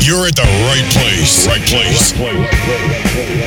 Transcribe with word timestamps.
You're 0.00 0.26
at 0.26 0.34
the 0.34 0.48
right 0.64 0.88
place. 0.96 1.46
Right 1.46 1.60
place. 1.68 2.12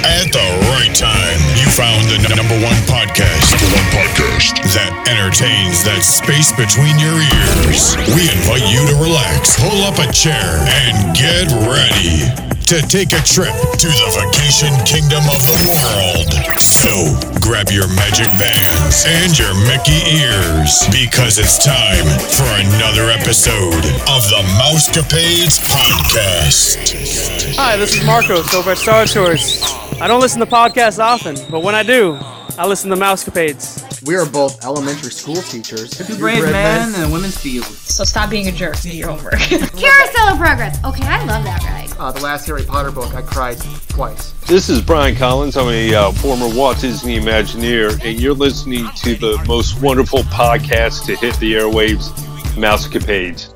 At 0.06 0.30
the 0.32 0.48
right 0.70 0.94
time. 0.96 1.40
You 1.58 1.66
found 1.74 2.06
the 2.10 2.22
number 2.36 2.54
one 2.62 2.78
podcast. 2.86 3.58
Number 3.58 3.74
one 3.74 3.90
podcast 3.98 4.62
that 4.78 4.94
entertains 5.10 5.84
that 5.84 6.04
space 6.06 6.54
between 6.54 7.00
your 7.02 7.18
ears. 7.18 7.98
We 8.14 8.30
invite 8.30 8.70
you 8.70 8.86
to 8.86 8.96
relax, 9.02 9.58
pull 9.60 9.82
up 9.82 9.98
a 9.98 10.12
chair, 10.14 10.62
and 10.70 11.18
get 11.18 11.50
ready 11.66 12.53
to 12.68 12.82
take 12.88 13.12
a 13.12 13.22
trip 13.24 13.54
to 13.78 13.88
the 13.88 14.10
vacation 14.16 14.74
kingdom 14.86 15.24
of 15.30 15.42
the 15.48 15.60
world. 15.84 16.60
So 16.60 17.14
grab 17.42 17.70
your 17.70 17.88
magic 17.96 18.28
bands 18.40 19.06
and 19.08 19.38
your 19.38 19.54
Mickey 19.68 20.00
ears 20.18 20.86
because 20.90 21.40
it's 21.40 21.58
time 21.64 22.06
for 22.32 22.48
another 22.64 23.12
episode 23.12 23.84
of 24.08 24.24
the 24.30 24.42
Mousecapades 24.58 25.60
Podcast. 25.70 27.56
Hi, 27.58 27.76
this 27.78 27.96
is 27.96 28.06
Marcos 28.06 28.54
over 28.54 28.72
at 28.72 28.78
Star 28.78 29.06
Tours. 29.06 29.62
I 30.00 30.08
don't 30.08 30.22
listen 30.22 30.40
to 30.40 30.46
podcasts 30.46 31.00
often, 31.04 31.36
but 31.52 31.62
when 31.64 31.76
I 31.76 31.84
do, 31.84 32.18
I 32.58 32.66
listen 32.68 32.90
to 32.92 32.96
Mousecapades. 32.96 33.93
We 34.06 34.16
are 34.16 34.26
both 34.26 34.66
elementary 34.66 35.12
school 35.12 35.36
teachers. 35.36 35.92
Two 35.92 36.18
brave 36.18 36.44
men 36.44 36.94
in 36.94 37.10
a 37.10 37.14
women's 37.14 37.38
field. 37.38 37.64
So 37.66 38.04
stop 38.04 38.30
being 38.30 38.48
a 38.50 38.52
jerk. 38.52 38.78
Do 38.82 38.90
your 38.90 39.12
homework. 39.12 39.34
Carousel 39.40 40.30
of 40.30 40.38
Progress. 40.38 40.84
Okay, 40.84 41.06
I 41.06 41.24
love 41.24 41.46
that 41.46 41.64
ride. 41.64 41.98
Uh, 41.98 42.12
the 42.12 42.20
last 42.20 42.46
Harry 42.48 42.64
Potter 42.64 42.92
book, 42.92 43.14
I 43.16 43.22
cried 43.22 43.58
twice. 43.88 44.32
This 44.46 44.70
is 44.70 44.82
Brian 44.82 45.16
Collins. 45.16 45.56
I'm 45.56 45.70
a 45.70 45.94
uh, 45.96 46.12
former 46.12 46.54
Walt 46.54 46.82
Disney 46.82 47.18
Imagineer, 47.18 48.04
and 48.04 48.20
you're 48.20 48.34
listening 48.34 48.90
to 48.98 49.16
the 49.16 49.42
most 49.48 49.82
wonderful 49.82 50.20
podcast 50.24 51.06
to 51.06 51.16
hit 51.16 51.36
the 51.38 51.54
airwaves, 51.54 52.10
Mousecapades. 52.56 53.53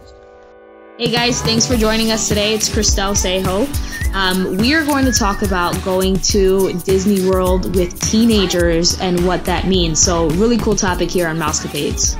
Hey 0.98 1.12
guys, 1.12 1.44
thanks 1.44 1.68
for 1.68 1.78
joining 1.78 2.10
us 2.10 2.28
today. 2.28 2.56
It's 2.56 2.68
Christelle 2.68 3.14
Sejo. 3.14 3.68
Um, 4.16 4.58
we 4.58 4.74
are 4.74 4.84
going 4.84 5.06
to 5.06 5.12
talk 5.12 5.44
about 5.44 5.80
going 5.84 6.18
to 6.22 6.74
Disney 6.80 7.30
World 7.30 7.76
with 7.76 8.02
teenagers 8.10 9.00
and 9.00 9.24
what 9.24 9.46
that 9.46 9.68
means. 9.68 10.02
So, 10.02 10.28
really 10.32 10.58
cool 10.58 10.76
topic 10.76 11.12
here 11.12 11.28
on 11.28 11.38
Mousecapades. 11.38 12.18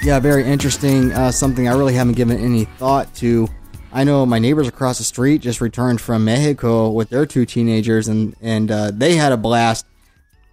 Yeah, 0.00 0.20
very 0.20 0.44
interesting. 0.44 1.10
Uh, 1.10 1.32
something 1.32 1.66
I 1.66 1.72
really 1.72 1.94
haven't 1.94 2.12
given 2.12 2.38
any 2.38 2.66
thought 2.66 3.12
to. 3.16 3.48
I 3.92 4.04
know 4.04 4.24
my 4.26 4.38
neighbors 4.38 4.68
across 4.68 4.98
the 4.98 5.04
street 5.04 5.42
just 5.42 5.60
returned 5.60 6.00
from 6.00 6.24
Mexico 6.24 6.88
with 6.88 7.10
their 7.10 7.26
two 7.26 7.44
teenagers, 7.44 8.06
and 8.06 8.36
and 8.40 8.70
uh, 8.70 8.92
they 8.92 9.16
had 9.16 9.32
a 9.32 9.36
blast. 9.36 9.86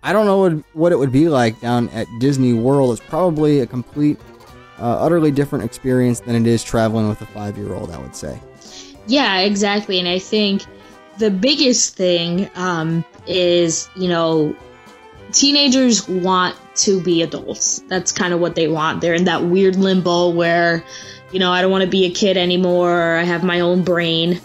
I 0.02 0.14
don't 0.14 0.26
know 0.26 0.40
what, 0.40 0.54
what 0.74 0.92
it 0.92 0.96
would 0.96 1.12
be 1.12 1.30
like 1.30 1.62
down 1.62 1.90
at 1.90 2.08
Disney 2.20 2.54
World. 2.54 2.94
It's 2.94 3.08
probably 3.08 3.60
a 3.60 3.68
complete, 3.68 4.18
uh, 4.80 4.98
utterly 5.00 5.32
different 5.32 5.66
experience 5.66 6.20
than 6.22 6.36
it 6.36 6.48
is 6.48 6.64
traveling 6.64 7.08
with 7.08 7.22
a 7.22 7.26
five 7.28 7.58
year 7.58 7.74
old. 7.74 7.92
I 7.92 8.00
would 8.00 8.16
say. 8.16 8.40
Yeah, 9.08 9.40
exactly. 9.40 10.00
And 10.00 10.08
I 10.08 10.20
think 10.20 10.64
the 11.18 11.32
biggest 11.32 11.96
thing 11.96 12.50
um, 12.56 13.04
is, 13.28 13.90
you 13.96 14.08
know, 14.08 14.56
teenagers 15.32 16.08
want 16.08 16.56
to 16.76 17.02
be 17.02 17.22
adults. 17.22 17.80
That's 17.88 18.12
kind 18.12 18.34
of 18.34 18.40
what 18.40 18.56
they 18.56 18.68
want. 18.68 19.02
They're 19.02 19.14
in 19.14 19.26
that 19.26 19.44
weird 19.44 19.76
limbo 19.76 20.30
where, 20.30 20.84
you 21.32 21.40
know, 21.40 21.52
I 21.52 21.62
don't 21.62 21.72
want 21.72 21.84
to 21.84 21.90
be 21.90 22.06
a 22.06 22.12
kid 22.12 22.38
anymore. 22.38 23.16
I 23.16 23.24
have 23.24 23.44
my 23.44 23.60
own 23.60 23.84
brain. 23.84 24.40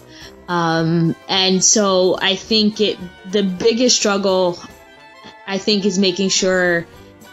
Um, 0.47 1.15
and 1.27 1.63
so 1.63 2.17
I 2.21 2.35
think 2.35 2.81
it, 2.81 2.97
the 3.31 3.43
biggest 3.43 3.95
struggle, 3.95 4.59
I 5.47 5.57
think, 5.57 5.85
is 5.85 5.97
making 5.97 6.29
sure 6.29 6.85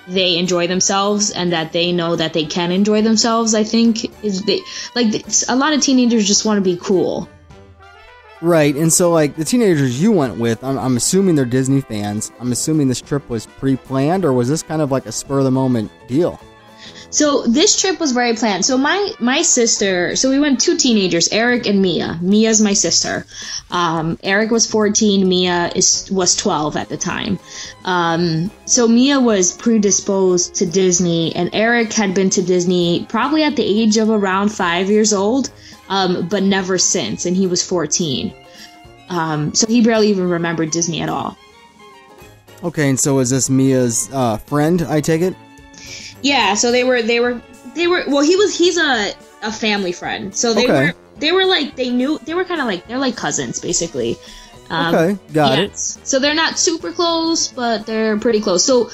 they 0.09 0.39
enjoy 0.39 0.67
themselves 0.67 1.31
and 1.31 1.53
that 1.53 1.73
they 1.73 1.93
know 1.93 2.17
that 2.17 2.33
they 2.33 2.45
can 2.45 2.73
enjoy 2.73 3.03
themselves. 3.03 3.55
I 3.55 3.65
think 3.65 4.05
is 4.25 4.43
they 4.43 4.61
like 4.95 5.25
a 5.49 5.57
lot 5.57 5.73
of 5.73 5.81
teenagers 5.81 6.27
just 6.27 6.45
want 6.45 6.59
to 6.59 6.63
be 6.63 6.77
cool. 6.77 7.29
Right, 8.41 8.75
and 8.75 8.93
so 8.93 9.13
like 9.13 9.37
the 9.37 9.45
teenagers 9.45 10.03
you 10.03 10.11
went 10.11 10.37
with, 10.37 10.65
I'm, 10.65 10.77
I'm 10.77 10.97
assuming 10.97 11.37
they're 11.37 11.45
Disney 11.45 11.81
fans. 11.81 12.33
I'm 12.41 12.51
assuming 12.51 12.89
this 12.89 13.01
trip 13.01 13.29
was 13.29 13.47
pre-planned, 13.47 14.25
or 14.25 14.33
was 14.33 14.49
this 14.49 14.65
kind 14.65 14.83
of 14.83 14.91
like 14.91 15.07
a 15.07 15.13
spur 15.13 15.39
of 15.39 15.45
the 15.45 15.53
moment 15.53 15.93
deal? 16.09 16.41
So 17.13 17.43
this 17.43 17.79
trip 17.79 18.01
was 18.01 18.13
very 18.13 18.35
planned. 18.35 18.65
So 18.65 18.79
my 18.79 19.13
my 19.21 19.43
sister, 19.43 20.17
so 20.17 20.31
we 20.31 20.41
went 20.41 20.63
two 20.63 20.79
teenagers, 20.79 21.29
Eric 21.31 21.67
and 21.67 21.83
Mia. 21.83 22.19
Mia's 22.23 22.63
my 22.63 22.73
sister. 22.73 23.27
Um, 23.71 24.19
Eric 24.23 24.51
was 24.51 24.67
14. 24.67 25.29
Mia 25.29 25.71
is 25.77 26.11
was 26.11 26.35
12 26.35 26.75
at 26.79 26.89
the 26.89 26.97
time. 26.97 27.39
Um, 27.85 28.51
so 28.65 28.89
Mia 28.89 29.21
was 29.21 29.53
predisposed 29.53 30.55
to 30.55 30.67
Disney, 30.67 31.37
and 31.37 31.51
Eric 31.53 31.93
had 31.93 32.15
been 32.15 32.31
to 32.31 32.43
Disney 32.43 33.05
probably 33.11 33.43
at 33.43 33.57
the 33.57 33.65
age 33.65 33.99
of 33.99 34.09
around 34.09 34.49
five 34.49 34.89
years 34.89 35.13
old, 35.13 35.51
um, 35.91 36.29
but 36.29 36.43
never 36.43 36.79
since, 36.79 37.27
and 37.27 37.37
he 37.37 37.47
was 37.47 37.63
14. 37.63 38.33
Um, 39.11 39.55
so 39.55 39.67
he 39.67 39.83
barely 39.83 40.09
even 40.09 40.31
remembered 40.31 40.71
Disney 40.71 41.03
at 41.03 41.11
all. 41.11 41.37
Okay, 42.65 42.89
and 42.89 42.99
so 42.99 43.19
is 43.19 43.29
this 43.29 43.51
Mia's 43.51 44.09
uh, 44.15 44.39
friend? 44.39 44.81
I 44.83 45.03
take 45.03 45.21
it. 45.21 45.37
Yeah, 46.23 46.55
so 46.55 46.71
they 46.71 46.85
were 46.85 47.03
they 47.03 47.21
were 47.21 47.41
they 47.75 47.87
were 47.87 48.05
well 48.07 48.23
he 48.23 48.37
was 48.37 48.57
he's 48.57 48.79
a 48.79 49.13
a 49.43 49.53
family 49.53 49.93
friend. 49.93 50.35
So 50.35 50.55
they 50.55 50.65
Okay. 50.65 50.87
were 50.89 50.93
they 51.19 51.33
were 51.33 51.45
like 51.45 51.77
they 51.77 51.91
knew 51.91 52.19
they 52.25 52.35
were 52.35 52.45
kind 52.45 52.61
of 52.61 52.67
like 52.67 52.87
they're 52.89 52.99
like 52.99 53.17
cousins 53.17 53.61
basically. 53.61 54.17
Um, 54.71 54.95
Okay, 54.95 55.19
got 55.35 55.59
it. 55.59 55.77
So 55.77 56.19
they're 56.19 56.35
not 56.35 56.59
super 56.59 56.93
close, 56.93 57.49
but 57.49 57.85
they're 57.87 58.17
pretty 58.19 58.41
close. 58.41 58.65
So 58.65 58.91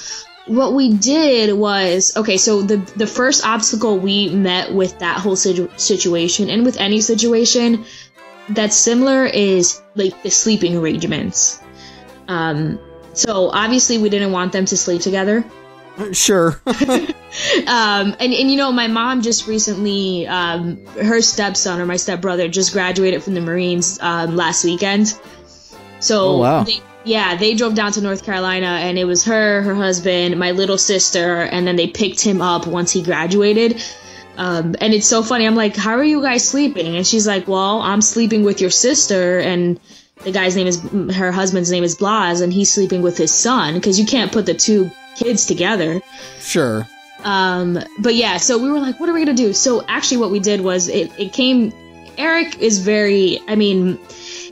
what 0.46 0.72
we 0.72 0.94
did 0.94 1.52
was 1.54 2.16
okay. 2.16 2.38
So 2.38 2.62
the 2.62 2.78
the 2.96 3.06
first 3.06 3.44
obstacle 3.46 3.98
we 3.98 4.30
met 4.30 4.72
with 4.72 4.98
that 5.00 5.18
whole 5.20 5.36
situ- 5.36 5.68
situation, 5.76 6.48
and 6.48 6.64
with 6.64 6.78
any 6.78 7.00
situation 7.02 7.84
that's 8.48 8.74
similar, 8.74 9.26
is 9.26 9.80
like 9.94 10.22
the 10.22 10.30
sleeping 10.30 10.76
arrangements. 10.76 11.60
Um, 12.28 12.78
so 13.12 13.50
obviously 13.50 13.98
we 13.98 14.08
didn't 14.08 14.32
want 14.32 14.52
them 14.52 14.64
to 14.66 14.76
sleep 14.76 15.02
together. 15.02 15.44
Sure. 16.12 16.60
um, 16.66 17.14
and, 17.66 18.20
and 18.20 18.50
you 18.50 18.56
know, 18.56 18.72
my 18.72 18.86
mom 18.88 19.22
just 19.22 19.46
recently, 19.46 20.26
um, 20.26 20.84
her 20.96 21.20
stepson 21.20 21.80
or 21.80 21.86
my 21.86 21.96
stepbrother 21.96 22.48
just 22.48 22.72
graduated 22.72 23.22
from 23.22 23.34
the 23.34 23.40
Marines 23.40 23.98
um, 24.00 24.36
last 24.36 24.64
weekend. 24.64 25.18
So, 26.00 26.20
Oh, 26.28 26.38
wow. 26.38 26.62
they, 26.64 26.80
yeah, 27.04 27.36
they 27.36 27.54
drove 27.54 27.74
down 27.74 27.92
to 27.92 28.00
North 28.00 28.24
Carolina, 28.24 28.66
and 28.66 28.98
it 28.98 29.04
was 29.04 29.24
her, 29.24 29.62
her 29.62 29.74
husband, 29.74 30.38
my 30.38 30.52
little 30.52 30.78
sister, 30.78 31.42
and 31.42 31.66
then 31.66 31.76
they 31.76 31.86
picked 31.88 32.20
him 32.20 32.40
up 32.40 32.66
once 32.66 32.92
he 32.92 33.02
graduated. 33.02 33.82
Um, 34.36 34.76
and 34.80 34.94
it's 34.94 35.06
so 35.06 35.22
funny. 35.24 35.46
I'm 35.46 35.56
like, 35.56 35.74
"How 35.74 35.92
are 35.92 36.04
you 36.04 36.22
guys 36.22 36.46
sleeping?" 36.46 36.94
And 36.94 37.04
she's 37.04 37.26
like, 37.26 37.48
"Well, 37.48 37.80
I'm 37.80 38.00
sleeping 38.00 38.44
with 38.44 38.60
your 38.60 38.70
sister, 38.70 39.40
and 39.40 39.80
the 40.22 40.30
guy's 40.30 40.54
name 40.54 40.68
is 40.68 40.80
her 41.16 41.32
husband's 41.32 41.72
name 41.72 41.82
is 41.82 41.96
Blas, 41.96 42.40
and 42.40 42.52
he's 42.52 42.72
sleeping 42.72 43.02
with 43.02 43.16
his 43.18 43.34
son 43.34 43.74
because 43.74 43.98
you 43.98 44.06
can't 44.06 44.30
put 44.30 44.46
the 44.46 44.54
two 44.54 44.92
kids 45.18 45.46
together." 45.46 46.00
sure. 46.40 46.86
Um, 47.24 47.78
but 47.98 48.14
yeah, 48.14 48.36
so 48.36 48.58
we 48.58 48.70
were 48.70 48.78
like, 48.78 49.00
what 49.00 49.08
are 49.08 49.12
we 49.12 49.20
gonna 49.24 49.34
do? 49.36 49.52
So 49.52 49.84
actually, 49.86 50.18
what 50.18 50.30
we 50.30 50.40
did 50.40 50.60
was 50.60 50.88
it, 50.88 51.10
it 51.18 51.32
came. 51.32 51.72
Eric 52.16 52.58
is 52.58 52.78
very, 52.80 53.40
I 53.46 53.54
mean, 53.54 53.98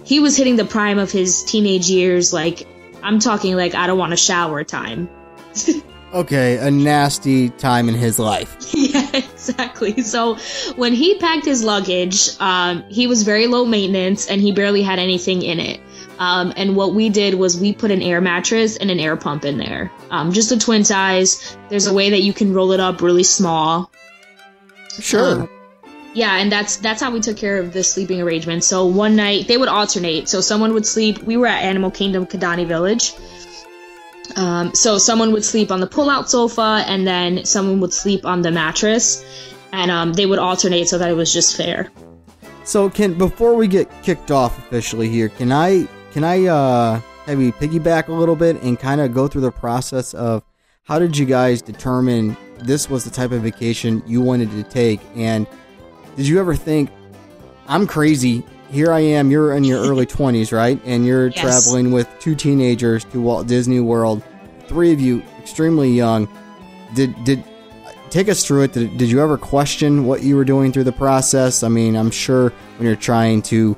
he 0.04 0.20
was 0.20 0.36
hitting 0.36 0.56
the 0.56 0.64
prime 0.64 0.98
of 0.98 1.10
his 1.10 1.42
teenage 1.44 1.88
years. 1.88 2.32
Like, 2.32 2.66
I'm 3.02 3.18
talking 3.18 3.56
like 3.56 3.74
I 3.74 3.86
don't 3.86 3.98
want 3.98 4.10
to 4.12 4.16
shower 4.16 4.64
time. 4.64 5.08
Okay, 6.12 6.56
a 6.56 6.70
nasty 6.70 7.50
time 7.50 7.90
in 7.90 7.94
his 7.94 8.18
life. 8.18 8.56
yeah, 8.72 9.10
exactly. 9.12 10.00
So 10.02 10.36
when 10.76 10.94
he 10.94 11.18
packed 11.18 11.44
his 11.44 11.62
luggage, 11.62 12.30
um, 12.40 12.84
he 12.88 13.06
was 13.06 13.22
very 13.22 13.48
low 13.48 13.66
maintenance 13.66 14.26
and 14.26 14.40
he 14.40 14.52
barely 14.52 14.82
had 14.82 14.98
anything 14.98 15.42
in 15.42 15.60
it. 15.60 15.80
Um, 16.18 16.52
and 16.56 16.76
what 16.76 16.94
we 16.94 17.08
did 17.10 17.34
was 17.34 17.60
we 17.60 17.74
put 17.74 17.90
an 17.90 18.00
air 18.00 18.20
mattress 18.20 18.76
and 18.76 18.90
an 18.90 18.98
air 18.98 19.16
pump 19.16 19.44
in 19.44 19.58
there, 19.58 19.92
um, 20.10 20.32
just 20.32 20.50
a 20.50 20.58
twin 20.58 20.84
size. 20.84 21.56
There's 21.68 21.86
a 21.86 21.92
way 21.92 22.10
that 22.10 22.22
you 22.22 22.32
can 22.32 22.54
roll 22.54 22.72
it 22.72 22.80
up 22.80 23.02
really 23.02 23.22
small. 23.22 23.90
Sure. 24.98 25.42
Um, 25.42 25.50
yeah, 26.14 26.38
and 26.38 26.50
that's 26.50 26.78
that's 26.78 27.02
how 27.02 27.10
we 27.10 27.20
took 27.20 27.36
care 27.36 27.58
of 27.58 27.74
the 27.74 27.84
sleeping 27.84 28.22
arrangement. 28.22 28.64
So 28.64 28.86
one 28.86 29.16
night 29.16 29.48
they 29.48 29.58
would 29.58 29.68
alternate. 29.68 30.30
So 30.30 30.40
someone 30.40 30.72
would 30.72 30.86
sleep. 30.86 31.22
We 31.22 31.36
were 31.36 31.46
at 31.46 31.62
Animal 31.62 31.90
Kingdom 31.90 32.24
Kidani 32.24 32.66
Village. 32.66 33.12
Um, 34.34 34.74
so 34.74 34.96
someone 34.96 35.32
would 35.32 35.44
sleep 35.44 35.70
on 35.70 35.80
the 35.80 35.86
pull-out 35.86 36.28
sofa, 36.30 36.84
and 36.86 37.06
then 37.06 37.44
someone 37.44 37.80
would 37.80 37.92
sleep 37.92 38.24
on 38.24 38.42
the 38.42 38.50
mattress, 38.50 39.24
and 39.72 39.90
um, 39.90 40.14
they 40.14 40.26
would 40.26 40.38
alternate 40.38 40.88
so 40.88 40.98
that 40.98 41.10
it 41.10 41.14
was 41.14 41.32
just 41.32 41.56
fair. 41.56 41.90
So 42.64 42.90
can 42.90 43.14
before 43.14 43.54
we 43.54 43.68
get 43.68 43.88
kicked 44.02 44.30
off 44.30 44.58
officially 44.58 45.08
here, 45.08 45.28
can 45.28 45.52
I 45.52 45.86
can 46.16 46.24
I 46.24 46.46
uh 46.46 46.98
have 47.26 47.42
you 47.42 47.52
piggyback 47.52 48.08
a 48.08 48.12
little 48.12 48.36
bit 48.36 48.62
and 48.62 48.78
kind 48.78 49.02
of 49.02 49.12
go 49.12 49.28
through 49.28 49.42
the 49.42 49.52
process 49.52 50.14
of 50.14 50.42
how 50.84 50.98
did 50.98 51.14
you 51.14 51.26
guys 51.26 51.60
determine 51.60 52.34
this 52.60 52.88
was 52.88 53.04
the 53.04 53.10
type 53.10 53.32
of 53.32 53.42
vacation 53.42 54.02
you 54.06 54.22
wanted 54.22 54.50
to 54.52 54.62
take? 54.62 54.98
And 55.14 55.46
did 56.16 56.26
you 56.26 56.40
ever 56.40 56.56
think 56.56 56.88
I'm 57.68 57.86
crazy. 57.86 58.46
Here 58.70 58.90
I 58.92 59.00
am 59.00 59.30
you're 59.30 59.52
in 59.54 59.62
your 59.64 59.82
early 59.82 60.06
20s 60.18 60.52
right? 60.56 60.80
And 60.86 61.04
you're 61.04 61.26
Yes. 61.26 61.38
traveling 61.38 61.92
with 61.92 62.08
two 62.18 62.34
teenagers 62.34 63.04
to 63.12 63.20
Walt 63.20 63.46
Disney 63.46 63.80
World 63.80 64.22
three 64.68 64.94
of 64.94 65.00
you 65.02 65.22
extremely 65.38 65.90
young. 65.90 66.30
Did 66.94 67.14
did 67.24 67.44
take 68.08 68.30
us 68.30 68.42
through 68.46 68.62
it. 68.62 68.72
Did, 68.72 68.96
did 68.96 69.10
you 69.10 69.20
ever 69.20 69.36
question 69.36 70.06
what 70.06 70.22
you 70.22 70.34
were 70.34 70.46
doing 70.46 70.72
through 70.72 70.84
the 70.84 70.92
process? 70.92 71.62
I 71.62 71.68
mean 71.68 71.94
i'm 71.94 72.10
sure 72.10 72.54
when 72.78 72.86
you're 72.86 72.96
trying 72.96 73.42
to 73.52 73.76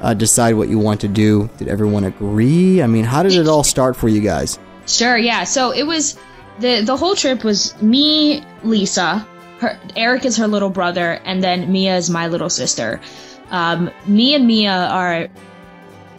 uh, 0.00 0.14
decide 0.14 0.54
what 0.54 0.68
you 0.68 0.78
want 0.78 1.00
to 1.02 1.08
do? 1.08 1.48
Did 1.58 1.68
everyone 1.68 2.04
agree? 2.04 2.82
I 2.82 2.86
mean, 2.86 3.04
how 3.04 3.22
did 3.22 3.34
it 3.34 3.48
all 3.48 3.64
start 3.64 3.96
for 3.96 4.08
you 4.08 4.20
guys? 4.20 4.58
Sure, 4.86 5.16
yeah. 5.16 5.44
So 5.44 5.72
it 5.72 5.84
was 5.84 6.18
the 6.58 6.82
the 6.82 6.96
whole 6.96 7.14
trip 7.14 7.44
was 7.44 7.80
me, 7.82 8.44
Lisa, 8.62 9.26
her 9.60 9.78
Eric 9.94 10.24
is 10.24 10.36
her 10.38 10.48
little 10.48 10.70
brother, 10.70 11.20
and 11.24 11.42
then 11.42 11.70
Mia 11.70 11.96
is 11.96 12.10
my 12.10 12.28
little 12.28 12.50
sister. 12.50 13.00
Um, 13.50 13.90
me 14.06 14.34
and 14.34 14.46
Mia 14.46 14.72
are 14.72 15.28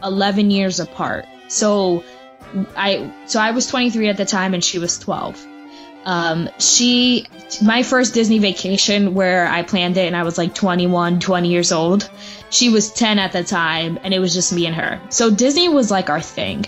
eleven 0.04 0.52
years 0.52 0.80
apart. 0.80 1.26
So 1.48 2.04
I 2.76 3.12
so 3.26 3.40
I 3.40 3.52
was 3.52 3.68
23 3.68 4.10
at 4.10 4.18
the 4.18 4.26
time, 4.26 4.54
and 4.54 4.64
she 4.64 4.80
was 4.80 5.00
12. 5.00 5.46
Um, 6.06 6.50
she 6.60 7.28
my 7.62 7.84
first 7.84 8.14
Disney 8.14 8.40
vacation 8.40 9.14
where 9.14 9.48
I 9.48 9.64
planned 9.64 9.98
it, 9.98 10.08
and 10.08 10.16
I 10.16 10.24
was 10.24 10.38
like 10.38 10.56
21, 10.56 11.20
20 11.20 11.50
years 11.50 11.72
old. 11.72 12.10
She 12.50 12.70
was 12.70 12.92
10 12.92 13.20
at 13.20 13.32
the 13.32 13.44
time, 13.44 14.00
and 14.04 14.14
it 14.14 14.20
was 14.20 14.34
just 14.34 14.52
me 14.52 14.66
and 14.66 14.76
her. 14.76 15.02
So 15.10 15.30
Disney 15.30 15.70
was 15.70 15.92
like 15.92 16.10
our 16.10 16.22
thing. 16.22 16.66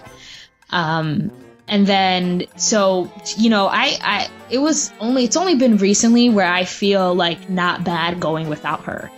Um, 0.69 1.31
and 1.68 1.88
then 1.88 2.44
so 2.56 3.12
you 3.38 3.50
know 3.50 3.68
i 3.68 3.97
i 4.01 4.30
it 4.50 4.57
was 4.57 4.91
only 5.00 5.24
it's 5.24 5.38
only 5.38 5.56
been 5.56 5.77
recently 5.77 6.29
where 6.29 6.47
i 6.47 6.65
feel 6.65 7.15
like 7.15 7.50
not 7.50 7.83
bad 7.83 8.19
going 8.19 8.50
without 8.50 8.83
her 8.83 9.09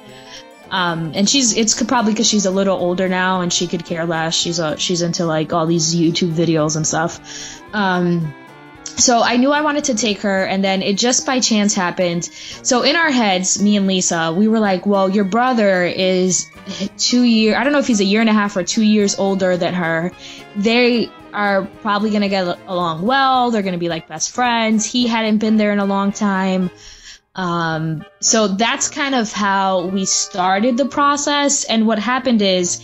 um 0.69 1.11
and 1.15 1.27
she's 1.29 1.57
it's 1.57 1.81
probably 1.83 2.13
because 2.13 2.27
she's 2.27 2.45
a 2.45 2.51
little 2.51 2.77
older 2.77 3.09
now 3.09 3.41
and 3.41 3.51
she 3.51 3.67
could 3.67 3.83
care 3.83 4.05
less 4.05 4.35
she's 4.35 4.59
a 4.59 4.77
she's 4.77 5.01
into 5.01 5.25
like 5.25 5.53
all 5.53 5.65
these 5.65 5.95
youtube 5.95 6.31
videos 6.31 6.75
and 6.75 6.85
stuff 6.85 7.61
um 7.73 8.33
so 8.85 9.21
I 9.21 9.37
knew 9.37 9.51
I 9.51 9.61
wanted 9.61 9.85
to 9.85 9.95
take 9.95 10.21
her, 10.21 10.45
and 10.45 10.63
then 10.63 10.81
it 10.81 10.97
just 10.97 11.25
by 11.25 11.39
chance 11.39 11.73
happened. 11.73 12.25
So 12.63 12.83
in 12.83 12.95
our 12.95 13.11
heads, 13.11 13.61
me 13.61 13.75
and 13.75 13.87
Lisa, 13.87 14.33
we 14.33 14.47
were 14.47 14.59
like, 14.59 14.85
"Well, 14.85 15.09
your 15.09 15.25
brother 15.25 15.83
is 15.83 16.47
two 16.97 17.23
year. 17.23 17.57
I 17.57 17.63
don't 17.63 17.73
know 17.73 17.79
if 17.79 17.87
he's 17.87 17.99
a 17.99 18.05
year 18.05 18.21
and 18.21 18.29
a 18.29 18.33
half 18.33 18.55
or 18.55 18.63
two 18.63 18.83
years 18.83 19.19
older 19.19 19.57
than 19.57 19.73
her. 19.73 20.11
They 20.55 21.09
are 21.33 21.65
probably 21.81 22.11
gonna 22.11 22.29
get 22.29 22.57
along 22.67 23.01
well. 23.01 23.51
They're 23.51 23.63
gonna 23.63 23.77
be 23.77 23.89
like 23.89 24.07
best 24.07 24.31
friends. 24.31 24.85
He 24.85 25.07
hadn't 25.07 25.39
been 25.39 25.57
there 25.57 25.73
in 25.73 25.79
a 25.79 25.85
long 25.85 26.11
time." 26.11 26.71
Um, 27.35 28.05
so 28.21 28.47
that's 28.47 28.89
kind 28.89 29.13
of 29.13 29.31
how 29.31 29.87
we 29.87 30.05
started 30.05 30.77
the 30.77 30.85
process. 30.85 31.65
And 31.65 31.85
what 31.85 31.99
happened 31.99 32.41
is 32.41 32.81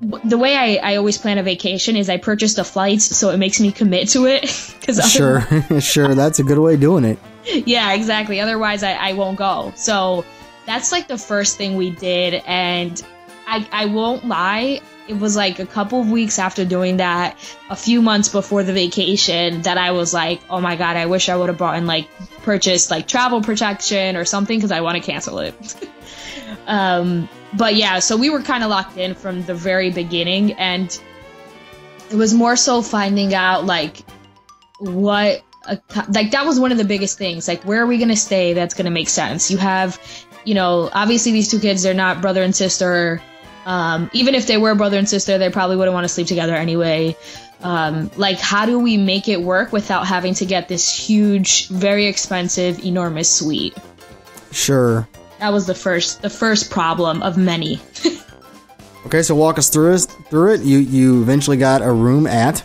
the 0.00 0.38
way 0.38 0.56
I, 0.56 0.92
I 0.92 0.96
always 0.96 1.18
plan 1.18 1.38
a 1.38 1.42
vacation 1.42 1.96
is 1.96 2.08
I 2.08 2.18
purchase 2.18 2.54
the 2.54 2.64
flights 2.64 3.04
so 3.16 3.30
it 3.30 3.38
makes 3.38 3.60
me 3.60 3.72
commit 3.72 4.08
to 4.10 4.26
it. 4.26 4.42
Cause 4.86 5.00
Sure, 5.10 5.40
sure. 5.80 6.14
That's 6.14 6.38
a 6.38 6.44
good 6.44 6.58
way 6.58 6.74
of 6.74 6.80
doing 6.80 7.04
it. 7.04 7.18
yeah, 7.66 7.92
exactly. 7.92 8.40
Otherwise, 8.40 8.82
I, 8.82 8.92
I 8.92 9.12
won't 9.14 9.38
go. 9.38 9.72
So 9.76 10.24
that's 10.66 10.92
like 10.92 11.08
the 11.08 11.18
first 11.18 11.56
thing 11.56 11.76
we 11.76 11.90
did. 11.90 12.42
And 12.46 13.02
I, 13.46 13.66
I 13.72 13.86
won't 13.86 14.26
lie, 14.26 14.80
it 15.08 15.18
was 15.18 15.34
like 15.34 15.58
a 15.58 15.66
couple 15.66 16.00
of 16.00 16.10
weeks 16.10 16.38
after 16.38 16.64
doing 16.64 16.98
that, 16.98 17.38
a 17.70 17.76
few 17.76 18.02
months 18.02 18.28
before 18.28 18.62
the 18.62 18.74
vacation, 18.74 19.62
that 19.62 19.78
I 19.78 19.92
was 19.92 20.12
like, 20.12 20.40
oh 20.50 20.60
my 20.60 20.76
God, 20.76 20.96
I 20.96 21.06
wish 21.06 21.30
I 21.30 21.36
would 21.36 21.48
have 21.48 21.56
brought 21.56 21.76
in 21.76 21.86
like 21.86 22.08
purchased 22.42 22.90
like 22.90 23.08
travel 23.08 23.40
protection 23.40 24.16
or 24.16 24.26
something 24.26 24.58
because 24.58 24.70
I 24.70 24.82
want 24.82 24.96
to 24.96 25.02
cancel 25.02 25.38
it. 25.38 25.54
Um, 26.66 27.28
but 27.56 27.74
yeah, 27.74 27.98
so 27.98 28.16
we 28.16 28.30
were 28.30 28.42
kind 28.42 28.62
of 28.62 28.70
locked 28.70 28.96
in 28.96 29.14
from 29.14 29.42
the 29.42 29.54
very 29.54 29.90
beginning. 29.90 30.52
And 30.54 30.98
it 32.10 32.16
was 32.16 32.34
more 32.34 32.56
so 32.56 32.82
finding 32.82 33.34
out 33.34 33.64
like 33.64 33.98
what 34.78 35.42
a, 35.66 35.78
like 36.10 36.30
that 36.30 36.46
was 36.46 36.58
one 36.60 36.72
of 36.72 36.78
the 36.78 36.84
biggest 36.84 37.18
things 37.18 37.48
like 37.48 37.62
where 37.64 37.82
are 37.82 37.86
we 37.86 37.98
going 37.98 38.08
to 38.08 38.16
stay 38.16 38.54
that's 38.54 38.74
going 38.74 38.84
to 38.84 38.92
make 38.92 39.08
sense 39.08 39.50
you 39.50 39.58
have 39.58 40.00
you 40.44 40.54
know 40.54 40.88
obviously 40.92 41.32
these 41.32 41.50
two 41.50 41.58
kids 41.58 41.82
they're 41.82 41.92
not 41.92 42.22
brother 42.22 42.42
and 42.42 42.54
sister 42.54 43.20
um, 43.66 44.08
even 44.14 44.34
if 44.36 44.46
they 44.46 44.56
were 44.56 44.74
brother 44.76 44.96
and 44.96 45.08
sister 45.08 45.36
they 45.36 45.50
probably 45.50 45.76
wouldn't 45.76 45.92
want 45.92 46.04
to 46.04 46.08
sleep 46.08 46.28
together 46.28 46.54
anyway 46.54 47.14
um, 47.60 48.08
like 48.16 48.38
how 48.38 48.64
do 48.66 48.78
we 48.78 48.96
make 48.96 49.28
it 49.28 49.42
work 49.42 49.72
without 49.72 50.06
having 50.06 50.32
to 50.32 50.46
get 50.46 50.68
this 50.68 50.88
huge 50.88 51.68
very 51.68 52.06
expensive 52.06 52.78
enormous 52.84 53.28
suite 53.28 53.76
Sure. 54.50 55.08
That 55.40 55.52
was 55.52 55.66
the 55.66 55.74
first 55.74 56.22
the 56.22 56.30
first 56.30 56.70
problem 56.70 57.22
of 57.22 57.36
many 57.36 57.80
Okay, 59.06 59.22
so 59.22 59.34
walk 59.34 59.58
us 59.58 59.70
through 59.70 59.94
it. 59.94 60.00
Through 60.28 60.54
it. 60.54 60.60
You 60.62 60.78
you 60.78 61.22
eventually 61.22 61.56
got 61.56 61.82
a 61.82 61.90
room 61.92 62.26
at. 62.26 62.62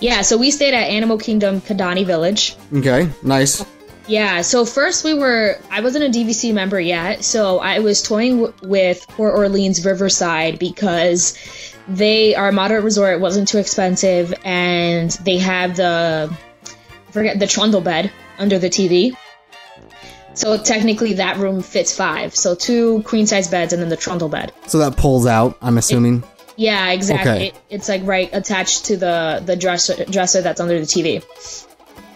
yeah 0.00 0.22
so 0.22 0.36
we 0.36 0.50
stayed 0.50 0.74
at 0.74 0.88
animal 0.88 1.18
kingdom 1.18 1.60
kidani 1.60 2.04
village 2.04 2.56
Okay, 2.74 3.08
nice. 3.22 3.64
Yeah, 4.08 4.42
so 4.42 4.64
first 4.64 5.02
we 5.04 5.14
were, 5.14 5.58
I 5.68 5.80
wasn't 5.80 6.04
a 6.04 6.16
DVC 6.16 6.54
member 6.54 6.78
yet, 6.78 7.24
so 7.24 7.58
I 7.58 7.80
was 7.80 8.00
toying 8.04 8.38
w- 8.40 8.54
with 8.62 9.04
Port 9.08 9.34
Orleans 9.34 9.84
Riverside 9.84 10.60
because 10.60 11.36
they 11.88 12.32
are 12.36 12.50
a 12.50 12.52
moderate 12.52 12.84
resort, 12.84 13.18
wasn't 13.20 13.48
too 13.48 13.58
expensive, 13.58 14.32
and 14.44 15.10
they 15.24 15.38
have 15.38 15.74
the, 15.74 16.32
I 17.08 17.10
forget, 17.10 17.40
the 17.40 17.48
trundle 17.48 17.80
bed 17.80 18.12
under 18.38 18.60
the 18.60 18.70
TV. 18.70 19.16
So 20.36 20.58
technically 20.58 21.14
that 21.14 21.38
room 21.38 21.62
fits 21.62 21.96
five, 21.96 22.36
so 22.36 22.54
two 22.54 23.02
queen 23.02 23.26
size 23.26 23.48
beds 23.48 23.72
and 23.72 23.82
then 23.82 23.88
the 23.88 23.96
trundle 23.96 24.28
bed. 24.28 24.52
So 24.66 24.78
that 24.78 24.96
pulls 24.96 25.26
out. 25.26 25.56
I'm 25.62 25.78
assuming. 25.78 26.22
Yeah, 26.56 26.90
exactly. 26.90 27.30
Okay. 27.30 27.46
It, 27.48 27.54
it's 27.70 27.88
like 27.88 28.02
right 28.04 28.30
attached 28.32 28.84
to 28.86 28.96
the 28.96 29.42
the 29.44 29.56
dresser 29.56 30.04
dresser 30.04 30.42
that's 30.42 30.60
under 30.60 30.78
the 30.78 30.86
TV. 30.86 31.24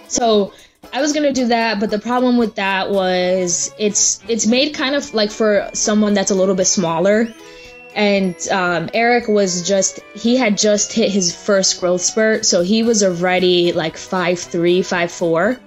So 0.09 0.53
I 0.93 1.01
was 1.01 1.13
gonna 1.13 1.33
do 1.33 1.49
that, 1.49 1.81
but 1.81 1.91
the 1.91 1.99
problem 1.99 2.37
with 2.37 2.57
that 2.57 2.91
was 2.91 3.73
it's 3.79 4.21
it's 4.29 4.47
made 4.47 4.75
kind 4.75 4.95
of 4.95 5.15
like 5.15 5.31
for 5.31 5.71
someone 5.73 6.15
that's 6.15 6.31
a 6.31 6.35
little 6.35 6.55
bit 6.55 6.67
smaller. 6.67 7.33
And 7.95 8.37
um, 8.51 8.89
Eric 8.95 9.29
was 9.29 9.67
just 9.67 10.01
he 10.15 10.37
had 10.37 10.57
just 10.57 10.93
hit 10.93 11.11
his 11.11 11.35
first 11.35 11.81
growth 11.81 12.03
spurt, 12.03 12.45
so 12.45 12.63
he 12.63 12.83
was 12.83 13.03
already 13.03 13.73
like 13.73 13.97
five 13.97 14.39
three, 14.39 14.83
five 14.83 15.11
four. 15.11 15.59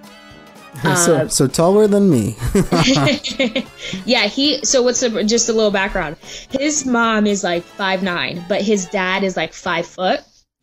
so 0.95 1.27
so 1.27 1.47
taller 1.47 1.87
than 1.87 2.09
me. 2.09 2.35
yeah, 4.05 4.25
he. 4.27 4.63
So 4.65 4.81
what's 4.83 4.99
the, 5.01 5.23
just 5.23 5.49
a 5.49 5.53
little 5.53 5.71
background? 5.71 6.17
His 6.49 6.85
mom 6.85 7.27
is 7.27 7.43
like 7.43 7.63
five 7.63 8.03
nine, 8.03 8.43
but 8.49 8.61
his 8.61 8.85
dad 8.85 9.23
is 9.23 9.37
like 9.37 9.53
five 9.53 9.85
foot. 9.85 10.21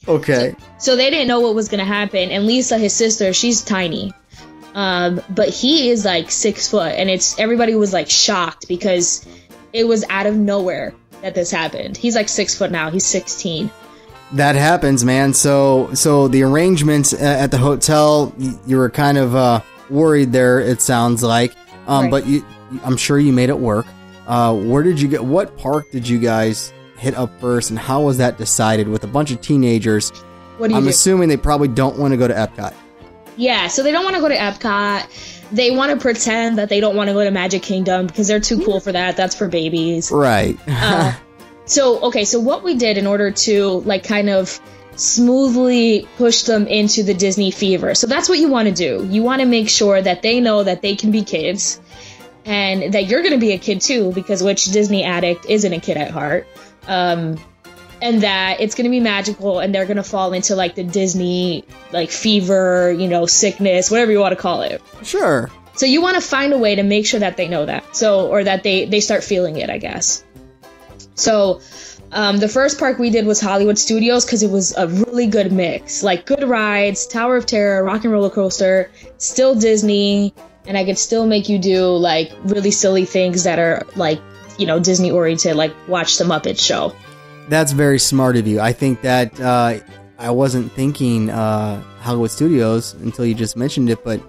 okay. 0.08 0.54
So 0.78 0.96
they 0.96 1.10
didn't 1.10 1.28
know 1.28 1.40
what 1.40 1.54
was 1.54 1.68
gonna 1.68 1.84
happen. 1.84 2.30
And 2.30 2.46
Lisa, 2.46 2.76
his 2.76 2.92
sister, 2.92 3.32
she's 3.32 3.62
tiny, 3.62 4.12
um, 4.74 5.20
but 5.30 5.48
he 5.48 5.90
is 5.90 6.04
like 6.04 6.30
six 6.30 6.68
foot, 6.68 6.94
and 6.96 7.08
it's 7.08 7.38
everybody 7.38 7.74
was 7.74 7.92
like 7.92 8.10
shocked 8.10 8.66
because 8.68 9.26
it 9.72 9.84
was 9.84 10.04
out 10.10 10.26
of 10.26 10.36
nowhere 10.36 10.94
that 11.22 11.34
this 11.34 11.50
happened. 11.50 11.96
He's 11.96 12.16
like 12.16 12.28
six 12.28 12.56
foot 12.56 12.70
now. 12.70 12.90
He's 12.90 13.06
sixteen. 13.06 13.70
That 14.32 14.54
happens, 14.54 15.04
man. 15.04 15.34
So, 15.34 15.92
so 15.92 16.28
the 16.28 16.44
arrangements 16.44 17.12
at 17.12 17.50
the 17.50 17.58
hotel, 17.58 18.32
you 18.64 18.76
were 18.76 18.88
kind 18.88 19.18
of 19.18 19.34
uh, 19.34 19.60
worried 19.90 20.32
there. 20.32 20.60
It 20.60 20.80
sounds 20.80 21.22
like, 21.22 21.54
um, 21.86 22.04
Right. 22.04 22.10
but 22.10 22.26
you, 22.26 22.44
I'm 22.84 22.96
sure 22.96 23.18
you 23.18 23.32
made 23.32 23.48
it 23.48 23.58
work. 23.58 23.86
Uh, 24.26 24.54
where 24.54 24.82
did 24.82 25.00
you 25.00 25.08
get? 25.08 25.24
What 25.24 25.56
park 25.58 25.90
did 25.90 26.08
you 26.08 26.18
guys 26.18 26.72
hit 26.98 27.14
up 27.16 27.30
first, 27.40 27.70
and 27.70 27.78
how 27.78 28.02
was 28.02 28.18
that 28.18 28.38
decided 28.38 28.86
with 28.88 29.02
a 29.04 29.08
bunch 29.08 29.30
of 29.30 29.40
teenagers? 29.40 30.10
What 30.58 30.68
do 30.68 30.74
you 30.74 30.78
I'm 30.78 30.84
do? 30.84 30.90
assuming 30.90 31.28
they 31.28 31.36
probably 31.36 31.68
don't 31.68 31.98
want 31.98 32.12
to 32.12 32.16
go 32.16 32.28
to 32.28 32.34
Epcot. 32.34 32.74
Yeah, 33.36 33.68
so 33.68 33.82
they 33.82 33.90
don't 33.90 34.04
want 34.04 34.16
to 34.16 34.20
go 34.22 34.28
to 34.28 34.36
Epcot. 34.36 35.48
They 35.50 35.70
want 35.70 35.90
to 35.92 35.96
pretend 36.00 36.58
that 36.58 36.68
they 36.68 36.78
don't 36.78 36.94
want 36.94 37.08
to 37.08 37.14
go 37.14 37.24
to 37.24 37.30
Magic 37.30 37.62
Kingdom 37.62 38.06
because 38.06 38.28
they're 38.28 38.38
too 38.38 38.62
cool 38.64 38.78
for 38.80 38.92
that. 38.92 39.16
That's 39.16 39.34
for 39.34 39.48
babies. 39.48 40.10
Right. 40.12 40.58
Uh, 40.68 41.12
so 41.66 42.00
okay, 42.02 42.24
so 42.24 42.38
what 42.40 42.62
we 42.64 42.74
did 42.74 42.98
in 42.98 43.06
order 43.06 43.30
to 43.30 43.66
like 43.84 44.02
kind 44.04 44.28
of 44.28 44.60
smoothly 45.00 46.06
push 46.18 46.42
them 46.42 46.66
into 46.66 47.02
the 47.02 47.14
Disney 47.14 47.50
fever. 47.50 47.94
So 47.94 48.06
that's 48.06 48.28
what 48.28 48.38
you 48.38 48.48
want 48.48 48.68
to 48.68 48.74
do. 48.74 49.06
You 49.08 49.22
want 49.22 49.40
to 49.40 49.46
make 49.46 49.68
sure 49.68 50.00
that 50.00 50.22
they 50.22 50.40
know 50.40 50.62
that 50.62 50.82
they 50.82 50.94
can 50.94 51.10
be 51.10 51.24
kids 51.24 51.80
and 52.44 52.92
that 52.94 53.06
you're 53.06 53.22
going 53.22 53.32
to 53.32 53.38
be 53.38 53.52
a 53.52 53.58
kid 53.58 53.80
too 53.80 54.12
because 54.12 54.42
which 54.42 54.66
Disney 54.66 55.04
addict 55.04 55.46
isn't 55.46 55.72
a 55.72 55.80
kid 55.80 55.96
at 55.96 56.10
heart. 56.10 56.46
Um 56.86 57.38
and 58.02 58.22
that 58.22 58.60
it's 58.60 58.74
going 58.74 58.84
to 58.84 58.90
be 58.90 59.00
magical 59.00 59.58
and 59.60 59.74
they're 59.74 59.84
going 59.84 59.98
to 59.98 60.02
fall 60.02 60.32
into 60.32 60.56
like 60.56 60.74
the 60.74 60.84
Disney 60.84 61.64
like 61.92 62.10
fever, 62.10 62.90
you 62.92 63.08
know, 63.08 63.26
sickness, 63.26 63.90
whatever 63.90 64.10
you 64.10 64.20
want 64.20 64.32
to 64.32 64.40
call 64.40 64.62
it. 64.62 64.82
sure. 65.02 65.50
So 65.74 65.86
you 65.86 66.02
want 66.02 66.16
to 66.16 66.20
find 66.20 66.52
a 66.52 66.58
way 66.58 66.74
to 66.74 66.82
make 66.82 67.06
sure 67.06 67.20
that 67.20 67.36
they 67.36 67.48
know 67.48 67.66
that. 67.66 67.96
So 67.96 68.28
or 68.28 68.44
that 68.44 68.62
they 68.62 68.84
they 68.84 69.00
start 69.00 69.24
feeling 69.24 69.56
it, 69.56 69.70
I 69.70 69.78
guess. 69.78 70.24
So 71.14 71.60
um, 72.12 72.38
the 72.38 72.48
first 72.48 72.78
park 72.78 72.98
we 72.98 73.10
did 73.10 73.26
was 73.26 73.40
Hollywood 73.40 73.78
Studios 73.78 74.24
because 74.24 74.42
it 74.42 74.50
was 74.50 74.76
a 74.76 74.88
really 74.88 75.26
good 75.26 75.52
mix, 75.52 76.02
like 76.02 76.26
good 76.26 76.42
rides, 76.44 77.06
Tower 77.06 77.36
of 77.36 77.46
Terror, 77.46 77.84
Rock 77.84 78.04
and 78.04 78.12
Roller 78.12 78.30
Coaster, 78.30 78.90
still 79.18 79.54
Disney, 79.54 80.34
and 80.66 80.76
I 80.76 80.84
could 80.84 80.98
still 80.98 81.26
make 81.26 81.48
you 81.48 81.58
do 81.58 81.86
like 81.86 82.32
really 82.44 82.70
silly 82.70 83.04
things 83.04 83.44
that 83.44 83.58
are 83.58 83.86
like 83.96 84.20
you 84.58 84.66
know 84.66 84.80
Disney 84.80 85.10
oriented, 85.10 85.56
like 85.56 85.74
watch 85.88 86.18
the 86.18 86.24
Muppet 86.24 86.58
Show. 86.58 86.94
That's 87.48 87.72
very 87.72 87.98
smart 87.98 88.36
of 88.36 88.46
you. 88.46 88.60
I 88.60 88.72
think 88.72 89.02
that 89.02 89.40
uh, 89.40 89.78
I 90.18 90.30
wasn't 90.30 90.70
thinking 90.72 91.30
uh, 91.30 91.80
Hollywood 92.00 92.30
Studios 92.30 92.94
until 92.94 93.24
you 93.24 93.34
just 93.34 93.56
mentioned 93.56 93.88
it, 93.90 94.04
but 94.04 94.20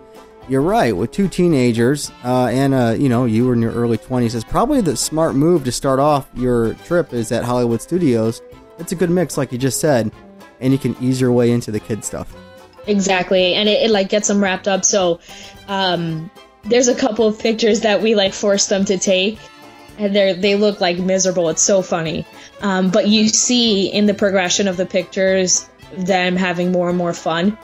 you're 0.50 0.62
right. 0.62 0.95
With 0.95 1.12
two 1.12 1.27
teenagers, 1.27 2.12
uh, 2.24 2.48
and 2.48 2.74
uh, 2.74 2.95
you 2.98 3.10
know, 3.10 3.25
you 3.25 3.45
were 3.45 3.53
in 3.53 3.62
your 3.62 3.71
early 3.71 3.98
20s, 3.98 4.36
it's 4.36 4.43
probably 4.43 4.81
the 4.81 4.98
smart 4.98 5.36
move 5.36 5.63
to 5.65 5.71
start 5.71 6.00
off 6.00 6.27
your 6.36 6.74
trip 6.86 7.13
is 7.13 7.31
at 7.31 7.43
Hollywood 7.43 7.81
Studios. 7.81 8.41
It's 8.79 8.91
a 8.91 8.95
good 8.95 9.10
mix, 9.10 9.38
like 9.38 9.51
you 9.51 9.57
just 9.57 9.79
said, 9.79 10.12
and 10.60 10.74
you 10.74 10.79
can 10.79 10.95
ease 11.01 11.21
your 11.21 11.31
way 11.31 11.51
into 11.51 11.71
the 11.71 11.79
kid 11.79 12.03
stuff. 12.03 12.36
Exactly, 12.88 13.53
and 13.53 13.69
it, 13.69 13.83
it 13.83 13.91
like 13.91 14.10
gets 14.10 14.27
them 14.27 14.41
wrapped 14.41 14.67
up. 14.67 14.83
So, 14.83 15.19
um, 15.67 16.31
there's 16.63 16.88
a 16.88 16.95
couple 16.95 17.27
of 17.27 17.39
pictures 17.39 17.81
that 17.81 18.01
we 18.01 18.15
like 18.15 18.33
force 18.33 18.67
them 18.67 18.86
to 18.86 18.98
take, 18.98 19.39
and 19.98 20.15
they 20.15 20.33
they 20.33 20.55
look 20.55 20.81
like 20.81 20.98
miserable. 20.98 21.50
It's 21.50 21.62
so 21.62 21.81
funny, 21.81 22.25
um, 22.62 22.89
but 22.89 23.07
you 23.07 23.29
see 23.29 23.88
in 23.88 24.05
the 24.05 24.13
progression 24.13 24.67
of 24.67 24.77
the 24.77 24.86
pictures 24.86 25.69
them 25.98 26.36
having 26.36 26.71
more 26.71 26.89
and 26.89 26.98
more 26.98 27.13
fun. 27.13 27.57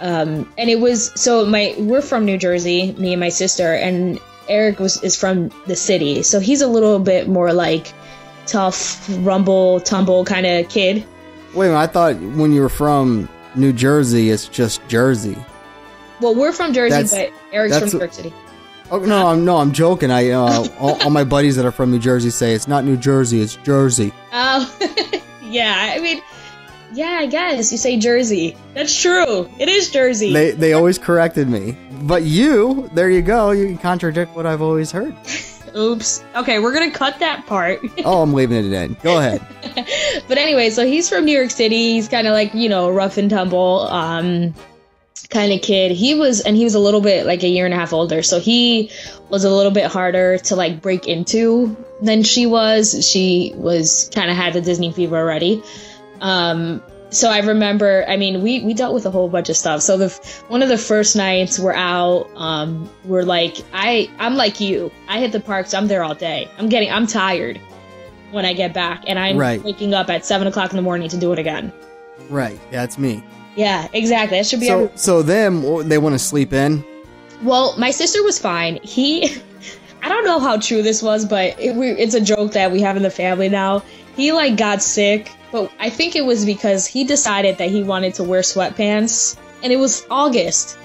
Um, 0.00 0.52
and 0.58 0.68
it 0.68 0.80
was 0.80 1.12
so 1.20 1.46
my 1.46 1.74
we're 1.78 2.02
from 2.02 2.24
New 2.24 2.36
Jersey, 2.38 2.92
me 2.92 3.12
and 3.12 3.20
my 3.20 3.28
sister, 3.28 3.74
and 3.74 4.18
Eric 4.48 4.78
was 4.80 5.02
is 5.02 5.16
from 5.16 5.50
the 5.66 5.76
city, 5.76 6.22
so 6.22 6.40
he's 6.40 6.60
a 6.60 6.66
little 6.66 6.98
bit 6.98 7.28
more 7.28 7.52
like 7.52 7.92
tough, 8.46 9.08
rumble, 9.20 9.80
tumble 9.80 10.24
kind 10.24 10.46
of 10.46 10.68
kid. 10.68 11.04
Wait, 11.54 11.66
a 11.66 11.70
minute, 11.70 11.78
I 11.78 11.86
thought 11.86 12.16
when 12.16 12.52
you 12.52 12.60
were 12.60 12.68
from 12.68 13.28
New 13.54 13.72
Jersey, 13.72 14.30
it's 14.30 14.48
just 14.48 14.86
Jersey. 14.88 15.36
Well, 16.20 16.34
we're 16.34 16.52
from 16.52 16.72
Jersey, 16.72 17.02
That's- 17.02 17.10
but 17.12 17.54
Eric's 17.54 17.78
from 17.78 17.88
New 17.90 17.98
York 17.98 18.12
City. 18.12 18.34
Oh 18.90 18.98
no, 18.98 19.28
I'm 19.28 19.44
no, 19.44 19.56
I'm 19.56 19.72
joking. 19.72 20.10
I 20.10 20.30
uh, 20.30 20.66
all, 20.78 21.00
all 21.02 21.10
my 21.10 21.24
buddies 21.24 21.56
that 21.56 21.64
are 21.64 21.72
from 21.72 21.90
New 21.90 21.98
Jersey 21.98 22.30
say 22.30 22.52
it's 22.52 22.68
not 22.68 22.84
New 22.84 22.96
Jersey, 22.96 23.40
it's 23.40 23.56
Jersey. 23.56 24.12
Oh, 24.32 24.78
yeah. 25.42 25.92
I 25.96 26.00
mean, 26.00 26.20
yeah. 26.94 27.18
I 27.20 27.26
guess 27.26 27.70
you 27.72 27.78
say 27.78 27.98
Jersey. 27.98 28.56
That's 28.74 29.00
true. 29.00 29.48
It 29.58 29.68
is 29.68 29.90
Jersey. 29.90 30.32
They 30.32 30.52
they 30.52 30.72
always 30.72 30.98
corrected 30.98 31.48
me, 31.48 31.76
but 32.02 32.22
you, 32.22 32.88
there 32.94 33.10
you 33.10 33.22
go. 33.22 33.50
You 33.50 33.76
contradict 33.78 34.34
what 34.34 34.46
I've 34.46 34.62
always 34.62 34.90
heard. 34.90 35.16
Oops. 35.76 36.22
Okay, 36.36 36.60
we're 36.60 36.72
gonna 36.72 36.90
cut 36.90 37.18
that 37.18 37.46
part. 37.46 37.80
Oh, 38.04 38.22
I'm 38.22 38.34
leaving 38.34 38.64
it 38.64 38.72
in. 38.72 38.96
Go 39.02 39.18
ahead. 39.18 39.40
but 40.28 40.38
anyway, 40.38 40.70
so 40.70 40.86
he's 40.86 41.08
from 41.08 41.24
New 41.24 41.36
York 41.36 41.50
City. 41.50 41.94
He's 41.94 42.08
kind 42.08 42.26
of 42.26 42.32
like 42.32 42.54
you 42.54 42.68
know 42.68 42.90
rough 42.90 43.16
and 43.16 43.30
tumble, 43.30 43.80
um, 43.90 44.54
kind 45.30 45.52
of 45.52 45.62
kid. 45.62 45.90
He 45.92 46.14
was, 46.14 46.42
and 46.42 46.56
he 46.56 46.64
was 46.64 46.74
a 46.74 46.78
little 46.78 47.00
bit 47.00 47.26
like 47.26 47.42
a 47.42 47.48
year 47.48 47.64
and 47.64 47.74
a 47.74 47.76
half 47.76 47.92
older, 47.92 48.22
so 48.22 48.38
he 48.38 48.90
was 49.30 49.44
a 49.44 49.50
little 49.50 49.72
bit 49.72 49.90
harder 49.90 50.38
to 50.38 50.54
like 50.54 50.82
break 50.82 51.08
into 51.08 51.76
than 52.02 52.22
she 52.22 52.46
was. 52.46 53.08
She 53.08 53.52
was 53.56 54.10
kind 54.14 54.30
of 54.30 54.36
had 54.36 54.52
the 54.52 54.60
Disney 54.60 54.92
fever 54.92 55.16
already. 55.16 55.62
Um, 56.24 56.82
so 57.10 57.30
I 57.30 57.38
remember, 57.40 58.04
I 58.08 58.16
mean, 58.16 58.42
we, 58.42 58.60
we 58.62 58.74
dealt 58.74 58.92
with 58.94 59.06
a 59.06 59.10
whole 59.10 59.28
bunch 59.28 59.48
of 59.48 59.56
stuff. 59.56 59.82
So 59.82 59.96
the 59.96 60.08
one 60.48 60.62
of 60.62 60.68
the 60.68 60.78
first 60.78 61.14
nights 61.14 61.58
we're 61.60 61.74
out, 61.74 62.28
um, 62.34 62.90
we're 63.04 63.22
like, 63.22 63.58
I 63.72 64.10
I'm 64.18 64.34
like 64.34 64.58
you. 64.58 64.90
I 65.06 65.20
hit 65.20 65.30
the 65.32 65.38
parks. 65.40 65.74
I'm 65.74 65.86
there 65.86 66.02
all 66.02 66.14
day. 66.14 66.48
I'm 66.58 66.68
getting, 66.68 66.90
I'm 66.90 67.06
tired 67.06 67.60
when 68.32 68.44
I 68.44 68.52
get 68.52 68.72
back, 68.74 69.04
and 69.06 69.16
I'm 69.18 69.36
Right. 69.36 69.62
waking 69.62 69.94
up 69.94 70.10
at 70.10 70.24
seven 70.24 70.48
o'clock 70.48 70.70
in 70.70 70.76
the 70.76 70.82
morning 70.82 71.08
to 71.10 71.16
do 71.16 71.32
it 71.32 71.38
again. 71.38 71.72
Right, 72.30 72.58
that's 72.72 72.98
me. 72.98 73.22
Yeah, 73.54 73.86
exactly. 73.92 74.38
That 74.38 74.46
should 74.46 74.58
be. 74.60 74.66
So 74.66 74.84
every- 74.84 74.96
so 74.96 75.22
them 75.22 75.88
they 75.88 75.98
want 75.98 76.14
to 76.14 76.18
sleep 76.18 76.52
in. 76.52 76.82
well, 77.44 77.76
my 77.78 77.92
sister 77.92 78.22
was 78.24 78.38
fine. 78.40 78.80
He, 78.82 79.36
I 80.02 80.08
don't 80.08 80.24
know 80.24 80.40
how 80.40 80.58
true 80.58 80.82
this 80.82 81.00
was, 81.02 81.24
but 81.26 81.60
it, 81.60 81.76
we, 81.76 81.90
it's 81.90 82.14
a 82.14 82.20
joke 82.20 82.52
that 82.52 82.72
we 82.72 82.80
have 82.80 82.96
in 82.96 83.02
the 83.04 83.10
family 83.10 83.48
now. 83.48 83.82
He 84.16 84.32
like 84.32 84.56
got 84.56 84.82
sick, 84.82 85.30
but 85.54 85.70
I 85.78 85.88
think 85.88 86.16
it 86.16 86.24
was 86.24 86.44
because 86.44 86.84
he 86.84 87.04
decided 87.04 87.58
that 87.58 87.70
he 87.70 87.84
wanted 87.84 88.14
to 88.14 88.24
wear 88.24 88.40
sweatpants, 88.40 89.38
and 89.62 89.72
it 89.72 89.76
was 89.76 90.04
August. 90.10 90.76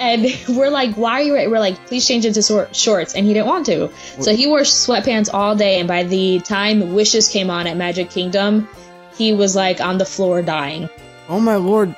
And 0.00 0.24
we're 0.48 0.70
like, 0.70 0.94
why 0.94 1.20
are 1.20 1.22
you? 1.22 1.32
We're 1.50 1.58
like, 1.60 1.76
please 1.86 2.08
change 2.08 2.24
into 2.24 2.40
sor- 2.42 2.72
shorts, 2.72 3.14
and 3.14 3.26
he 3.26 3.34
didn't 3.34 3.48
want 3.48 3.66
to. 3.66 3.90
So 4.22 4.34
he 4.34 4.46
wore 4.46 4.60
sweatpants 4.60 5.28
all 5.32 5.54
day, 5.54 5.78
and 5.78 5.86
by 5.86 6.04
the 6.04 6.40
time 6.40 6.94
Wishes 6.94 7.28
came 7.28 7.50
on 7.50 7.66
at 7.66 7.76
Magic 7.76 8.08
Kingdom, 8.08 8.66
he 9.14 9.34
was 9.34 9.54
like 9.54 9.78
on 9.82 9.98
the 9.98 10.06
floor 10.06 10.40
dying. 10.40 10.88
Oh 11.28 11.38
my 11.38 11.56
lord, 11.56 11.94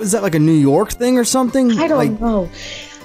is 0.00 0.10
that 0.10 0.24
like 0.24 0.34
a 0.34 0.40
New 0.40 0.50
York 0.50 0.90
thing 0.90 1.16
or 1.16 1.24
something? 1.24 1.78
I 1.78 1.86
don't 1.86 1.96
Like, 1.96 2.18
know. 2.20 2.50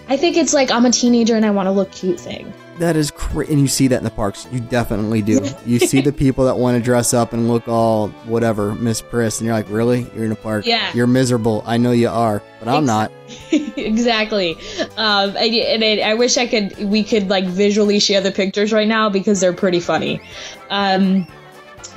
I 0.09 0.17
think 0.17 0.35
it's 0.35 0.53
like 0.53 0.71
I'm 0.71 0.85
a 0.87 0.91
teenager 0.91 1.35
and 1.35 1.45
I 1.45 1.51
want 1.51 1.67
to 1.67 1.71
look 1.71 1.91
cute 1.91 2.19
thing. 2.19 2.51
That 2.79 2.95
is 2.95 3.11
cra- 3.11 3.47
and 3.47 3.59
you 3.59 3.67
see 3.67 3.87
that 3.87 3.97
in 3.97 4.03
the 4.03 4.09
parks. 4.09 4.47
You 4.51 4.59
definitely 4.59 5.21
do. 5.21 5.45
You 5.65 5.79
see 5.79 6.01
the 6.01 6.11
people 6.11 6.45
that 6.45 6.57
want 6.57 6.77
to 6.77 6.83
dress 6.83 7.13
up 7.13 7.33
and 7.33 7.47
look 7.47 7.67
all 7.67 8.09
whatever, 8.25 8.75
Miss 8.75 9.01
Priss, 9.01 9.39
and 9.39 9.45
you're 9.45 9.55
like, 9.55 9.69
really? 9.69 10.09
You're 10.15 10.25
in 10.25 10.31
a 10.31 10.35
park? 10.35 10.65
Yeah. 10.65 10.91
You're 10.93 11.07
miserable. 11.07 11.63
I 11.65 11.77
know 11.77 11.91
you 11.91 12.09
are, 12.09 12.41
but 12.59 12.67
I'm 12.67 12.85
not. 12.85 13.11
exactly. 13.51 14.55
Um, 14.97 15.35
and, 15.37 15.37
and 15.37 15.83
it, 15.83 16.01
I 16.01 16.15
wish 16.15 16.37
I 16.37 16.47
could, 16.47 16.77
we 16.77 17.03
could 17.03 17.29
like 17.29 17.45
visually 17.45 17.99
share 17.99 18.21
the 18.21 18.31
pictures 18.31 18.73
right 18.73 18.87
now 18.87 19.09
because 19.09 19.39
they're 19.39 19.53
pretty 19.53 19.79
funny. 19.79 20.21
Um, 20.69 21.27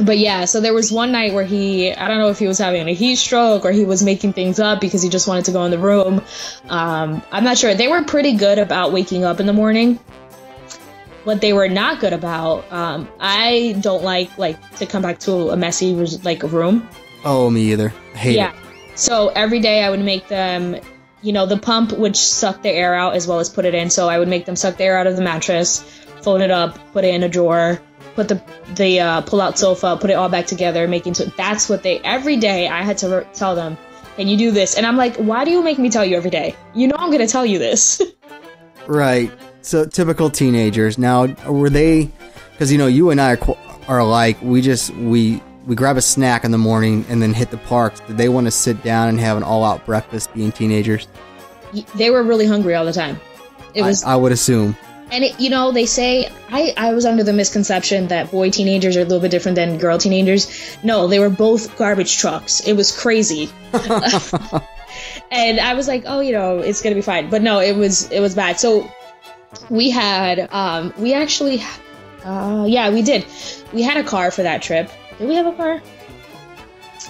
but 0.00 0.18
yeah, 0.18 0.44
so 0.44 0.61
there 0.61 0.75
was 0.75 0.92
one 0.92 1.11
night 1.11 1.35
where 1.35 1.44
he, 1.44 1.92
I 1.92 2.06
don't 2.06 2.18
know 2.18 2.28
if 2.28 2.38
he 2.38 2.47
was 2.47 2.58
having 2.58 2.88
a 2.88 2.94
heat 2.94 3.16
stroke 3.16 3.64
or 3.64 3.73
he 3.73 3.85
was 3.85 4.02
making 4.02 4.32
things 4.32 4.61
up 4.61 4.80
because 4.80 5.02
he 5.02 5.08
just 5.08 5.26
wanted 5.26 5.47
to 5.47 5.52
go 5.52 5.64
in 5.64 5.73
the 5.73 5.78
room. 5.78 6.23
Um, 6.68 7.20
I'm 7.32 7.42
not 7.42 7.58
sure. 7.58 7.75
They 7.75 7.88
were 7.88 8.04
pretty 8.04 8.35
good 8.35 8.58
about 8.58 8.92
waking 8.92 9.25
up 9.25 9.40
in 9.40 9.47
the 9.47 9.52
morning. 9.52 9.99
What 11.25 11.41
they 11.41 11.53
were 11.53 11.69
not 11.69 12.01
good 12.01 12.13
about, 12.13 12.71
um, 12.73 13.09
I 13.21 13.77
don't 13.81 14.03
like 14.03 14.37
like 14.39 14.77
to 14.77 14.87
come 14.87 15.03
back 15.03 15.19
to 15.21 15.51
a 15.51 15.57
messy 15.57 15.95
like 15.95 16.43
room. 16.43 16.89
Oh, 17.25 17.51
me 17.51 17.73
either. 17.73 17.93
I 18.15 18.19
hate 18.19 18.37
yeah. 18.37 18.53
it. 18.53 18.99
So 18.99 19.29
every 19.29 19.61
day 19.61 19.83
I 19.83 19.91
would 19.91 20.01
make 20.01 20.29
them, 20.29 20.77
you 21.23 21.33
know, 21.33 21.47
the 21.47 21.59
pump 21.59 21.93
would 21.93 22.17
suck 22.17 22.63
the 22.63 22.71
air 22.71 22.95
out 22.95 23.15
as 23.15 23.27
well 23.27 23.41
as 23.41 23.49
put 23.49 23.65
it 23.65 23.75
in. 23.75 23.91
So 23.91 24.09
I 24.09 24.19
would 24.19 24.29
make 24.29 24.45
them 24.45 24.57
suck 24.57 24.77
the 24.77 24.85
air 24.85 24.99
out 24.99 25.07
of 25.07 25.17
the 25.17 25.23
mattress, 25.23 25.83
fold 26.23 26.41
it 26.41 26.51
up, 26.51 26.79
put 26.93 27.05
it 27.05 27.15
in 27.15 27.23
a 27.23 27.29
drawer, 27.29 27.81
put 28.15 28.29
the 28.29 28.43
the 28.75 29.01
uh, 29.01 29.21
pull 29.23 29.41
out 29.41 29.59
sofa, 29.59 29.97
put 30.01 30.11
it 30.11 30.15
all 30.15 30.29
back 30.29 30.47
together, 30.47 30.89
making 30.89 31.15
so 31.15 31.25
that's 31.37 31.69
what 31.69 31.83
they 31.83 31.99
every 32.01 32.37
day 32.37 32.69
I 32.69 32.83
had 32.83 32.99
to 32.99 33.09
re- 33.09 33.27
tell 33.35 33.55
them. 33.55 33.77
Can 34.17 34.27
you 34.27 34.37
do 34.37 34.51
this? 34.51 34.77
And 34.77 34.85
I'm 34.85 34.97
like, 34.97 35.15
why 35.17 35.45
do 35.45 35.53
you 35.53 35.63
make 35.63 35.79
me 35.79 35.91
tell 35.91 36.05
you 36.05 36.17
every 36.17 36.31
day? 36.31 36.57
You 36.75 36.89
know 36.89 36.97
I'm 36.99 37.13
gonna 37.13 37.29
tell 37.29 37.47
you 37.47 37.59
this. 37.59 38.03
Right. 38.89 39.31
So 39.69 39.85
typical 39.85 40.31
teenagers. 40.31 40.97
Now, 40.97 41.27
were 41.47 41.69
they? 41.69 42.11
Because 42.53 42.73
you 42.73 42.79
know, 42.79 42.87
you 42.87 43.11
and 43.11 43.21
I 43.21 43.35
are, 43.35 43.57
are 43.87 43.99
alike. 43.99 44.39
We 44.41 44.63
just 44.63 44.95
we 44.95 45.43
we 45.67 45.77
grab 45.77 45.99
a 45.99 46.01
snack 46.01 46.45
in 46.45 46.53
the 46.53 46.59
morning 46.59 47.05
and 47.11 47.21
then 47.21 47.35
hit 47.35 47.51
the 47.51 47.59
parks. 47.59 48.01
Did 48.01 48.17
they 48.17 48.31
want 48.31 48.47
to 48.47 48.51
sit 48.51 48.83
down 48.83 49.11
and 49.11 49.21
have 49.21 49.37
an 49.37 49.43
all-out 49.43 49.85
breakfast, 49.85 50.33
being 50.33 50.53
teenagers? 50.53 51.07
they 51.97 52.09
were 52.09 52.23
really 52.23 52.47
hungry 52.47 52.75
all 52.75 52.87
the 52.87 52.95
time. 52.95 53.21
It 53.75 53.83
was 53.83 54.03
I, 54.05 54.15
I 54.15 54.17
would 54.17 54.33
assume. 54.33 54.75
And 55.13 55.23
it, 55.23 55.39
you 55.39 55.51
know, 55.51 55.71
they 55.71 55.85
say 55.85 56.31
I 56.49 56.73
I 56.79 56.95
was 56.95 57.05
under 57.05 57.23
the 57.23 57.35
misconception 57.35 58.09
that 58.09 58.31
boy 58.31 58.49
teenagers 58.49 58.97
are 58.97 59.03
a 59.03 59.05
little 59.05 59.21
bit 59.21 59.31
different 59.31 59.57
than 59.57 59.77
girl 59.77 59.99
teenagers. 59.99 60.79
No, 60.83 61.09
they 61.09 61.19
were 61.19 61.29
both 61.29 61.77
garbage 61.77 62.17
trucks. 62.17 62.61
It 62.61 62.73
was 62.73 62.99
crazy. 62.99 63.51
and 65.31 65.61
I 65.61 65.75
was 65.75 65.87
like, 65.89 66.05
"Oh, 66.07 66.21
you 66.21 66.33
know, 66.33 66.61
it's 66.61 66.81
going 66.81 66.95
to 66.95 66.99
be 66.99 67.05
fine." 67.05 67.29
But 67.29 67.43
no, 67.43 67.61
it 67.61 67.77
was 67.77 68.11
it 68.11 68.21
was 68.21 68.35
bad. 68.35 68.59
So 68.59 68.91
we 69.71 69.90
had 69.90 70.49
um 70.52 70.93
we 70.99 71.14
actually 71.14 71.62
uh 72.25 72.64
yeah, 72.69 72.90
we 72.90 73.02
did. 73.02 73.25
We 73.73 73.83
had 73.83 73.97
a 73.97 74.05
car 74.05 74.31
for 74.31 74.43
that 74.43 74.62
trip. 74.62 74.90
Did 75.19 75.28
we 75.28 75.35
have 75.35 75.47
a 75.47 75.52
car? 75.52 75.81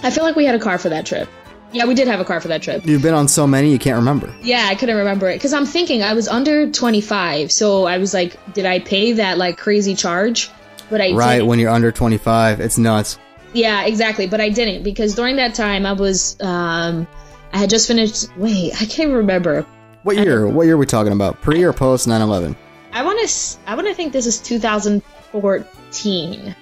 I 0.03 0.11
feel 0.11 0.23
like 0.23 0.35
we 0.35 0.45
had 0.45 0.55
a 0.55 0.59
car 0.59 0.77
for 0.77 0.89
that 0.89 1.05
trip. 1.05 1.27
Yeah, 1.71 1.85
we 1.85 1.93
did 1.93 2.07
have 2.07 2.19
a 2.19 2.25
car 2.25 2.41
for 2.41 2.47
that 2.47 2.61
trip. 2.63 2.83
You've 2.85 3.01
been 3.03 3.13
on 3.13 3.27
so 3.27 3.45
many, 3.45 3.71
you 3.71 3.77
can't 3.77 3.97
remember. 3.97 4.33
Yeah, 4.41 4.65
I 4.69 4.73
couldn't 4.75 4.97
remember 4.97 5.29
it 5.29 5.35
because 5.35 5.53
I'm 5.53 5.65
thinking 5.67 6.01
I 6.01 6.13
was 6.13 6.27
under 6.27 6.71
25, 6.71 7.51
so 7.51 7.85
I 7.85 7.99
was 7.99 8.11
like, 8.13 8.37
did 8.53 8.65
I 8.65 8.79
pay 8.79 9.11
that 9.13 9.37
like 9.37 9.57
crazy 9.57 9.93
charge? 9.93 10.49
But 10.89 10.99
I 11.01 11.11
right 11.11 11.35
didn't. 11.35 11.47
when 11.47 11.59
you're 11.59 11.69
under 11.69 11.91
25, 11.91 12.59
it's 12.59 12.77
nuts. 12.79 13.19
yeah, 13.53 13.85
exactly. 13.85 14.25
But 14.25 14.41
I 14.41 14.49
didn't 14.49 14.81
because 14.83 15.13
during 15.13 15.35
that 15.35 15.53
time 15.53 15.85
I 15.85 15.93
was 15.93 16.35
um 16.41 17.07
I 17.53 17.57
had 17.59 17.69
just 17.69 17.87
finished. 17.87 18.35
Wait, 18.37 18.73
I 18.81 18.85
can't 18.85 19.11
remember. 19.11 19.65
What 20.03 20.17
year? 20.17 20.47
What 20.47 20.63
year 20.63 20.75
are 20.75 20.77
we 20.77 20.85
talking 20.85 21.13
about? 21.13 21.41
Pre 21.41 21.63
or 21.63 21.73
post 21.73 22.07
9/11? 22.07 22.55
I 22.93 23.03
want 23.03 23.27
to. 23.27 23.57
I 23.67 23.75
want 23.75 23.87
to 23.87 23.93
think 23.93 24.13
this 24.13 24.25
is 24.25 24.39
2014. 24.39 26.55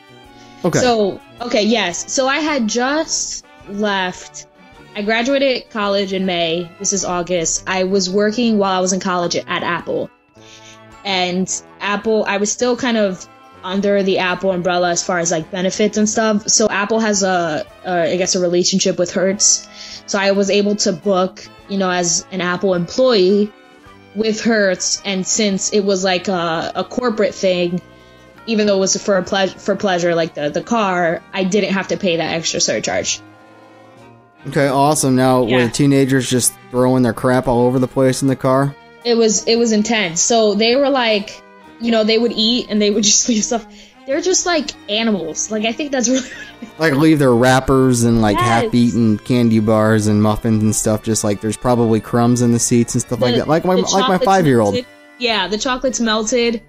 Okay. 0.66 0.80
So, 0.80 1.22
okay, 1.42 1.64
yes. 1.64 2.12
So 2.12 2.28
I 2.28 2.40
had 2.40 2.68
just 2.68 3.46
left. 3.70 4.48
I 4.96 5.04
graduated 5.04 5.70
college 5.70 6.14
in 6.14 6.26
May. 6.26 6.70
This 6.80 6.94
is 6.94 7.06
August. 7.06 7.64
I 7.68 7.84
was 7.84 8.10
working 8.10 8.58
while 8.58 8.76
I 8.76 8.80
was 8.80 8.94
in 8.94 9.00
college 9.00 9.36
at 9.36 9.64
Apple. 9.64 10.10
And 11.06 11.48
Apple, 11.80 12.26
I 12.28 12.38
was 12.38 12.52
still 12.52 12.76
kind 12.76 12.98
of 12.98 13.28
under 13.64 14.02
the 14.02 14.20
Apple 14.20 14.52
umbrella 14.52 14.92
as 14.92 15.04
far 15.04 15.20
as 15.20 15.32
like 15.32 15.52
benefits 15.52 15.98
and 15.98 16.10
stuff. 16.10 16.48
So 16.50 16.68
Apple 16.70 17.00
has 17.00 17.24
a, 17.24 17.66
a 17.86 18.14
I 18.14 18.18
guess 18.18 18.36
a 18.36 18.40
relationship 18.40 18.98
with 18.98 19.12
Hertz. 19.12 19.68
So 20.08 20.18
I 20.20 20.32
was 20.32 20.50
able 20.50 20.76
to 20.78 20.94
book, 20.94 21.48
you 21.70 21.78
know, 21.78 21.90
as 21.90 22.26
an 22.32 22.42
Apple 22.42 22.74
employee 22.74 23.52
with 24.16 24.42
Hertz 24.42 25.02
and 25.06 25.26
since 25.28 25.72
it 25.74 25.82
was 25.82 26.04
like 26.04 26.28
a, 26.28 26.72
a 26.76 26.84
corporate 26.84 27.36
thing, 27.36 27.82
even 28.48 28.66
though 28.68 28.78
it 28.78 28.80
was 28.80 28.96
for 29.04 29.18
a 29.18 29.24
pleasure 29.24 29.60
for 29.60 29.76
pleasure 29.76 30.16
like 30.16 30.34
the 30.34 30.50
the 30.50 30.64
car, 30.64 31.22
I 31.34 31.44
didn't 31.44 31.74
have 31.74 31.90
to 31.90 31.98
pay 31.98 32.18
that 32.18 32.34
extra 32.34 32.60
surcharge. 32.62 33.20
okay, 34.48 34.68
awesome. 34.68 35.16
Now, 35.16 35.46
Yeah. 35.46 35.58
were 35.66 35.70
teenagers 35.70 36.30
just 36.30 36.54
throwing 36.72 37.04
their 37.04 37.14
crap 37.14 37.48
all 37.48 37.62
over 37.62 37.80
the 37.80 37.88
place 37.88 38.22
in 38.22 38.28
the 38.28 38.36
car? 38.36 38.76
it 39.04 39.16
was 39.16 39.46
it 39.48 39.58
was 39.58 39.72
intense. 39.72 40.20
So 40.22 40.54
they 40.56 40.76
were 40.76 40.90
like, 40.90 41.42
you 41.80 41.92
know, 41.92 42.04
they 42.04 42.18
would 42.18 42.34
eat 42.34 42.68
and 42.70 42.82
they 42.82 42.90
would 42.92 43.04
just 43.12 43.28
leave 43.30 43.44
stuff. 43.44 43.66
They're 44.08 44.22
just 44.22 44.46
like 44.46 44.72
animals. 44.90 45.52
Like 45.52 45.66
I 45.66 45.72
think 45.74 45.92
that's 45.92 46.08
really 46.10 46.28
Like 46.80 46.94
leave 46.94 47.20
their 47.20 47.36
wrappers 47.36 48.04
and 48.04 48.22
like 48.22 48.38
Yes. 48.38 48.48
half-eaten 48.48 49.20
candy 49.20 49.60
bars 49.60 50.08
and 50.08 50.24
muffins 50.24 50.64
and 50.64 50.76
stuff. 50.76 51.04
Just 51.04 51.24
like 51.24 51.42
there's 51.42 51.58
probably 51.58 52.00
crumbs 52.00 52.42
in 52.42 52.54
the 52.54 52.60
seats 52.60 52.96
and 52.96 53.02
stuff 53.02 53.20
like 53.20 53.36
that. 53.36 53.48
Like 53.48 53.66
my 53.66 53.76
like 53.76 54.08
my 54.10 54.18
five-year-old. 54.18 54.74
melted. 54.76 54.90
Yeah, 55.20 55.48
the 55.48 55.58
chocolate's 55.58 56.00
melted. 56.00 56.62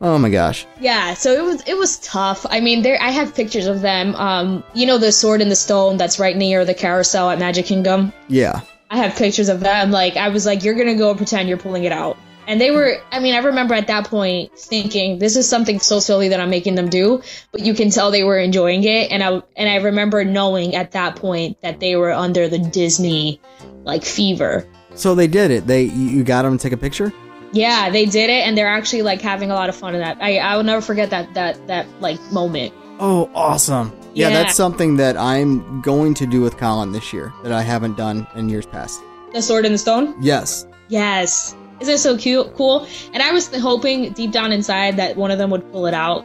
Oh 0.00 0.18
my 0.18 0.30
gosh. 0.30 0.66
Yeah, 0.80 1.14
so 1.14 1.32
it 1.32 1.44
was 1.44 1.62
it 1.68 1.76
was 1.76 1.98
tough. 1.98 2.44
I 2.48 2.58
mean, 2.60 2.82
there 2.82 2.96
I 3.00 3.10
have 3.10 3.34
pictures 3.34 3.66
of 3.66 3.82
them. 3.82 4.14
Um, 4.16 4.64
you 4.74 4.86
know 4.86 4.98
the 4.98 5.12
sword 5.12 5.40
in 5.42 5.48
the 5.50 5.54
stone 5.56 5.96
that's 5.98 6.18
right 6.18 6.36
near 6.36 6.64
the 6.64 6.74
carousel 6.74 7.30
at 7.30 7.38
Magic 7.38 7.66
Kingdom. 7.66 8.12
Yeah. 8.28 8.62
I 8.90 8.96
have 8.96 9.14
pictures 9.16 9.48
of 9.48 9.60
them. 9.60 9.90
Like 9.90 10.16
I 10.16 10.30
was 10.30 10.44
like, 10.46 10.64
you're 10.64 10.74
gonna 10.74 10.96
go 10.96 11.14
pretend 11.14 11.48
you're 11.48 11.58
pulling 11.58 11.84
it 11.84 11.92
out. 11.92 12.16
And 12.46 12.60
they 12.60 12.70
were. 12.70 12.96
I 13.10 13.20
mean, 13.20 13.34
I 13.34 13.38
remember 13.38 13.74
at 13.74 13.86
that 13.86 14.06
point 14.06 14.56
thinking, 14.58 15.18
this 15.18 15.36
is 15.36 15.48
something 15.48 15.78
so 15.80 16.00
silly 16.00 16.28
that 16.28 16.40
I'm 16.40 16.50
making 16.50 16.74
them 16.74 16.88
do. 16.88 17.22
But 17.52 17.62
you 17.62 17.72
can 17.74 17.90
tell 17.90 18.10
they 18.10 18.24
were 18.24 18.38
enjoying 18.38 18.84
it. 18.84 19.10
And 19.12 19.22
I 19.22 19.42
and 19.56 19.68
I 19.68 19.76
remember 19.76 20.24
knowing 20.24 20.74
at 20.74 20.92
that 20.92 21.16
point 21.16 21.60
that 21.62 21.78
they 21.80 21.96
were 21.96 22.12
under 22.12 22.48
the 22.48 22.58
Disney 22.58 23.40
like 23.84 24.04
fever. 24.04 24.66
So 24.94 25.14
they 25.14 25.26
did 25.28 25.50
it. 25.50 25.66
They 25.66 25.84
you 25.84 26.24
got 26.24 26.42
them 26.42 26.58
to 26.58 26.62
take 26.62 26.72
a 26.72 26.76
picture. 26.76 27.12
Yeah, 27.52 27.90
they 27.90 28.06
did 28.06 28.30
it, 28.30 28.46
and 28.46 28.56
they're 28.56 28.66
actually 28.66 29.02
like 29.02 29.20
having 29.20 29.50
a 29.50 29.54
lot 29.54 29.68
of 29.68 29.76
fun 29.76 29.94
in 29.94 30.00
that. 30.00 30.18
I 30.20 30.38
I 30.38 30.56
will 30.56 30.64
never 30.64 30.80
forget 30.80 31.10
that 31.10 31.34
that 31.34 31.66
that 31.68 31.86
like 32.00 32.18
moment. 32.32 32.72
Oh, 32.98 33.30
awesome. 33.34 33.92
Yeah, 34.14 34.28
Yeah. 34.28 34.42
that's 34.42 34.54
something 34.54 34.96
that 34.96 35.16
I'm 35.16 35.80
going 35.80 36.14
to 36.14 36.26
do 36.26 36.40
with 36.40 36.56
Colin 36.56 36.92
this 36.92 37.12
year 37.12 37.32
that 37.42 37.52
I 37.52 37.62
haven't 37.62 37.96
done 37.96 38.26
in 38.36 38.48
years 38.48 38.66
past. 38.66 39.00
The 39.32 39.42
sword 39.42 39.64
and 39.64 39.74
the 39.74 39.78
stone. 39.78 40.14
Yes. 40.20 40.66
Yes. 40.88 41.54
Isn't 41.82 41.94
it 41.94 41.98
so 41.98 42.16
cute? 42.16 42.54
Cool. 42.54 42.86
And 43.12 43.22
I 43.22 43.32
was 43.32 43.54
hoping 43.56 44.12
deep 44.12 44.30
down 44.30 44.52
inside 44.52 44.96
that 44.98 45.16
one 45.16 45.30
of 45.32 45.38
them 45.38 45.50
would 45.50 45.70
pull 45.72 45.86
it 45.86 45.94
out. 45.94 46.24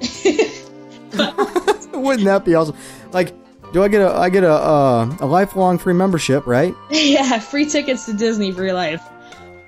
Wouldn't 1.92 2.24
that 2.24 2.42
be 2.44 2.54
awesome? 2.54 2.76
Like, 3.12 3.34
do 3.72 3.82
I 3.82 3.88
get 3.88 4.00
a 4.00 4.10
I 4.12 4.30
get 4.30 4.44
a 4.44 4.52
uh, 4.52 5.16
a 5.20 5.26
lifelong 5.26 5.78
free 5.78 5.94
membership, 5.94 6.46
right? 6.46 6.74
yeah, 6.90 7.38
free 7.38 7.66
tickets 7.66 8.06
to 8.06 8.14
Disney 8.14 8.50
for 8.50 8.64
your 8.64 8.72
life. 8.72 9.02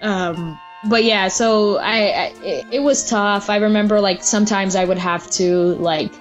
Um, 0.01 0.59
but 0.89 1.05
yeah, 1.05 1.29
so 1.29 1.77
I, 1.79 1.97
I 1.97 2.33
it, 2.43 2.67
it 2.73 2.81
was 2.81 3.09
tough. 3.09 3.51
I 3.51 3.57
remember 3.57 4.01
like 4.01 4.23
sometimes 4.23 4.75
I 4.75 4.85
would 4.85 4.99
have 4.99 5.31
to 5.33 5.75
like 5.75 6.13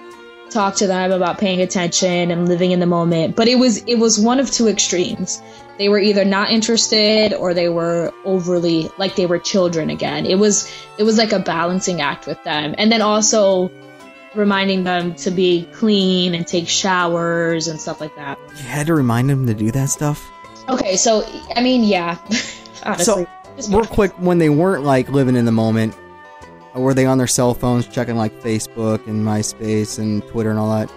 talk 0.50 0.74
to 0.76 0.86
them 0.86 1.10
about 1.10 1.38
paying 1.38 1.62
attention 1.62 2.30
and 2.30 2.48
living 2.48 2.72
in 2.72 2.80
the 2.80 2.86
moment. 2.86 3.34
But 3.34 3.48
it 3.48 3.56
was 3.56 3.78
it 3.84 3.96
was 3.96 4.20
one 4.20 4.40
of 4.40 4.50
two 4.50 4.68
extremes. 4.68 5.40
They 5.78 5.88
were 5.88 5.98
either 5.98 6.24
not 6.24 6.50
interested 6.50 7.34
or 7.34 7.52
they 7.52 7.68
were 7.68 8.12
overly 8.24 8.90
like 8.96 9.16
they 9.16 9.26
were 9.26 9.38
children 9.38 9.90
again. 9.90 10.26
It 10.26 10.38
was 10.38 10.72
it 10.98 11.02
was 11.02 11.18
like 11.18 11.32
a 11.32 11.38
balancing 11.38 12.00
act 12.00 12.26
with 12.26 12.42
them. 12.44 12.74
And 12.78 12.90
then 12.90 13.02
also 13.02 13.70
reminding 14.34 14.84
them 14.84 15.14
to 15.14 15.30
be 15.30 15.68
clean 15.72 16.34
and 16.34 16.46
take 16.46 16.68
showers 16.68 17.68
and 17.68 17.80
stuff 17.80 18.00
like 18.00 18.14
that. 18.16 18.38
You 18.56 18.64
had 18.64 18.86
to 18.86 18.94
remind 18.94 19.30
them 19.30 19.46
to 19.46 19.54
do 19.54 19.70
that 19.72 19.88
stuff. 19.88 20.30
Okay, 20.68 20.96
so 20.96 21.24
I 21.54 21.62
mean, 21.62 21.84
yeah, 21.84 22.18
honestly. 22.82 23.26
So, 23.58 23.70
real 23.70 23.86
quick, 23.86 24.12
when 24.18 24.38
they 24.38 24.50
weren't 24.50 24.84
like 24.84 25.08
living 25.08 25.36
in 25.36 25.44
the 25.44 25.52
moment, 25.52 25.96
were 26.74 26.94
they 26.94 27.06
on 27.06 27.18
their 27.18 27.26
cell 27.26 27.54
phones 27.54 27.86
checking 27.86 28.16
like 28.16 28.32
Facebook 28.40 29.06
and 29.06 29.24
MySpace 29.24 29.98
and 29.98 30.26
Twitter 30.28 30.50
and 30.50 30.58
all 30.58 30.70
that? 30.76 30.92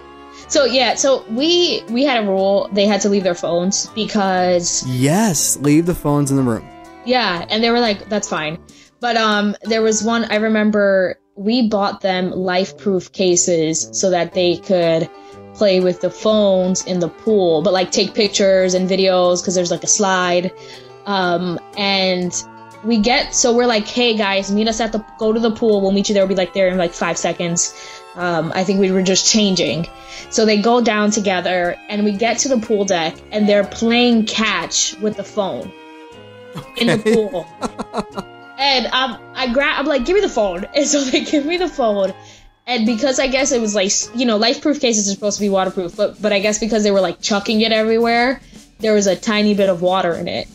So 0.48 0.64
yeah, 0.64 0.94
so 0.94 1.24
we 1.30 1.82
we 1.90 2.04
had 2.04 2.24
a 2.24 2.26
rule 2.26 2.68
they 2.72 2.86
had 2.86 3.00
to 3.02 3.08
leave 3.08 3.22
their 3.24 3.34
phones 3.34 3.86
because 3.94 4.84
Yes, 4.86 5.56
leave 5.58 5.86
the 5.86 5.94
phones 5.94 6.30
in 6.30 6.36
the 6.36 6.42
room. 6.42 6.66
yeah, 7.04 7.44
and 7.48 7.62
they 7.62 7.70
were 7.70 7.80
like 7.80 8.08
that's 8.08 8.28
fine. 8.28 8.58
But 9.00 9.16
um 9.16 9.56
there 9.62 9.82
was 9.82 10.02
one 10.02 10.24
I 10.30 10.36
remember 10.36 11.16
we 11.36 11.68
bought 11.68 12.00
them 12.02 12.30
life-proof 12.32 13.12
cases 13.12 13.88
so 13.92 14.10
that 14.10 14.34
they 14.34 14.56
could 14.58 15.08
play 15.54 15.80
with 15.80 16.00
the 16.00 16.10
phones 16.10 16.84
in 16.86 16.98
the 17.00 17.08
pool, 17.08 17.62
but 17.62 17.72
like 17.72 17.90
take 17.90 18.14
pictures 18.14 18.74
and 18.74 18.88
videos 18.90 19.42
cuz 19.44 19.54
there's 19.54 19.70
like 19.70 19.84
a 19.84 19.88
slide. 19.88 20.52
Um 21.06 21.58
and 21.76 22.32
we 22.82 22.98
get 22.98 23.34
so 23.34 23.52
we're 23.52 23.66
like, 23.66 23.86
"Hey 23.86 24.16
guys, 24.16 24.50
meet 24.50 24.66
us 24.68 24.80
at 24.80 24.90
the 24.92 25.04
go 25.18 25.32
to 25.32 25.40
the 25.40 25.50
pool. 25.50 25.80
We'll 25.82 25.92
meet 25.92 26.08
you 26.08 26.14
there. 26.14 26.22
We'll 26.24 26.34
be 26.36 26.42
like 26.42 26.54
there 26.54 26.68
in 26.68 26.78
like 26.78 26.92
5 26.94 27.16
seconds." 27.18 27.74
Um, 28.14 28.52
I 28.54 28.64
think 28.64 28.80
we 28.80 28.90
were 28.90 29.02
just 29.02 29.30
changing. 29.30 29.86
So 30.30 30.44
they 30.44 30.60
go 30.60 30.80
down 30.80 31.10
together 31.10 31.76
and 31.88 32.04
we 32.04 32.12
get 32.12 32.38
to 32.38 32.48
the 32.48 32.58
pool 32.58 32.84
deck 32.84 33.16
and 33.30 33.48
they're 33.48 33.64
playing 33.64 34.26
catch 34.26 34.96
with 34.98 35.16
the 35.16 35.24
phone 35.24 35.72
in 36.76 36.88
the 36.88 36.98
pool. 36.98 37.46
and 38.58 38.86
um, 38.86 39.18
I 39.34 39.52
grab, 39.52 39.78
I'm 39.78 39.86
like, 39.86 40.04
give 40.04 40.14
me 40.14 40.20
the 40.20 40.28
phone. 40.28 40.66
And 40.74 40.86
so 40.86 41.02
they 41.02 41.24
give 41.24 41.46
me 41.46 41.56
the 41.56 41.68
phone. 41.68 42.12
And 42.66 42.86
because 42.86 43.18
I 43.18 43.26
guess 43.26 43.52
it 43.52 43.60
was 43.60 43.74
like, 43.74 43.90
you 44.14 44.26
know, 44.26 44.36
life 44.36 44.60
proof 44.60 44.80
cases 44.80 45.08
are 45.08 45.14
supposed 45.14 45.38
to 45.38 45.42
be 45.42 45.48
waterproof, 45.48 45.96
but, 45.96 46.20
but 46.20 46.32
I 46.32 46.38
guess 46.40 46.58
because 46.58 46.84
they 46.84 46.90
were 46.90 47.00
like 47.00 47.20
chucking 47.20 47.60
it 47.62 47.72
everywhere, 47.72 48.40
there 48.78 48.94
was 48.94 49.06
a 49.06 49.16
tiny 49.16 49.54
bit 49.54 49.68
of 49.68 49.82
water 49.82 50.14
in 50.14 50.28
it. 50.28 50.46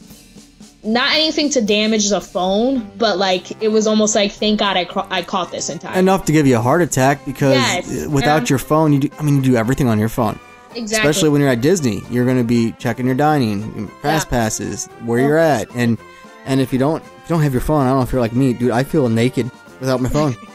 Not 0.85 1.13
anything 1.13 1.49
to 1.51 1.61
damage 1.61 2.09
the 2.09 2.21
phone, 2.21 2.89
but 2.97 3.17
like 3.17 3.61
it 3.63 3.69
was 3.69 3.87
almost 3.87 4.13
like, 4.15 4.31
thank 4.31 4.59
God 4.59 4.77
I, 4.77 4.85
ca- 4.85 5.07
I 5.09 5.23
caught 5.23 5.51
this 5.51 5.69
in 5.69 5.79
time. 5.79 5.97
Enough 5.97 6.25
to 6.25 6.31
give 6.31 6.45
you 6.45 6.57
a 6.57 6.61
heart 6.61 6.81
attack 6.81 7.25
because 7.25 7.53
Yes, 7.55 8.05
uh, 8.05 8.09
without 8.09 8.41
um, 8.41 8.45
your 8.49 8.59
phone, 8.59 8.93
you 8.93 8.99
do. 8.99 9.09
I 9.19 9.23
mean, 9.23 9.37
you 9.37 9.41
do 9.41 9.55
everything 9.55 9.87
on 9.87 9.97
your 9.99 10.09
phone. 10.09 10.39
exactly. 10.75 11.09
Especially 11.09 11.29
when 11.29 11.41
you're 11.41 11.49
at 11.49 11.61
Disney, 11.61 12.03
you're 12.11 12.25
going 12.25 12.37
to 12.37 12.43
be 12.43 12.71
checking 12.73 13.05
your 13.07 13.15
dining, 13.15 13.87
fast 14.03 14.29
passes, 14.29 14.85
where 15.05 15.19
you're 15.19 15.37
at, 15.37 15.73
and 15.75 15.97
and 16.45 16.61
if 16.61 16.71
you 16.71 16.77
don't 16.79 17.01
if 17.03 17.29
you 17.29 17.35
don't 17.35 17.41
have 17.41 17.53
your 17.53 17.61
phone, 17.61 17.81
I 17.85 17.89
don't 17.89 17.97
know 17.97 18.03
if 18.03 18.11
you're 18.11 18.21
like 18.21 18.33
me, 18.33 18.53
dude. 18.53 18.71
I 18.71 18.83
feel 18.83 19.09
naked 19.09 19.49
without 19.79 20.01
my 20.01 20.09
phone. 20.09 20.35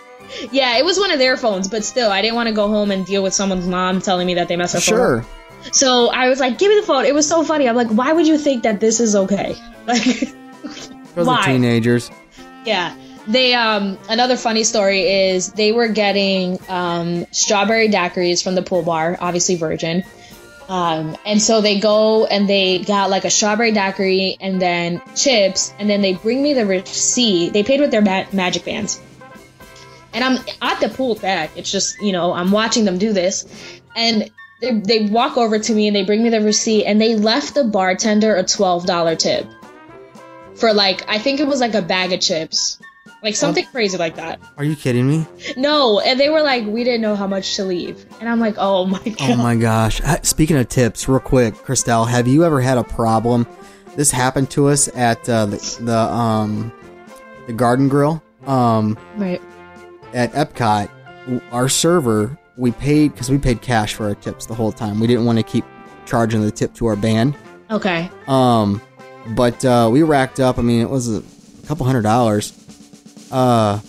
Yeah, 0.52 0.78
it 0.78 0.84
was 0.84 0.96
one 0.96 1.10
of 1.10 1.18
their 1.18 1.36
phones, 1.36 1.66
but 1.66 1.84
still, 1.84 2.08
I 2.12 2.22
didn't 2.22 2.36
want 2.36 2.48
to 2.48 2.54
go 2.54 2.68
home 2.68 2.92
and 2.92 3.04
deal 3.04 3.20
with 3.20 3.34
someone's 3.34 3.66
mom 3.66 4.00
telling 4.00 4.28
me 4.28 4.34
that 4.34 4.46
they 4.46 4.54
messed 4.56 4.76
up. 4.76 4.82
sure. 4.82 5.26
So 5.72 6.08
I 6.12 6.28
was 6.28 6.38
like, 6.38 6.56
"Give 6.56 6.68
me 6.70 6.76
the 6.80 6.86
phone." 6.86 7.04
It 7.04 7.12
was 7.12 7.26
so 7.26 7.42
funny. 7.42 7.68
I'm 7.68 7.74
like, 7.74 7.88
"Why 7.88 8.12
would 8.12 8.28
you 8.28 8.38
think 8.38 8.62
that 8.62 8.78
this 8.78 9.00
is 9.00 9.16
okay?" 9.16 9.56
Like, 9.92 11.14
Those 11.14 11.26
Why? 11.26 11.40
are 11.40 11.44
teenagers. 11.46 12.10
yeah. 12.64 12.94
They 13.26 13.54
um 13.54 13.98
another 14.08 14.36
funny 14.36 14.64
story 14.64 15.00
is 15.02 15.52
they 15.52 15.72
were 15.72 15.88
getting 15.88 16.58
um 16.68 17.26
strawberry 17.32 17.88
daiquiris 17.88 18.42
from 18.42 18.54
the 18.54 18.62
pool 18.62 18.82
bar, 18.82 19.16
obviously 19.20 19.56
virgin. 19.56 20.04
Um, 20.68 21.16
and 21.26 21.42
so 21.42 21.60
they 21.60 21.80
go 21.80 22.26
and 22.26 22.48
they 22.48 22.78
got 22.78 23.10
like 23.10 23.24
a 23.24 23.30
strawberry 23.30 23.72
daiquiri 23.72 24.36
and 24.40 24.62
then 24.62 25.02
chips, 25.16 25.74
and 25.80 25.90
then 25.90 26.00
they 26.00 26.14
bring 26.14 26.42
me 26.42 26.54
the 26.54 26.64
receipt. 26.64 27.52
They 27.52 27.64
paid 27.64 27.80
with 27.80 27.90
their 27.90 28.02
ma- 28.02 28.26
magic 28.32 28.64
bands. 28.64 29.00
And 30.12 30.22
I'm 30.24 30.38
at 30.62 30.78
the 30.80 30.88
pool 30.88 31.14
deck. 31.16 31.50
It's 31.56 31.70
just, 31.70 32.00
you 32.00 32.12
know, 32.12 32.32
I'm 32.32 32.52
watching 32.52 32.84
them 32.84 32.98
do 32.98 33.12
this. 33.12 33.46
And 33.96 34.30
they, 34.60 34.72
they 34.72 35.06
walk 35.06 35.36
over 35.36 35.58
to 35.58 35.72
me 35.72 35.88
and 35.88 35.94
they 35.96 36.04
bring 36.04 36.22
me 36.22 36.28
the 36.30 36.40
receipt 36.40 36.84
and 36.84 37.00
they 37.00 37.16
left 37.16 37.54
the 37.54 37.64
bartender 37.64 38.36
a 38.36 38.44
$12 38.44 39.18
tip 39.18 39.46
for 40.60 40.72
like, 40.72 41.08
I 41.08 41.18
think 41.18 41.40
it 41.40 41.46
was 41.46 41.60
like 41.60 41.74
a 41.74 41.82
bag 41.82 42.12
of 42.12 42.20
chips. 42.20 42.78
Like 43.22 43.34
something 43.36 43.66
crazy 43.66 43.98
like 43.98 44.14
that. 44.16 44.40
Are 44.56 44.64
you 44.64 44.74
kidding 44.74 45.06
me? 45.06 45.26
No, 45.56 46.00
and 46.00 46.18
they 46.18 46.30
were 46.30 46.40
like, 46.40 46.64
we 46.64 46.84
didn't 46.84 47.02
know 47.02 47.14
how 47.16 47.26
much 47.26 47.54
to 47.56 47.64
leave. 47.64 48.06
And 48.18 48.28
I'm 48.28 48.40
like, 48.40 48.54
oh 48.56 48.86
my 48.86 48.98
god. 49.02 49.16
Oh 49.20 49.36
my 49.36 49.56
gosh. 49.56 50.00
Uh, 50.02 50.22
Speaking 50.22 50.56
of 50.56 50.68
tips, 50.70 51.06
real 51.06 51.20
quick, 51.20 51.52
Christelle, 51.54 52.08
have 52.08 52.26
you 52.26 52.44
ever 52.44 52.62
had 52.62 52.78
a 52.78 52.84
problem? 52.84 53.46
This 53.94 54.10
happened 54.10 54.50
to 54.52 54.68
us 54.68 54.88
at 54.96 55.28
uh, 55.28 55.46
the, 55.46 55.78
the 55.82 55.98
um 55.98 56.72
the 57.46 57.52
Garden 57.52 57.88
Grill 57.88 58.22
um 58.46 58.96
Right. 59.16 59.42
at 60.14 60.32
Epcot. 60.32 60.88
Our 61.52 61.68
server, 61.68 62.38
we 62.56 62.70
paid 62.72 63.12
because 63.12 63.30
we 63.30 63.36
paid 63.36 63.60
cash 63.60 63.94
for 63.94 64.06
our 64.06 64.14
tips 64.14 64.46
the 64.46 64.54
whole 64.54 64.72
time. 64.72 64.98
We 64.98 65.06
didn't 65.06 65.26
want 65.26 65.38
to 65.38 65.42
keep 65.42 65.64
charging 66.06 66.40
the 66.40 66.50
tip 66.50 66.72
to 66.74 66.86
our 66.86 66.96
band. 66.96 67.36
Okay. 67.70 68.10
Um, 68.28 68.80
but 69.28 69.64
uh, 69.64 69.88
we 69.92 70.02
racked 70.02 70.40
up. 70.40 70.58
I 70.58 70.62
mean, 70.62 70.80
it 70.80 70.90
was 70.90 71.16
a 71.16 71.22
couple 71.66 71.86
hundred 71.86 72.02
dollars. 72.02 72.52
Uh, 73.30 73.80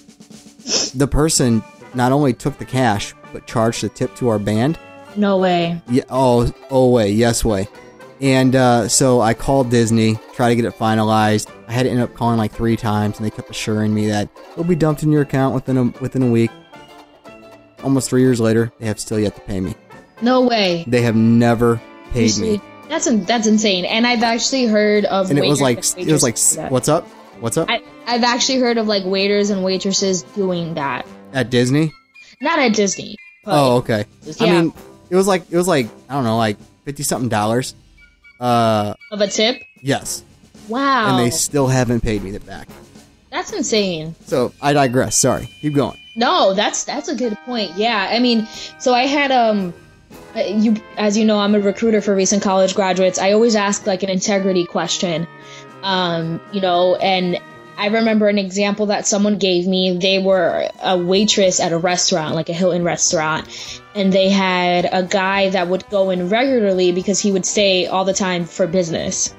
the 0.96 1.08
person 1.08 1.64
not 1.94 2.12
only 2.12 2.34
took 2.34 2.58
the 2.58 2.66
cash 2.66 3.14
but 3.34 3.48
charged 3.48 3.84
the 3.84 3.90
tip 3.90 4.16
to 4.16 4.30
our 4.30 4.40
band. 4.40 4.78
No 5.16 5.38
way. 5.38 5.82
Yeah. 5.90 6.04
Oh, 6.10 6.52
oh 6.70 6.90
way. 6.90 7.12
Yes 7.12 7.44
way. 7.44 7.68
And 8.20 8.56
uh, 8.56 8.88
so 8.88 9.20
I 9.20 9.34
called 9.34 9.72
Disney, 9.72 10.20
tried 10.34 10.50
to 10.50 10.56
get 10.56 10.66
it 10.66 10.78
finalized. 10.78 11.52
I 11.68 11.72
had 11.72 11.84
to 11.84 11.90
end 11.90 12.02
up 12.02 12.14
calling 12.14 12.38
like 12.38 12.52
three 12.52 12.78
times, 12.78 13.18
and 13.18 13.26
they 13.26 13.32
kept 13.32 13.50
assuring 13.50 13.94
me 13.94 14.08
that 14.08 14.30
it'll 14.52 14.64
be 14.64 14.76
dumped 14.76 15.02
in 15.02 15.12
your 15.12 15.24
account 15.24 15.56
within 15.56 15.78
a 15.78 15.84
within 16.02 16.22
a 16.22 16.30
week. 16.30 16.52
Almost 17.84 18.10
three 18.10 18.22
years 18.22 18.40
later, 18.40 18.72
they 18.80 18.86
have 18.86 19.00
still 19.00 19.20
yet 19.20 19.36
to 19.36 19.42
pay 19.42 19.60
me. 19.60 19.74
No 20.22 20.42
way. 20.42 20.86
They 20.88 21.02
have 21.02 21.16
never 21.16 21.82
paid 22.12 22.38
me. 22.38 22.62
That's 22.92 23.06
that's 23.26 23.48
insane. 23.48 23.86
And 23.86 24.06
I've 24.06 24.22
actually 24.22 24.66
heard 24.66 25.06
of 25.06 25.30
And 25.30 25.40
it 25.40 25.48
was 25.48 25.62
like 25.62 25.78
it 25.98 26.12
was 26.12 26.24
like, 26.24 26.36
that. 26.36 26.70
what's 26.74 26.90
up? 26.90 27.08
What's 27.40 27.56
up? 27.56 27.70
I, 27.70 27.82
I've 28.06 28.24
actually 28.24 28.60
heard 28.60 28.78
of 28.78 28.86
like 28.86 29.06
waiters 29.06 29.50
and 29.50 29.64
waitresses 29.64 30.24
doing 30.24 30.74
that. 30.74 31.08
At 31.32 31.50
Disney? 31.50 31.94
Not 32.42 32.60
at 32.60 32.74
Disney. 32.74 33.16
Oh, 33.46 33.78
okay. 33.78 34.04
I 34.42 34.46
Yeah. 34.46 34.62
mean, 34.62 34.74
it 35.10 35.16
was 35.16 35.26
like 35.26 35.50
it 35.50 35.56
was 35.56 35.70
like 35.70 35.88
I 36.10 36.16
don't 36.16 36.26
know, 36.26 36.36
like 36.36 36.58
fifty 36.84 37.04
something 37.04 37.30
dollars. 37.30 37.76
Uh, 38.42 38.94
of 39.10 39.22
a 39.22 39.28
tip. 39.28 39.56
yes, 39.82 40.24
Wow. 40.68 41.12
and 41.16 41.26
they 41.26 41.30
still 41.30 41.68
haven't 41.68 42.02
paid 42.02 42.22
me 42.24 42.32
it 42.32 42.46
back. 42.46 42.68
That's 43.30 43.54
insane. 43.54 44.16
So 44.26 44.52
I 44.62 44.74
digress. 44.74 45.16
Sorry. 45.18 45.48
Keep 45.62 45.76
going. 45.76 45.98
No, 46.18 46.54
that's 46.54 46.84
that's 46.84 47.08
a 47.08 47.16
good 47.16 47.38
point. 47.46 47.72
Yeah, 47.78 48.10
I 48.12 48.20
mean, 48.20 48.46
so 48.80 48.94
I 48.94 49.06
had 49.06 49.32
um, 49.32 49.74
you 50.36 50.76
as 50.98 51.18
you 51.18 51.26
know, 51.26 51.40
I'm 51.40 51.56
a 51.56 51.60
recruiter 51.60 52.02
for 52.02 52.16
recent 52.16 52.44
college 52.44 52.76
graduates. 52.76 53.20
I 53.20 53.34
always 53.34 53.56
ask 53.56 53.86
like 53.86 54.04
an 54.04 54.10
integrity 54.10 54.66
question, 54.66 55.28
um, 55.84 56.40
you 56.52 56.62
know, 56.62 56.96
and 56.96 57.38
I 57.78 57.88
remember 57.88 58.28
an 58.28 58.38
example 58.38 58.88
that 58.88 59.08
someone 59.08 59.38
gave 59.38 59.68
me. 59.68 59.98
They 59.98 60.20
were 60.20 60.70
a 60.82 60.98
waitress 60.98 61.60
at 61.60 61.72
a 61.72 61.78
restaurant, 61.78 62.36
like 62.36 62.50
a 62.50 62.54
Hilton 62.54 62.84
restaurant, 62.84 63.82
and 63.96 64.14
they 64.14 64.30
had 64.30 64.88
a 64.92 65.04
guy 65.04 65.50
that 65.50 65.68
would 65.68 65.90
go 65.90 66.10
in 66.10 66.30
regularly 66.30 66.92
because 66.92 67.20
he 67.20 67.32
would 67.32 67.46
stay 67.46 67.88
all 67.88 68.06
the 68.06 68.14
time 68.14 68.46
for 68.46 68.68
business 68.68 69.34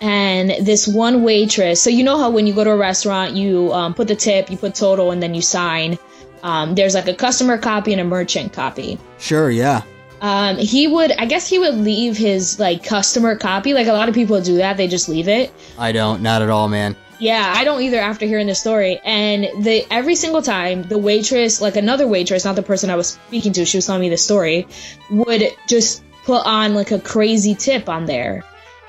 and 0.00 0.66
this 0.66 0.86
one 0.86 1.22
waitress 1.22 1.80
so 1.80 1.88
you 1.88 2.04
know 2.04 2.18
how 2.18 2.28
when 2.28 2.46
you 2.46 2.52
go 2.52 2.62
to 2.62 2.70
a 2.70 2.76
restaurant 2.76 3.34
you 3.34 3.72
um, 3.72 3.94
put 3.94 4.06
the 4.06 4.14
tip 4.14 4.50
you 4.50 4.56
put 4.56 4.74
total 4.74 5.12
and 5.12 5.22
then 5.22 5.34
you 5.34 5.40
sign 5.40 5.96
um, 6.44 6.76
there's 6.76 6.94
like 6.94 7.08
a 7.08 7.14
customer 7.14 7.58
copy 7.58 7.90
and 7.92 8.00
a 8.00 8.04
merchant 8.04 8.52
copy 8.52 8.98
Sure. 9.18 9.50
Yeah. 9.50 9.82
um, 10.20 10.56
he 10.56 10.86
would 10.86 11.10
i 11.12 11.26
guess 11.26 11.48
he 11.48 11.58
would 11.58 11.74
leave 11.74 12.16
his 12.16 12.60
like 12.60 12.84
customer 12.84 13.34
copy 13.36 13.74
like 13.74 13.88
a 13.88 13.92
lot 13.92 14.08
of 14.08 14.14
people 14.14 14.40
do 14.40 14.58
that 14.58 14.76
they 14.76 14.86
just 14.86 15.08
leave 15.08 15.26
it 15.28 15.52
I 15.78 15.90
don't. 15.90 16.22
Not 16.22 16.40
at 16.42 16.50
all, 16.50 16.68
man. 16.68 16.94
yeah 17.18 17.52
i 17.56 17.64
don't 17.64 17.82
either 17.82 17.98
after 17.98 18.26
hearing 18.26 18.46
the 18.46 18.54
story 18.54 19.00
and 19.04 19.64
the 19.64 19.84
every 19.90 20.14
single 20.14 20.42
time 20.42 20.82
the 20.84 20.98
waitress 20.98 21.60
like 21.60 21.76
another 21.76 22.06
waitress 22.06 22.44
not 22.44 22.56
the 22.56 22.62
person 22.62 22.90
i 22.90 22.96
was 22.96 23.08
speaking 23.26 23.52
to 23.54 23.64
she 23.64 23.78
was 23.78 23.86
telling 23.86 24.00
me 24.02 24.08
the 24.10 24.16
story 24.16 24.66
would 25.10 25.42
just 25.68 26.02
put 26.24 26.44
on 26.46 26.74
like 26.74 26.90
a 26.90 26.98
crazy 27.00 27.54
tip 27.54 27.88
on 27.88 28.06
there 28.06 28.42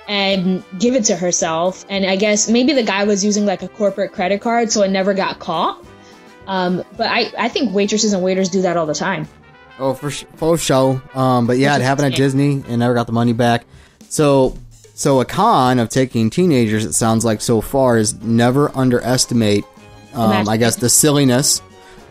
and 0.08 0.64
give 0.80 0.94
it 0.96 1.04
to 1.06 1.16
herself 1.16 1.84
and 1.90 2.06
i 2.06 2.16
guess 2.16 2.48
maybe 2.50 2.74
the 2.74 2.84
guy 2.84 3.04
was 3.06 3.24
using 3.26 3.46
like 3.46 3.62
a 3.64 3.68
corporate 3.68 4.12
credit 4.12 4.40
card 4.42 4.72
so 4.72 4.82
it 4.84 4.90
never 4.90 5.14
got 5.14 5.40
caught 5.40 5.84
um, 6.48 6.84
but 6.98 7.08
I, 7.08 7.32
I 7.38 7.50
think 7.50 7.74
waitresses 7.74 8.14
and 8.14 8.24
waiters 8.24 8.50
do 8.50 8.62
that 8.64 8.78
all 8.78 8.86
the 8.86 8.94
time 8.96 9.28
Oh, 9.78 9.94
for 9.94 10.10
for 10.10 10.58
show. 10.58 11.02
Um, 11.14 11.48
but 11.48 11.58
yeah, 11.58 11.76
it 11.76 11.82
happened 11.82 12.14
at. 12.14 12.18
Disney 12.18 12.64
and 12.68 12.80
never 12.80 12.94
got 12.94 13.08
the 13.08 13.14
money 13.14 13.34
back. 13.34 13.66
So, 14.08 14.58
so 14.94 15.20
a 15.20 15.26
con 15.26 15.80
of 15.80 15.90
taking 15.90 16.30
teenagers, 16.30 16.86
it 16.86 16.94
sounds 16.94 17.26
like 17.26 17.42
so 17.42 17.60
far, 17.60 17.98
is 17.98 18.14
never 18.22 18.72
underestimate. 18.76 19.66
Um, 20.14 20.48
I 20.48 20.56
guess 20.56 20.78
the 20.78 20.88
silliness 20.88 21.62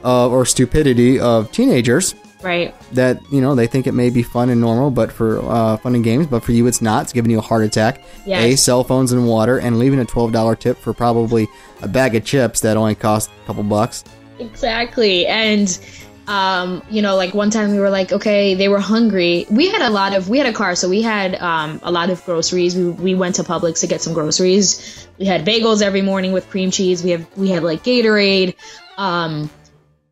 or 0.02 0.44
stupidity 0.44 1.18
of 1.18 1.50
teenagers. 1.52 2.14
right 2.42 2.74
That 2.92 3.22
you 3.32 3.40
know 3.40 3.54
they 3.54 3.66
think 3.66 3.86
it 3.86 3.92
may 3.92 4.10
be 4.10 4.22
fun 4.22 4.50
and 4.50 4.60
normal, 4.60 4.90
but 4.90 5.10
for 5.10 5.40
uh, 5.40 5.78
fun 5.78 5.94
and 5.94 6.04
games, 6.04 6.26
but 6.26 6.44
for 6.44 6.52
you 6.52 6.66
it's 6.66 6.82
not. 6.82 7.04
It's 7.04 7.12
giving 7.14 7.30
you 7.30 7.38
a 7.38 7.42
heart 7.42 7.64
attack. 7.64 8.04
Yes. 8.26 8.44
A 8.44 8.56
cell 8.56 8.84
phones 8.84 9.12
and 9.12 9.26
water, 9.26 9.58
and 9.58 9.78
leaving 9.78 10.00
a 10.00 10.04
twelve 10.04 10.32
dollar 10.32 10.54
tip 10.54 10.76
for 10.76 10.92
probably 10.92 11.48
a 11.80 11.88
bag 11.88 12.14
of 12.14 12.24
chips 12.26 12.60
that 12.60 12.76
only 12.76 12.94
cost 12.94 13.30
a 13.42 13.46
couple 13.46 13.62
bucks. 13.62 14.04
Exactly. 14.38 15.26
And 15.26 15.78
um, 16.26 16.82
you 16.88 17.02
know, 17.02 17.16
like 17.16 17.34
one 17.34 17.50
time 17.50 17.70
we 17.72 17.78
were 17.78 17.90
like, 17.90 18.12
okay, 18.12 18.54
they 18.54 18.68
were 18.68 18.80
hungry. 18.80 19.46
We 19.50 19.68
had 19.68 19.82
a 19.82 19.90
lot 19.90 20.14
of 20.14 20.28
we 20.28 20.38
had 20.38 20.46
a 20.46 20.52
car, 20.52 20.74
so 20.74 20.88
we 20.88 21.02
had 21.02 21.34
um, 21.36 21.80
a 21.82 21.92
lot 21.92 22.10
of 22.10 22.24
groceries. 22.24 22.74
We, 22.74 22.88
we 22.88 23.14
went 23.14 23.36
to 23.36 23.42
Publix 23.42 23.80
to 23.80 23.86
get 23.86 24.00
some 24.00 24.14
groceries. 24.14 25.06
We 25.18 25.26
had 25.26 25.44
bagels 25.44 25.82
every 25.82 26.02
morning 26.02 26.32
with 26.32 26.48
cream 26.48 26.70
cheese. 26.70 27.02
We 27.02 27.10
have 27.10 27.26
we 27.36 27.50
had 27.50 27.62
like 27.62 27.84
Gatorade. 27.84 28.56
Um, 28.96 29.50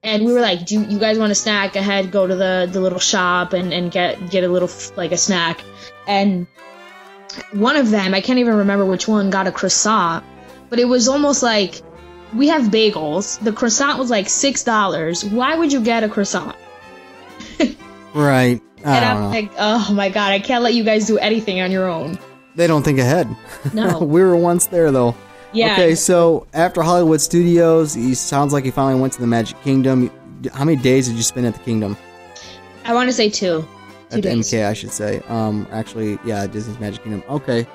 and 0.02 0.24
we 0.24 0.32
were 0.32 0.40
like, 0.40 0.66
do 0.66 0.82
you 0.82 0.98
guys 0.98 1.18
want 1.18 1.32
a 1.32 1.36
snack? 1.36 1.76
Ahead, 1.76 2.10
go 2.10 2.26
to 2.26 2.34
the 2.34 2.68
the 2.70 2.80
little 2.80 2.98
shop 2.98 3.52
and 3.52 3.72
and 3.72 3.90
get 3.90 4.30
get 4.30 4.44
a 4.44 4.48
little 4.48 4.70
like 4.96 5.12
a 5.12 5.18
snack. 5.18 5.62
And 6.06 6.46
one 7.52 7.76
of 7.76 7.90
them, 7.90 8.12
I 8.12 8.20
can't 8.20 8.38
even 8.38 8.56
remember 8.56 8.84
which 8.84 9.08
one, 9.08 9.30
got 9.30 9.46
a 9.46 9.52
croissant, 9.52 10.24
but 10.68 10.78
it 10.78 10.84
was 10.84 11.08
almost 11.08 11.42
like 11.42 11.80
we 12.34 12.48
have 12.48 12.64
bagels. 12.64 13.38
The 13.40 13.52
croissant 13.52 13.98
was 13.98 14.10
like 14.10 14.28
six 14.28 14.62
dollars. 14.64 15.24
Why 15.24 15.56
would 15.56 15.72
you 15.72 15.80
get 15.82 16.04
a 16.04 16.08
croissant? 16.08 16.56
Right. 18.14 18.60
I 18.84 18.96
and 18.96 19.04
I'm 19.04 19.20
know. 19.22 19.28
like, 19.30 19.50
oh 19.58 19.92
my 19.94 20.08
god, 20.10 20.32
I 20.32 20.38
can't 20.38 20.62
let 20.62 20.74
you 20.74 20.84
guys 20.84 21.06
do 21.06 21.16
anything 21.18 21.60
on 21.60 21.70
your 21.70 21.88
own. 21.88 22.18
They 22.56 22.66
don't 22.66 22.82
think 22.82 22.98
ahead. 22.98 23.34
No. 23.72 23.98
we 24.02 24.20
were 24.20 24.36
once 24.36 24.66
there 24.66 24.90
though. 24.90 25.16
Yeah. 25.52 25.72
Okay, 25.72 25.94
so 25.94 26.46
after 26.52 26.82
Hollywood 26.82 27.20
Studios, 27.20 27.94
he 27.94 28.14
sounds 28.14 28.52
like 28.52 28.64
he 28.64 28.70
finally 28.70 29.00
went 29.00 29.12
to 29.14 29.20
the 29.20 29.26
Magic 29.26 29.60
Kingdom. 29.62 30.10
How 30.52 30.64
many 30.64 30.80
days 30.80 31.08
did 31.08 31.16
you 31.16 31.22
spend 31.22 31.46
at 31.46 31.54
the 31.54 31.60
Kingdom? 31.60 31.96
I 32.84 32.94
want 32.94 33.08
to 33.08 33.12
say 33.12 33.28
two. 33.30 33.60
Two 33.62 33.66
At 34.10 34.10
the 34.16 34.22
days. 34.22 34.50
MK, 34.50 34.66
I 34.66 34.72
should 34.72 34.90
say. 34.92 35.22
Um, 35.28 35.66
actually, 35.70 36.18
yeah, 36.24 36.46
Disney's 36.46 36.78
Magic 36.80 37.02
Kingdom. 37.02 37.22
Okay. 37.28 37.66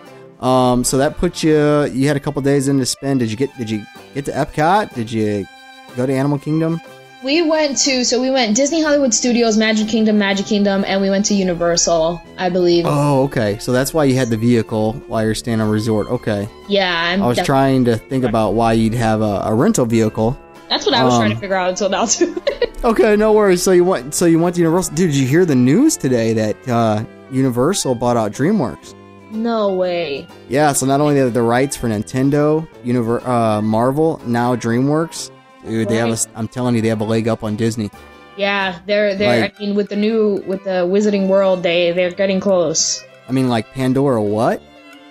Um, 0.42 0.84
so 0.84 0.98
that 0.98 1.18
put 1.18 1.44
you. 1.44 1.86
You 1.86 2.08
had 2.08 2.18
a 2.18 2.20
couple 2.20 2.42
days 2.42 2.68
in 2.68 2.78
to 2.80 2.86
spend. 2.86 3.20
Did 3.22 3.32
you 3.32 3.38
get? 3.38 3.56
Did 3.58 3.70
you 3.70 3.86
get 4.14 4.26
to 4.26 4.32
Epcot? 4.32 4.94
Did 4.94 5.12
you 5.12 5.48
go 5.96 6.06
to 6.06 6.14
Animal 6.14 6.38
Kingdom? 6.40 6.80
We 7.24 7.42
went 7.42 7.78
to 7.80 8.06
so 8.06 8.22
we 8.22 8.30
went 8.30 8.56
Disney 8.56 8.84
Hollywood 8.84 9.12
Studios, 9.12 9.58
Magic 9.58 9.88
Kingdom, 9.88 10.20
Magic 10.20 10.46
Kingdom, 10.46 10.86
and 10.86 11.02
we 11.02 11.10
went 11.10 11.26
to 11.26 11.34
Universal, 11.34 12.22
I 12.38 12.50
believe. 12.50 12.86
Oh, 12.88 13.24
okay. 13.24 13.58
So 13.58 13.72
that's 13.72 13.92
why 13.92 14.04
you 14.04 14.14
had 14.16 14.30
the 14.30 14.38
vehicle 14.38 14.94
while 15.08 15.24
you're 15.24 15.34
staying 15.34 15.60
on 15.60 15.70
resort. 15.70 16.08
Okay. 16.08 16.48
yeah, 16.70 16.94
I'm 16.96 17.24
I 17.24 17.28
was 17.28 17.38
def- 17.38 17.48
trying 17.48 17.86
to 17.86 17.98
think 17.98 18.24
about 18.24 18.54
why 18.54 18.74
you'd 18.74 18.94
have 18.94 19.22
a, 19.22 19.42
a 19.46 19.56
rental 19.56 19.88
vehicle. 19.88 20.40
That's 20.70 20.86
what 20.86 20.94
I 20.94 21.04
was 21.04 21.18
trying 21.18 21.30
to 21.32 21.36
um, 21.36 21.42
figure 21.42 21.56
out 21.56 21.70
until 21.70 21.90
now 21.90 22.06
too. 22.06 22.40
Okay, 22.84 23.16
no 23.16 23.34
worries. 23.34 23.64
So 23.64 23.72
you 23.72 23.84
went. 23.84 24.14
So 24.14 24.26
you 24.28 24.38
went 24.38 24.56
to 24.56 24.62
Universal. 24.62 24.94
Dude, 24.94 25.10
did 25.12 25.18
you 25.20 25.26
hear 25.28 25.46
the 25.46 25.56
news 25.56 25.98
today 25.98 26.34
that 26.34 26.68
uh, 26.70 27.04
Universal 27.32 27.96
bought 27.96 28.18
out 28.18 28.32
DreamWorks? 28.32 28.94
No 29.32 29.74
way. 29.74 30.28
Yeah. 30.50 30.74
So 30.74 30.86
not 30.86 31.02
only 31.02 31.14
they 31.16 31.20
have 31.22 31.34
the 31.34 31.42
rights 31.42 31.76
for 31.76 31.88
Nintendo, 31.88 32.68
Univer- 32.84 33.26
uh, 33.28 33.62
Marvel, 33.62 34.22
now 34.26 34.56
DreamWorks. 34.56 35.32
Dude, 35.66 35.90
they 35.90 35.96
have 35.98 36.08
a. 36.10 36.12
Right. 36.12 36.28
I'm 36.36 36.48
telling 36.48 36.76
you, 36.76 36.82
they 36.82 36.88
have 36.88 37.02
a 37.02 37.06
leg 37.06 37.28
up 37.28 37.44
on 37.44 37.56
Disney. 37.56 37.90
Yeah, 38.38 38.80
they're 38.86 39.16
they're. 39.16 39.42
Like- 39.42 39.56
I 39.58 39.60
mean, 39.60 39.76
with 39.76 39.90
the 39.90 39.96
new 39.96 40.44
with 40.48 40.64
the 40.64 40.86
Wizarding 40.88 41.28
World, 41.28 41.64
they 41.64 41.92
they're 41.92 42.12
getting 42.12 42.40
close. 42.40 43.04
I 43.28 43.32
mean, 43.34 43.50
like 43.50 43.72
Pandora. 43.74 44.22
What? 44.22 44.62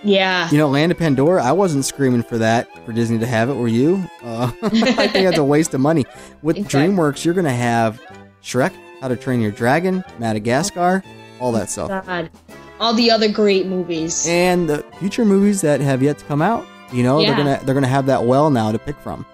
Yeah. 0.03 0.49
You 0.51 0.59
know, 0.59 0.69
Land 0.69 0.93
of 0.93 0.99
Pandora. 0.99 1.43
I 1.43 1.53
wasn't 1.53 1.85
screaming 1.85 2.23
for 2.23 2.39
that 2.39 2.69
for 2.87 2.93
Disney 2.93 3.19
to 3.19 3.27
have 3.27 3.51
it. 3.51 3.55
Were 3.55 3.67
you? 3.69 4.03
Uh, 4.23 4.51
I 4.63 4.69
think 5.09 5.27
that's 5.27 5.39
a 5.39 5.45
waste 5.45 5.75
of 5.75 5.81
money. 5.81 6.05
With 6.43 6.57
Exactly. 6.57 6.95
DreamWorks, 6.95 7.25
you're 7.25 7.35
gonna 7.35 7.51
have 7.53 8.01
Shrek, 8.43 8.73
How 9.01 9.09
to 9.09 9.17
Train 9.17 9.41
Your 9.41 9.51
Dragon, 9.51 10.05
Madagascar, 10.19 11.03
all 11.41 11.51
that 11.53 11.69
stuff. 11.71 12.07
God. 12.07 12.31
All 12.81 12.93
the 12.95 13.11
other 13.11 13.29
great 13.29 13.67
movies. 13.67 14.27
and 14.29 14.69
the 14.69 14.85
future 14.99 15.25
movies 15.25 15.61
that 15.63 15.81
have 15.81 16.03
yet 16.03 16.19
to 16.19 16.25
come 16.27 16.43
out. 16.43 16.67
You 16.93 17.03
know, 17.03 17.19
Yeah. 17.21 17.29
they're 17.29 17.37
gonna 17.45 17.61
they're 17.65 17.75
gonna 17.75 17.87
have 17.89 18.07
that 18.07 18.25
well 18.25 18.51
now 18.51 18.71
to 18.73 18.79
pick 18.79 18.97
from. 19.01 19.25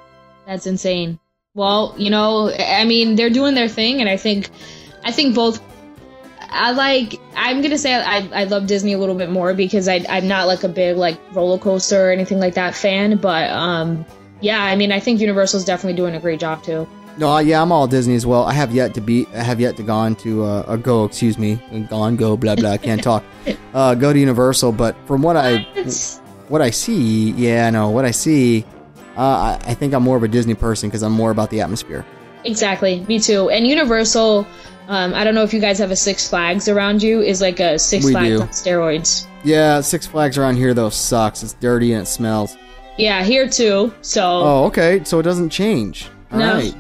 That's 0.47 0.67
insane. 0.67 1.19
Well, 1.55 1.95
you 1.99 2.09
know, 2.11 2.51
I 2.59 2.85
mean, 2.85 3.15
they're 3.17 3.29
doing 3.31 3.55
their 3.55 3.69
thing, 3.69 4.01
and 4.01 4.09
I 4.09 4.17
think, 4.17 4.49
I 5.05 5.13
think 5.13 5.35
both. 5.35 5.61
I 6.55 6.73
like. 6.73 7.21
I'm 7.37 7.61
gonna 7.63 7.79
say 7.79 7.95
I, 7.95 8.29
I 8.33 8.45
love 8.45 8.67
Disney 8.67 8.93
a 8.95 8.99
little 8.99 9.15
bit 9.15 9.31
more 9.31 9.53
because 9.55 9.89
I 9.89 10.05
I'm 10.09 10.29
not 10.29 10.47
like 10.47 10.65
a 10.65 10.69
big 10.69 10.97
like 10.97 11.19
roller 11.35 11.59
coaster 11.59 12.09
or 12.09 12.13
anything 12.13 12.39
like 12.39 12.55
that 12.55 12.75
fan, 12.75 13.17
but 13.17 13.51
um, 13.51 14.05
yeah, 14.41 14.63
I 14.63 14.77
mean, 14.77 14.93
I 14.93 15.01
think 15.01 15.21
Universal's 15.21 15.65
definitely 15.65 15.97
doing 15.97 16.15
a 16.15 16.21
great 16.21 16.41
job 16.41 16.63
too. 16.63 16.87
No, 17.19 17.39
yeah, 17.39 17.61
I'm 17.61 17.71
all 17.73 17.87
Disney 17.87 18.15
as 18.15 18.25
well. 18.27 18.45
I 18.45 18.53
have 18.55 18.73
yet 18.75 18.95
to 18.95 19.01
be, 19.01 19.27
I 19.35 19.43
have 19.43 19.61
yet 19.61 19.77
to 19.77 19.83
gone 19.83 20.15
to 20.17 20.45
uh, 20.45 20.65
a 20.67 20.79
go, 20.79 21.05
excuse 21.05 21.37
me, 21.39 21.61
gone, 21.91 22.17
go, 22.17 22.37
blah 22.37 22.55
blah. 22.57 22.71
I 22.73 22.79
can't 22.79 23.03
talk. 23.11 23.23
Uh, 23.75 23.95
go 23.95 24.13
to 24.13 24.19
Universal, 24.19 24.73
but 24.73 24.97
from 25.07 25.23
what 25.23 25.37
I 25.37 25.59
what 26.49 26.63
I 26.63 26.71
see, 26.71 27.31
yeah, 27.33 27.69
no, 27.71 27.91
what 27.91 28.05
I 28.05 28.11
see, 28.11 28.65
uh, 29.17 29.21
I, 29.21 29.61
I 29.67 29.75
think 29.75 29.93
I'm 29.95 30.03
more 30.03 30.17
of 30.17 30.23
a 30.23 30.29
Disney 30.29 30.55
person 30.55 30.89
because 30.89 31.03
I'm 31.03 31.13
more 31.13 31.31
about 31.31 31.51
the 31.51 31.61
atmosphere. 31.61 32.05
exactly, 32.45 33.01
me 33.09 33.19
too. 33.21 33.51
And 33.51 33.67
Universal, 33.67 34.47
um, 34.89 35.15
I 35.15 35.23
don't 35.23 35.35
know 35.35 35.43
if 35.45 35.53
you 35.55 35.61
guys 35.61 35.79
have 35.79 35.91
a 35.91 35.97
Six 35.97 36.29
Flags 36.29 36.67
around 36.69 37.03
you. 37.03 37.21
Is 37.21 37.41
like 37.43 37.61
a 37.61 37.79
Six 37.79 38.05
We 38.07 38.13
Flags 38.13 38.29
do. 38.37 38.41
on 38.43 38.49
steroids. 38.49 39.27
Yeah, 39.45 39.81
Six 39.83 40.07
Flags 40.07 40.39
around 40.39 40.57
here 40.57 40.73
though 40.73 40.89
sucks. 40.91 41.43
It's 41.43 41.53
dirty 41.55 41.93
and 41.93 42.03
it 42.03 42.07
smells. 42.07 42.57
Yeah, 42.97 43.23
here 43.23 43.49
too. 43.49 43.93
So 44.01 44.23
Oh, 44.23 44.65
okay, 44.67 45.03
so 45.05 45.19
it 45.19 45.25
doesn't 45.25 45.51
change. 45.51 46.09
All 46.31 46.39
No. 46.39 46.55
right. 46.55 46.75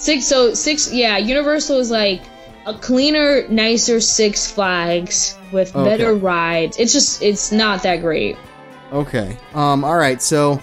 Six, 0.00 0.26
so 0.26 0.54
six, 0.54 0.92
yeah. 0.92 1.18
Universal 1.18 1.78
is 1.78 1.90
like 1.90 2.22
a 2.66 2.74
cleaner, 2.74 3.46
nicer 3.48 4.00
Six 4.00 4.50
Flags 4.50 5.36
with 5.52 5.74
Okay. 5.76 5.84
better 5.84 6.14
rides. 6.14 6.78
It's 6.78 6.92
just, 6.92 7.22
it's 7.22 7.52
not 7.52 7.82
that 7.82 7.96
great. 7.96 8.36
Okay. 8.92 9.36
Um. 9.54 9.84
All 9.84 9.96
right. 9.98 10.20
So, 10.22 10.60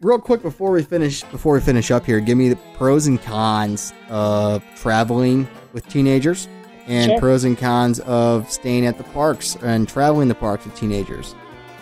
real 0.00 0.18
quick 0.18 0.42
before 0.42 0.70
we 0.70 0.82
finish, 0.82 1.22
before 1.24 1.54
we 1.54 1.60
finish 1.60 1.90
up 1.90 2.06
here, 2.06 2.20
give 2.20 2.38
me 2.38 2.48
the 2.48 2.58
pros 2.78 3.06
and 3.08 3.20
cons 3.20 3.92
of 4.08 4.62
traveling 4.76 5.46
with 5.72 5.86
teenagers, 5.88 6.48
and 6.86 7.10
Sure. 7.10 7.18
pros 7.20 7.44
and 7.44 7.58
cons 7.58 8.00
of 8.00 8.50
staying 8.50 8.86
at 8.86 8.96
the 8.96 9.04
parks 9.04 9.56
and 9.62 9.88
traveling 9.88 10.28
the 10.28 10.34
parks 10.34 10.64
with 10.64 10.74
teenagers. 10.76 11.34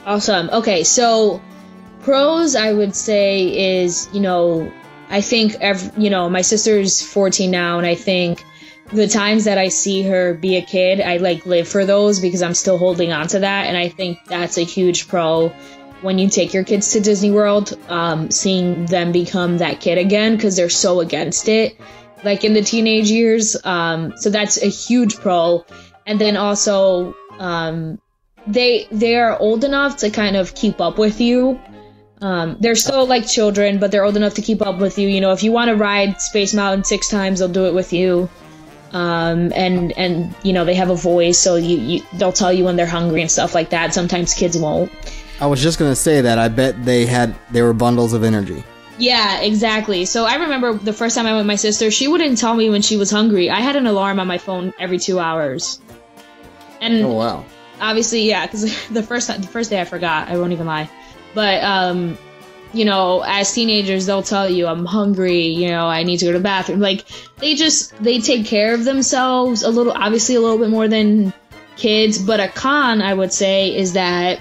Awesome. 0.06 0.48
Okay, 0.50 0.82
so 0.82 1.40
pros 2.02 2.56
I 2.56 2.72
would 2.72 2.94
say 2.96 3.82
is, 3.82 4.08
you 4.12 4.20
know, 4.20 4.70
I 5.14 5.20
think 5.20 5.54
ev- 5.60 5.92
you 5.96 6.10
know, 6.10 6.28
my 6.28 6.42
sister's 6.42 7.00
14 7.00 7.48
now 7.48 7.78
and 7.78 7.86
I 7.86 7.94
think 7.94 8.44
the 8.92 9.06
times 9.06 9.44
that 9.44 9.58
I 9.58 9.68
see 9.68 10.02
her 10.02 10.34
be 10.34 10.56
a 10.56 10.62
kid, 10.62 11.00
I 11.00 11.18
like 11.18 11.46
live 11.46 11.68
for 11.68 11.84
those 11.84 12.18
because 12.18 12.42
I'm 12.42 12.54
still 12.54 12.78
holding 12.78 13.12
on 13.12 13.28
to 13.28 13.38
that 13.38 13.66
and 13.66 13.76
I 13.76 13.90
think 13.90 14.18
that's 14.26 14.58
a 14.58 14.62
huge 14.62 15.06
pro 15.06 15.52
when 16.02 16.18
you 16.18 16.28
take 16.28 16.52
your 16.52 16.64
kids 16.64 16.90
to 16.94 17.00
Disney 17.00 17.30
World, 17.30 17.78
um, 17.88 18.32
seeing 18.32 18.86
them 18.86 19.12
become 19.12 19.58
that 19.58 19.80
kid 19.80 19.98
again 19.98 20.34
because 20.34 20.56
they're 20.56 20.68
so 20.68 20.98
against 20.98 21.48
it, 21.48 21.78
like 22.24 22.42
in 22.42 22.52
the 22.52 22.62
teenage 22.62 23.08
years. 23.08 23.56
Um, 23.64 24.14
so 24.16 24.30
that's 24.30 24.60
a 24.60 24.66
huge 24.66 25.14
pro. 25.16 25.64
And 26.08 26.20
then 26.20 26.36
also, 26.36 27.14
um, 27.38 28.00
they 28.48 28.88
they 28.90 29.14
are 29.16 29.38
old 29.38 29.62
enough 29.62 29.98
to 29.98 30.10
kind 30.10 30.36
of 30.36 30.56
keep 30.56 30.80
up 30.80 30.98
with 30.98 31.20
you. 31.20 31.60
Um, 32.24 32.56
they're 32.58 32.74
still 32.74 33.06
like 33.06 33.28
children, 33.28 33.78
but 33.78 33.90
they're 33.90 34.02
old 34.02 34.16
enough 34.16 34.32
to 34.34 34.42
keep 34.42 34.62
up 34.62 34.78
with 34.78 34.98
you. 34.98 35.06
You 35.06 35.20
know, 35.20 35.32
if 35.32 35.42
you 35.42 35.52
want 35.52 35.68
to 35.68 35.76
ride 35.76 36.22
Space 36.22 36.54
Mountain 36.54 36.84
six 36.84 37.10
times, 37.10 37.38
they'll 37.38 37.48
do 37.48 37.66
it 37.66 37.74
with 37.74 37.92
you. 37.92 38.30
Um, 38.92 39.52
and 39.54 39.92
and 39.98 40.34
you 40.42 40.54
know 40.54 40.64
they 40.64 40.74
have 40.74 40.88
a 40.88 40.94
voice, 40.94 41.38
so 41.38 41.56
you, 41.56 41.76
you 41.76 42.02
they'll 42.14 42.32
tell 42.32 42.50
you 42.50 42.64
when 42.64 42.76
they're 42.76 42.86
hungry 42.86 43.20
and 43.20 43.30
stuff 43.30 43.54
like 43.54 43.68
that. 43.70 43.92
Sometimes 43.92 44.32
kids 44.32 44.56
won't. 44.56 44.90
I 45.38 45.46
was 45.46 45.62
just 45.62 45.78
gonna 45.78 45.94
say 45.96 46.22
that. 46.22 46.38
I 46.38 46.48
bet 46.48 46.82
they 46.86 47.04
had 47.04 47.34
they 47.50 47.60
were 47.60 47.74
bundles 47.74 48.14
of 48.14 48.24
energy. 48.24 48.64
Yeah, 48.96 49.40
exactly. 49.40 50.06
So 50.06 50.24
I 50.24 50.36
remember 50.36 50.72
the 50.72 50.94
first 50.94 51.16
time 51.16 51.26
I 51.26 51.32
went 51.32 51.40
with 51.40 51.48
my 51.48 51.56
sister, 51.56 51.90
she 51.90 52.08
wouldn't 52.08 52.38
tell 52.38 52.54
me 52.54 52.70
when 52.70 52.80
she 52.80 52.96
was 52.96 53.10
hungry. 53.10 53.50
I 53.50 53.60
had 53.60 53.76
an 53.76 53.86
alarm 53.86 54.18
on 54.18 54.26
my 54.26 54.38
phone 54.38 54.72
every 54.78 54.98
two 54.98 55.18
hours. 55.18 55.78
And 56.80 57.04
Oh 57.04 57.12
wow. 57.12 57.44
obviously, 57.82 58.22
yeah, 58.22 58.46
because 58.46 58.88
the 58.88 59.02
first 59.02 59.26
the 59.28 59.46
first 59.48 59.68
day 59.68 59.78
I 59.78 59.84
forgot. 59.84 60.28
I 60.28 60.38
won't 60.38 60.52
even 60.52 60.66
lie. 60.66 60.88
But 61.34 61.62
um, 61.62 62.16
you 62.72 62.84
know, 62.84 63.22
as 63.26 63.52
teenagers, 63.52 64.06
they'll 64.06 64.22
tell 64.22 64.48
you, 64.48 64.66
"I'm 64.66 64.84
hungry." 64.84 65.46
You 65.46 65.68
know, 65.68 65.86
I 65.86 66.02
need 66.02 66.18
to 66.18 66.26
go 66.26 66.32
to 66.32 66.38
the 66.38 66.42
bathroom. 66.42 66.80
Like 66.80 67.04
they 67.38 67.54
just 67.54 67.96
they 68.02 68.20
take 68.20 68.46
care 68.46 68.74
of 68.74 68.84
themselves 68.84 69.62
a 69.62 69.70
little, 69.70 69.92
obviously 69.92 70.34
a 70.34 70.40
little 70.40 70.58
bit 70.58 70.70
more 70.70 70.88
than 70.88 71.32
kids. 71.76 72.18
But 72.18 72.40
a 72.40 72.48
con, 72.48 73.02
I 73.02 73.14
would 73.14 73.32
say, 73.32 73.76
is 73.76 73.94
that 73.94 74.40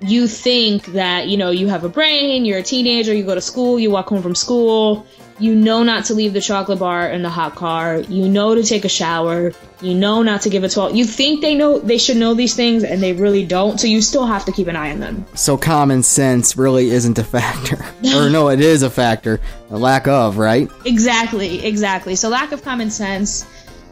you 0.00 0.26
think 0.28 0.86
that 0.86 1.28
you 1.28 1.36
know 1.36 1.50
you 1.50 1.68
have 1.68 1.84
a 1.84 1.88
brain. 1.88 2.44
You're 2.44 2.58
a 2.58 2.62
teenager. 2.62 3.14
You 3.14 3.24
go 3.24 3.34
to 3.34 3.40
school. 3.40 3.78
You 3.78 3.90
walk 3.90 4.08
home 4.08 4.22
from 4.22 4.34
school. 4.34 5.06
You 5.38 5.54
know 5.54 5.82
not 5.82 6.04
to 6.06 6.14
leave 6.14 6.32
the 6.32 6.40
chocolate 6.40 6.78
bar 6.78 7.08
in 7.08 7.22
the 7.22 7.30
hot 7.30 7.56
car. 7.56 7.98
You 7.98 8.28
know 8.28 8.54
to 8.54 8.62
take 8.62 8.84
a 8.84 8.88
shower. 8.88 9.52
You 9.80 9.94
know 9.94 10.22
not 10.22 10.42
to 10.42 10.50
give 10.50 10.62
a 10.62 10.68
12. 10.68 10.94
You 10.94 11.04
think 11.04 11.40
they 11.40 11.54
know 11.54 11.78
they 11.80 11.98
should 11.98 12.16
know 12.16 12.34
these 12.34 12.54
things 12.54 12.84
and 12.84 13.02
they 13.02 13.12
really 13.12 13.44
don't. 13.44 13.78
So 13.80 13.88
you 13.88 14.00
still 14.00 14.26
have 14.26 14.44
to 14.44 14.52
keep 14.52 14.68
an 14.68 14.76
eye 14.76 14.92
on 14.92 15.00
them. 15.00 15.26
So 15.34 15.56
common 15.56 16.02
sense 16.02 16.56
really 16.56 16.90
isn't 16.90 17.18
a 17.18 17.24
factor, 17.24 17.84
or 18.14 18.30
no, 18.30 18.48
it 18.48 18.60
is 18.60 18.82
a 18.82 18.90
factor. 18.90 19.40
A 19.70 19.78
lack 19.78 20.06
of, 20.06 20.38
right? 20.38 20.70
Exactly, 20.84 21.64
exactly. 21.66 22.14
So 22.14 22.28
lack 22.28 22.52
of 22.52 22.62
common 22.62 22.90
sense. 22.90 23.44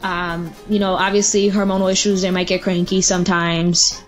Um, 0.02 0.52
you 0.68 0.78
know, 0.78 0.94
obviously 0.94 1.50
hormonal 1.50 1.90
issues. 1.90 2.22
They 2.22 2.30
might 2.30 2.46
get 2.46 2.62
cranky 2.62 3.02
sometimes. 3.02 4.02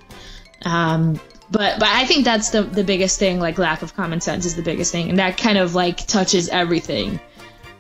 Um, 0.65 1.21
but 1.55 1.79
but 1.79 1.89
I 1.89 2.05
think 2.05 2.25
that's 2.25 2.51
the 2.51 2.63
the 2.63 2.85
biggest 2.85 3.19
thing. 3.19 3.39
Like 3.39 3.59
lack 3.59 3.83
of 3.83 3.95
common 3.95 4.21
sense 4.21 4.45
is 4.45 4.57
the 4.57 4.63
biggest 4.63 4.91
thing, 4.91 5.09
and 5.09 5.19
that 5.19 5.39
kind 5.39 5.57
of 5.57 5.75
like 5.75 6.07
touches 6.07 6.49
everything. 6.49 7.21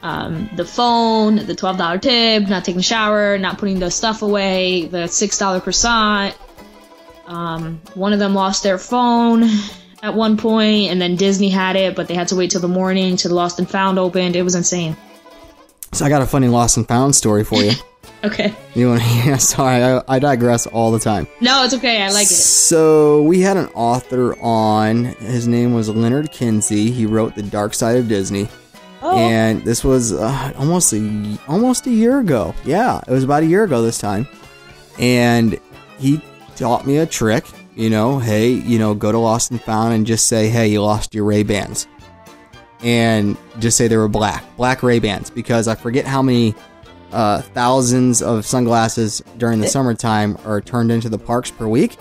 Um, 0.00 0.48
the 0.54 0.64
phone, 0.64 1.36
the 1.46 1.54
twelve 1.54 1.76
dollar 1.76 1.98
tip, 1.98 2.48
not 2.48 2.64
taking 2.64 2.80
a 2.80 2.84
shower, 2.84 3.36
not 3.36 3.58
putting 3.58 3.80
the 3.80 3.90
stuff 3.90 4.22
away, 4.22 4.86
the 4.86 5.08
six 5.08 5.38
dollar 5.38 5.60
croissant. 5.60 6.36
Um, 7.26 7.80
one 7.94 8.12
of 8.12 8.18
them 8.20 8.34
lost 8.34 8.62
their 8.62 8.78
phone 8.78 9.44
at 10.02 10.14
one 10.14 10.36
point, 10.36 10.90
and 10.90 11.00
then 11.00 11.16
Disney 11.16 11.48
had 11.48 11.74
it, 11.74 11.96
but 11.96 12.06
they 12.06 12.14
had 12.14 12.28
to 12.28 12.36
wait 12.36 12.50
till 12.50 12.60
the 12.60 12.68
morning 12.68 13.16
till 13.16 13.30
the 13.30 13.34
Lost 13.34 13.58
and 13.58 13.68
Found 13.70 13.98
opened. 13.98 14.36
It 14.36 14.42
was 14.42 14.54
insane. 14.54 14.96
So 15.92 16.04
I 16.04 16.08
got 16.10 16.22
a 16.22 16.26
funny 16.26 16.48
lost 16.48 16.76
and 16.76 16.86
found 16.86 17.16
story 17.16 17.44
for 17.44 17.62
you. 17.62 17.72
Okay. 18.24 18.54
you 18.74 18.88
want? 18.88 19.02
Yeah, 19.02 19.36
sorry, 19.38 19.82
I, 19.82 20.02
I 20.08 20.18
digress 20.18 20.66
all 20.66 20.90
the 20.90 20.98
time. 20.98 21.26
No, 21.40 21.64
it's 21.64 21.74
okay. 21.74 22.02
I 22.02 22.10
like 22.10 22.26
it. 22.26 22.34
So 22.34 23.22
we 23.22 23.40
had 23.40 23.56
an 23.56 23.68
author 23.74 24.36
on. 24.40 25.04
His 25.04 25.46
name 25.46 25.74
was 25.74 25.88
Leonard 25.88 26.32
Kinsey. 26.32 26.90
He 26.90 27.06
wrote 27.06 27.34
The 27.34 27.42
Dark 27.42 27.74
Side 27.74 27.96
of 27.96 28.08
Disney. 28.08 28.48
Oh. 29.02 29.18
And 29.18 29.62
this 29.64 29.84
was 29.84 30.14
uh, 30.14 30.52
almost 30.56 30.92
a 30.94 31.38
almost 31.46 31.86
a 31.86 31.90
year 31.90 32.20
ago. 32.20 32.54
Yeah, 32.64 33.02
it 33.06 33.10
was 33.10 33.22
about 33.22 33.42
a 33.42 33.46
year 33.46 33.64
ago 33.64 33.82
this 33.82 33.98
time. 33.98 34.26
And 34.98 35.60
he 35.98 36.22
taught 36.56 36.86
me 36.86 36.98
a 36.98 37.06
trick. 37.06 37.44
You 37.74 37.90
know, 37.90 38.18
hey, 38.20 38.50
you 38.50 38.78
know, 38.78 38.94
go 38.94 39.10
to 39.10 39.18
Lost 39.18 39.50
and 39.50 39.60
Found 39.62 39.94
and 39.94 40.06
just 40.06 40.28
say, 40.28 40.48
hey, 40.48 40.68
you 40.68 40.80
lost 40.80 41.12
your 41.12 41.24
Ray 41.24 41.42
Bans, 41.42 41.88
and 42.84 43.36
just 43.58 43.76
say 43.76 43.88
they 43.88 43.96
were 43.96 44.08
black, 44.08 44.44
black 44.56 44.84
Ray 44.84 45.00
Bans, 45.00 45.28
because 45.28 45.66
I 45.66 45.74
forget 45.74 46.06
how 46.06 46.22
many 46.22 46.54
uh, 47.14 47.40
thousands 47.40 48.20
of 48.20 48.44
sunglasses 48.44 49.22
during 49.38 49.60
the 49.60 49.68
summertime 49.68 50.36
are 50.44 50.60
turned 50.60 50.90
into 50.90 51.08
the 51.08 51.18
parks 51.18 51.50
per 51.50 51.68
week. 51.68 51.96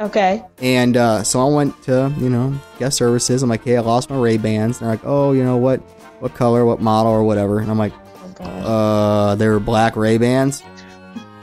Okay. 0.00 0.42
And 0.58 0.96
uh, 0.96 1.22
so 1.22 1.40
I 1.40 1.50
went 1.54 1.80
to, 1.84 2.12
you 2.18 2.28
know, 2.28 2.58
guest 2.78 2.98
services. 2.98 3.42
I'm 3.42 3.48
like, 3.48 3.64
hey, 3.64 3.76
I 3.76 3.80
lost 3.80 4.10
my 4.10 4.18
Ray 4.18 4.36
Bans. 4.36 4.80
They're 4.80 4.88
like, 4.88 5.04
oh, 5.04 5.32
you 5.32 5.44
know 5.44 5.56
what, 5.56 5.78
what 6.20 6.34
color, 6.34 6.66
what 6.66 6.80
model, 6.80 7.12
or 7.12 7.22
whatever. 7.22 7.60
And 7.60 7.70
I'm 7.70 7.78
like, 7.78 7.92
uh, 8.40 9.36
they 9.36 9.48
were 9.48 9.60
black 9.60 9.94
Ray 9.94 10.18
Bans. 10.18 10.62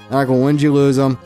They're 0.09 0.19
like, 0.19 0.27
well, 0.27 0.41
when 0.41 0.57
did 0.57 0.61
you 0.61 0.73
lose 0.73 0.97
them? 0.97 1.17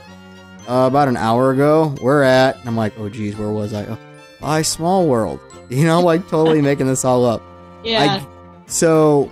Uh, 0.69 0.85
about 0.87 1.07
an 1.07 1.17
hour 1.17 1.51
ago. 1.51 1.95
Where 1.99 2.23
at? 2.23 2.57
And 2.59 2.67
I'm 2.67 2.77
like, 2.77 2.93
oh, 2.99 3.09
geez, 3.09 3.35
where 3.35 3.49
was 3.49 3.73
I? 3.73 3.85
Oh, 3.85 3.97
by 4.39 4.61
Small 4.61 5.07
World. 5.07 5.39
You 5.69 5.83
know, 5.83 5.99
like 5.99 6.25
totally 6.29 6.61
making 6.61 6.87
this 6.87 7.03
all 7.03 7.25
up. 7.25 7.41
Yeah. 7.83 8.21
I, 8.21 8.67
so 8.67 9.29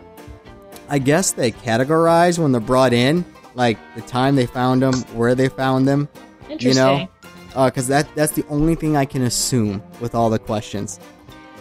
I 0.90 1.00
guess 1.00 1.32
they 1.32 1.52
categorize 1.52 2.38
when 2.40 2.52
they're 2.52 2.62
brought 2.62 2.94
in, 2.94 3.26
like 3.56 3.78
the 3.96 4.02
time 4.02 4.36
they 4.36 4.46
found 4.46 4.82
them, 4.82 4.94
where 5.16 5.36
they 5.36 5.50
found 5.50 5.88
them. 5.88 6.10
You 6.50 6.74
know, 6.74 7.08
because 7.50 7.90
uh, 7.90 7.94
that 8.02 8.16
that's 8.16 8.34
the 8.34 8.46
only 8.50 8.76
thing 8.76 8.96
I 8.96 9.06
can 9.06 9.24
assume 9.24 9.82
with 10.00 10.14
all 10.14 10.30
the 10.30 10.40
questions. 10.40 11.00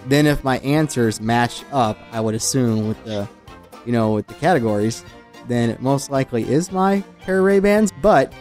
Then 0.06 0.26
if 0.26 0.44
my 0.44 0.58
answers 0.58 1.20
match 1.20 1.64
up, 1.72 1.98
I 2.12 2.20
would 2.20 2.34
assume 2.34 2.88
with 2.88 3.02
the, 3.04 3.26
you 3.87 3.92
know, 3.92 4.12
with 4.12 4.26
the 4.26 4.34
categories, 4.34 5.02
then 5.48 5.70
it 5.70 5.80
most 5.80 6.10
likely 6.10 6.42
is 6.42 6.70
my 6.70 7.02
pair 7.20 7.38
of 7.38 7.44
Ray 7.44 7.60
Bans. 7.60 7.90
But 8.02 8.32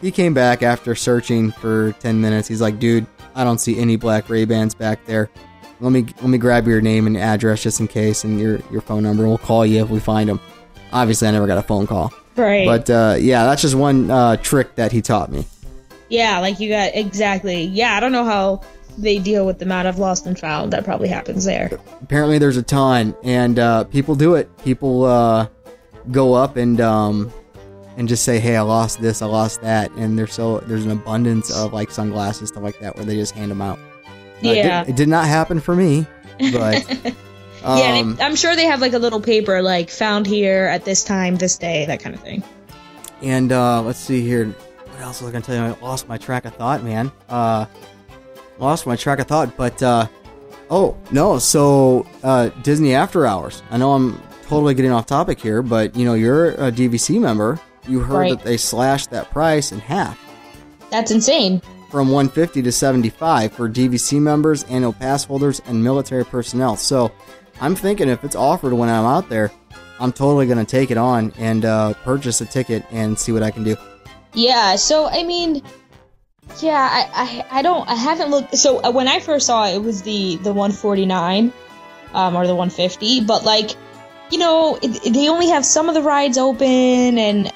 he 0.00 0.10
came 0.10 0.32
back 0.32 0.62
after 0.62 0.94
searching 0.94 1.50
for 1.50 1.92
ten 2.00 2.20
minutes. 2.20 2.46
He's 2.46 2.60
like, 2.60 2.78
dude, 2.78 3.06
I 3.34 3.42
don't 3.44 3.58
see 3.60 3.78
any 3.78 3.96
black 3.96 4.28
Ray 4.28 4.44
Bans 4.44 4.74
back 4.74 5.04
there. 5.06 5.28
Let 5.80 5.92
me 5.92 6.06
let 6.20 6.28
me 6.28 6.38
grab 6.38 6.66
your 6.66 6.80
name 6.80 7.06
and 7.06 7.16
address 7.16 7.62
just 7.62 7.80
in 7.80 7.88
case, 7.88 8.24
and 8.24 8.38
your 8.40 8.60
your 8.70 8.80
phone 8.80 9.02
number. 9.02 9.26
We'll 9.26 9.38
call 9.38 9.64
you 9.64 9.82
if 9.82 9.88
we 9.90 10.00
find 10.00 10.28
them. 10.28 10.40
Obviously, 10.92 11.28
I 11.28 11.30
never 11.30 11.46
got 11.46 11.58
a 11.58 11.62
phone 11.62 11.86
call. 11.86 12.12
Right. 12.36 12.66
But 12.66 12.90
uh, 12.90 13.16
yeah, 13.18 13.44
that's 13.44 13.62
just 13.62 13.74
one 13.74 14.10
uh, 14.10 14.36
trick 14.36 14.74
that 14.76 14.92
he 14.92 15.00
taught 15.02 15.30
me. 15.30 15.46
yeah, 16.08 16.38
like 16.40 16.60
you 16.60 16.68
got 16.68 16.90
exactly. 16.94 17.64
Yeah, 17.64 17.96
I 17.96 18.00
don't 18.00 18.12
know 18.12 18.24
how 18.24 18.60
they 18.98 19.18
deal 19.18 19.46
with 19.46 19.58
the 19.58 19.64
amount 19.64 19.88
of 19.88 19.98
lost 19.98 20.26
and 20.26 20.38
found 20.38 20.72
that 20.72 20.84
probably 20.84 21.08
happens 21.08 21.44
there. 21.44 21.70
apparently 22.02 22.38
there's 22.38 22.56
a 22.56 22.62
ton 22.62 23.14
and 23.22 23.58
uh, 23.58 23.84
people 23.84 24.14
do 24.16 24.34
it 24.34 24.54
people 24.58 25.04
uh, 25.04 25.46
go 26.10 26.34
up 26.34 26.56
and 26.56 26.80
um, 26.80 27.32
and 27.96 28.08
just 28.08 28.24
say 28.24 28.40
hey 28.40 28.56
i 28.56 28.60
lost 28.60 29.00
this 29.00 29.22
i 29.22 29.26
lost 29.26 29.62
that 29.62 29.90
and 29.92 30.18
there's 30.18 30.34
so 30.34 30.58
there's 30.60 30.84
an 30.84 30.90
abundance 30.90 31.50
of 31.56 31.72
like 31.72 31.90
sunglasses 31.90 32.48
stuff 32.48 32.64
like 32.64 32.78
that 32.80 32.96
where 32.96 33.04
they 33.04 33.14
just 33.14 33.32
hand 33.32 33.50
them 33.50 33.62
out 33.62 33.78
Uh, 34.44 34.48
it 34.50 34.54
did- 34.54 34.64
Yeah. 34.64 34.84
it, 34.88 34.96
did, 34.96 35.08
not 35.08 35.26
happen 35.26 35.60
for 35.60 35.74
me 35.76 36.06
but 36.52 36.84
yeah, 37.04 37.12
um, 37.64 38.16
they, 38.16 38.22
I'm 38.24 38.34
sure 38.36 38.56
they 38.56 38.64
have 38.66 38.80
like 38.80 38.94
a 38.94 38.98
little 38.98 39.20
paper 39.20 39.60
like 39.62 39.90
found 39.90 40.26
here 40.26 40.64
at 40.66 40.84
this 40.84 41.04
time, 41.04 41.36
this 41.36 41.58
day, 41.58 41.84
that 41.86 42.00
kind 42.00 42.14
of 42.14 42.22
thing. 42.22 42.42
and 43.22 43.52
uh, 43.52 43.82
let's 43.82 43.98
see 43.98 44.22
here 44.22 44.46
what 44.46 45.00
else 45.00 45.20
was 45.20 45.28
i 45.28 45.32
gonna 45.32 45.44
tell 45.44 45.54
you 45.56 45.62
i 45.74 45.78
lost 45.86 46.08
my 46.08 46.16
track 46.18 46.44
of 46.46 46.54
thought 46.54 46.82
man 46.82 47.10
uh, 47.28 47.66
lost 48.58 48.86
my 48.86 48.96
track 48.96 49.18
of 49.18 49.26
thought 49.26 49.54
but 49.56 49.82
uh, 49.82 50.06
oh 50.70 50.96
no 51.10 51.38
so 51.38 52.06
uh, 52.22 52.48
disney 52.62 52.94
after 52.94 53.26
hours 53.26 53.62
i 53.70 53.76
know 53.76 53.92
i'm 53.92 54.20
totally 54.46 54.74
getting 54.74 54.90
off 54.92 55.06
topic 55.06 55.38
here 55.40 55.62
but 55.62 55.94
you 55.96 56.04
know 56.04 56.14
you're 56.14 56.50
a 56.52 56.72
dvc 56.72 57.20
member 57.20 57.58
you 57.88 58.00
heard 58.00 58.14
Right. 58.18 58.36
that 58.38 58.44
they 58.44 58.56
slashed 58.56 59.10
that 59.10 59.30
price 59.30 59.72
in 59.72 59.78
half 59.80 60.18
That's 60.90 61.10
insane. 61.10 61.62
From 61.90 62.08
150 62.08 62.62
to 62.62 62.72
75 62.72 63.52
for 63.52 63.68
dvc 63.68 64.20
members 64.20 64.64
annual 64.64 64.92
pass 64.92 65.24
holders 65.24 65.60
and 65.66 65.82
military 65.82 66.24
personnel 66.24 66.76
so 66.76 67.10
i'm 67.60 67.74
thinking 67.74 68.08
if 68.08 68.24
it's 68.24 68.36
offered 68.36 68.72
when 68.72 68.88
i'm 68.88 69.04
out 69.04 69.28
there 69.28 69.50
i'm 69.98 70.12
totally 70.12 70.46
going 70.46 70.58
to 70.58 70.64
take 70.64 70.90
it 70.90 70.96
on 70.96 71.32
and 71.38 71.64
uh, 71.64 71.92
purchase 72.04 72.40
a 72.40 72.46
ticket 72.46 72.84
and 72.90 73.18
see 73.18 73.32
what 73.32 73.42
i 73.42 73.50
can 73.50 73.64
do 73.64 73.76
Yeah, 74.32 74.76
so 74.76 75.08
I 75.08 75.24
mean, 75.24 75.60
yeah, 76.60 76.88
I, 76.90 77.46
I, 77.50 77.58
I 77.58 77.62
don't, 77.62 77.88
I 77.88 77.94
haven't 77.94 78.30
looked. 78.30 78.56
So 78.56 78.78
uh, 78.78 78.92
when 78.92 79.08
I 79.08 79.18
first 79.20 79.46
saw 79.46 79.66
it, 79.66 79.74
it 79.74 79.82
was 79.82 80.02
the 80.02 80.36
the 80.36 80.52
149, 80.52 81.52
um, 82.14 82.36
or 82.36 82.46
the 82.46 82.54
150. 82.54 83.24
But 83.24 83.44
like, 83.44 83.70
you 84.30 84.38
know, 84.38 84.78
it, 84.80 85.12
they 85.12 85.28
only 85.28 85.48
have 85.48 85.64
some 85.64 85.88
of 85.88 85.94
the 85.94 86.02
rides 86.02 86.38
open, 86.38 87.18
and 87.18 87.52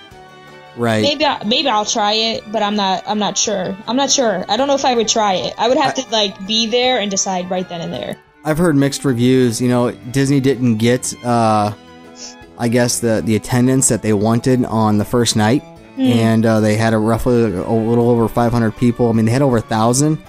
right 0.77 1.03
maybe 1.03 1.25
I, 1.25 1.43
maybe 1.45 1.69
I'll 1.69 1.85
try 1.85 2.13
it, 2.13 2.51
but 2.51 2.63
I'm 2.63 2.77
not, 2.77 3.05
I'm 3.07 3.19
not 3.19 3.37
sure. 3.39 3.77
I'm 3.87 3.97
not 3.97 4.11
sure. 4.11 4.45
I 4.49 4.57
don't 4.57 4.69
know 4.69 4.75
if 4.75 4.85
I 4.85 4.95
would 4.95 5.09
try 5.09 5.35
it. 5.35 5.55
I 5.59 5.69
would 5.69 5.79
have 5.79 5.95
to 5.95 6.03
like 6.11 6.47
be 6.47 6.67
there 6.67 6.99
and 7.01 7.11
decide 7.11 7.51
right 7.51 7.69
then 7.69 7.81
and 7.81 7.93
there. 7.93 8.17
I've 8.45 8.59
heard 8.59 8.77
mixed 8.77 9.05
reviews. 9.05 9.61
You 9.61 9.69
know, 9.69 9.91
Disney 9.91 10.41
didn't 10.41 10.77
get, 10.77 11.15
uh, 11.25 11.73
I 12.59 12.69
guess, 12.69 13.01
the 13.01 13.23
the 13.25 13.37
attendance 13.37 13.89
that 13.89 14.03
they 14.03 14.13
wanted 14.13 14.65
on 14.67 14.99
the 14.99 15.05
first 15.05 15.35
night, 15.37 15.63
and 15.97 16.45
uh, 16.45 16.61
they 16.61 16.77
had 16.77 16.93
a 16.93 16.99
roughly 16.99 17.43
a 17.43 17.73
little 17.73 18.11
over 18.11 18.29
500 18.29 18.77
people. 18.77 19.09
I 19.09 19.13
mean, 19.13 19.25
they 19.25 19.33
had 19.33 19.43
over 19.43 19.57
a 19.59 19.63
thousand, 19.63 20.23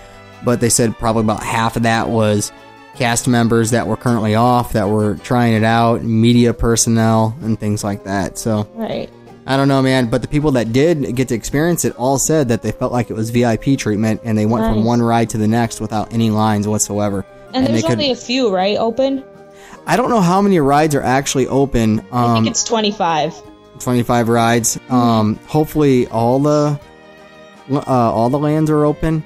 but 0.43 0.61
they 0.61 0.69
said 0.69 0.97
probably 0.97 1.23
about 1.23 1.43
half 1.43 1.75
of 1.75 1.83
that 1.83 2.09
was 2.09 2.51
cast 2.95 3.27
members 3.27 3.71
that 3.71 3.85
were 3.87 3.97
currently 3.97 4.35
off 4.35 4.73
that 4.73 4.87
were 4.87 5.15
trying 5.17 5.53
it 5.53 5.63
out, 5.63 6.01
media 6.03 6.53
personnel, 6.53 7.35
and 7.41 7.59
things 7.59 7.83
like 7.83 8.05
that. 8.05 8.37
So 8.37 8.67
Right. 8.73 9.09
I 9.47 9.57
don't 9.57 9.67
know, 9.67 9.81
man. 9.81 10.09
But 10.09 10.21
the 10.21 10.27
people 10.27 10.51
that 10.53 10.73
did 10.73 11.15
get 11.15 11.27
to 11.29 11.35
experience 11.35 11.85
it 11.85 11.95
all 11.97 12.17
said 12.17 12.47
that 12.49 12.61
they 12.61 12.71
felt 12.71 12.91
like 12.91 13.09
it 13.09 13.13
was 13.13 13.29
VIP 13.29 13.77
treatment, 13.77 14.21
and 14.23 14.37
they 14.37 14.45
went 14.45 14.65
from 14.65 14.83
one 14.83 15.01
ride 15.01 15.29
to 15.31 15.37
the 15.37 15.47
next 15.47 15.79
without 15.81 16.11
any 16.13 16.31
lines 16.31 16.67
whatsoever. 16.67 17.25
And, 17.53 17.65
they 17.67 17.71
there's 17.71 17.85
only 17.85 18.11
a 18.11 18.15
few, 18.15 18.53
right? 18.53 18.77
Open. 18.77 19.23
I 19.87 19.97
don't 19.97 20.09
know 20.09 20.21
how 20.21 20.41
many 20.41 20.59
rides 20.59 20.95
are 20.95 21.01
actually 21.01 21.47
open. 21.47 22.03
I 22.11 22.23
Um, 22.37 22.43
think 22.43 22.51
it's 22.51 22.63
25. 22.63 23.35
25 23.79 24.29
rides. 24.29 24.79
Um, 24.89 25.35
hopefully 25.47 26.07
all 26.07 26.39
the 26.39 26.79
uh, 27.71 27.81
all 27.87 28.29
the 28.29 28.39
lands 28.39 28.69
are 28.71 28.85
open. 28.85 29.23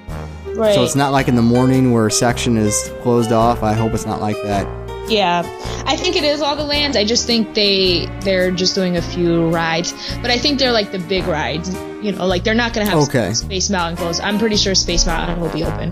Right. 0.48 0.76
So 0.76 0.84
it's 0.84 0.96
not 0.96 1.12
like 1.14 1.28
in 1.28 1.36
the 1.36 1.42
morning 1.42 1.92
where 1.94 2.08
a 2.08 2.12
section 2.12 2.58
is 2.58 2.92
closed 3.02 3.32
off. 3.32 3.64
I 3.64 3.74
hope 3.74 3.94
it's 3.94 4.06
not 4.06 4.20
like 4.22 4.36
that. 4.44 4.68
Yeah, 5.10 5.42
I 5.86 5.96
think 5.96 6.16
it 6.16 6.24
is 6.24 6.42
all 6.42 6.56
the 6.56 6.64
lands. 6.64 6.96
I 6.96 7.04
just 7.04 7.26
think 7.26 7.56
they 7.56 8.06
they're 8.22 8.52
just 8.52 8.76
doing 8.76 8.96
a 8.98 9.02
few 9.02 9.50
rides, 9.50 9.94
but 10.22 10.30
I 10.30 10.38
think 10.38 10.60
they're 10.60 10.72
like 10.72 10.92
the 10.92 11.00
big 11.00 11.26
rides. 11.26 11.74
You 12.02 12.12
know, 12.14 12.26
like 12.28 12.44
they're 12.44 12.54
not 12.54 12.74
gonna 12.74 12.90
have 12.90 13.00
Okay. 13.10 13.34
Space 13.34 13.70
Mountain 13.70 13.98
closed. 13.98 14.22
I'm 14.22 14.38
pretty 14.38 14.56
sure 14.56 14.76
Space 14.76 15.06
Mountain 15.06 15.42
will 15.42 15.50
be 15.50 15.64
open. 15.64 15.92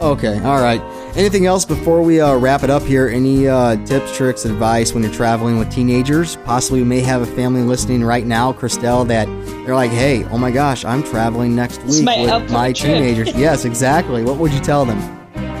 Okay, 0.00 0.38
all 0.44 0.60
right. 0.60 0.80
Anything 1.16 1.46
else 1.46 1.64
before 1.64 2.02
we 2.02 2.20
uh, 2.20 2.36
wrap 2.36 2.62
it 2.62 2.68
up 2.68 2.82
here? 2.82 3.08
Any 3.08 3.48
uh, 3.48 3.82
tips, 3.86 4.14
tricks, 4.14 4.44
advice 4.44 4.92
when 4.92 5.02
you're 5.02 5.12
traveling 5.12 5.58
with 5.58 5.72
teenagers? 5.72 6.36
Possibly, 6.44 6.80
you 6.80 6.84
may 6.84 7.00
have 7.00 7.22
a 7.22 7.26
family 7.26 7.62
listening 7.62 8.04
right 8.04 8.26
now, 8.26 8.52
Christelle, 8.52 9.08
that 9.08 9.26
they're 9.64 9.74
like, 9.74 9.90
"Hey, 9.90 10.24
oh 10.24 10.36
my 10.36 10.50
gosh, 10.50 10.84
I'm 10.84 11.02
traveling 11.02 11.56
next 11.56 11.82
week 11.84 12.04
my 12.04 12.20
with 12.40 12.52
my 12.52 12.72
trip." 12.74 12.98
teenagers." 12.98 13.34
yes, 13.34 13.64
exactly. 13.64 14.22
What 14.22 14.36
would 14.36 14.52
you 14.52 14.60
tell 14.60 14.84
them? 14.84 14.98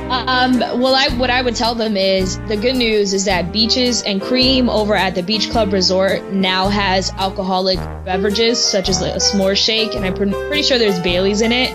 Um, 0.08 0.60
well, 0.80 0.94
I 0.94 1.08
what 1.16 1.30
I 1.30 1.42
would 1.42 1.56
tell 1.56 1.74
them 1.74 1.96
is 1.96 2.38
the 2.46 2.56
good 2.56 2.76
news 2.76 3.12
is 3.12 3.24
that 3.24 3.52
Beaches 3.52 4.02
and 4.02 4.22
Cream 4.22 4.68
over 4.68 4.94
at 4.94 5.16
the 5.16 5.22
Beach 5.22 5.50
Club 5.50 5.72
Resort 5.72 6.22
now 6.32 6.68
has 6.68 7.10
alcoholic 7.14 7.78
beverages 8.04 8.62
such 8.62 8.88
as 8.88 9.00
like 9.00 9.14
a 9.14 9.18
s'more 9.18 9.56
shake, 9.56 9.96
and 9.96 10.04
I'm 10.04 10.14
pre- 10.14 10.30
pretty 10.30 10.62
sure 10.62 10.78
there's 10.78 11.00
Bailey's 11.00 11.40
in 11.40 11.50
it. 11.50 11.74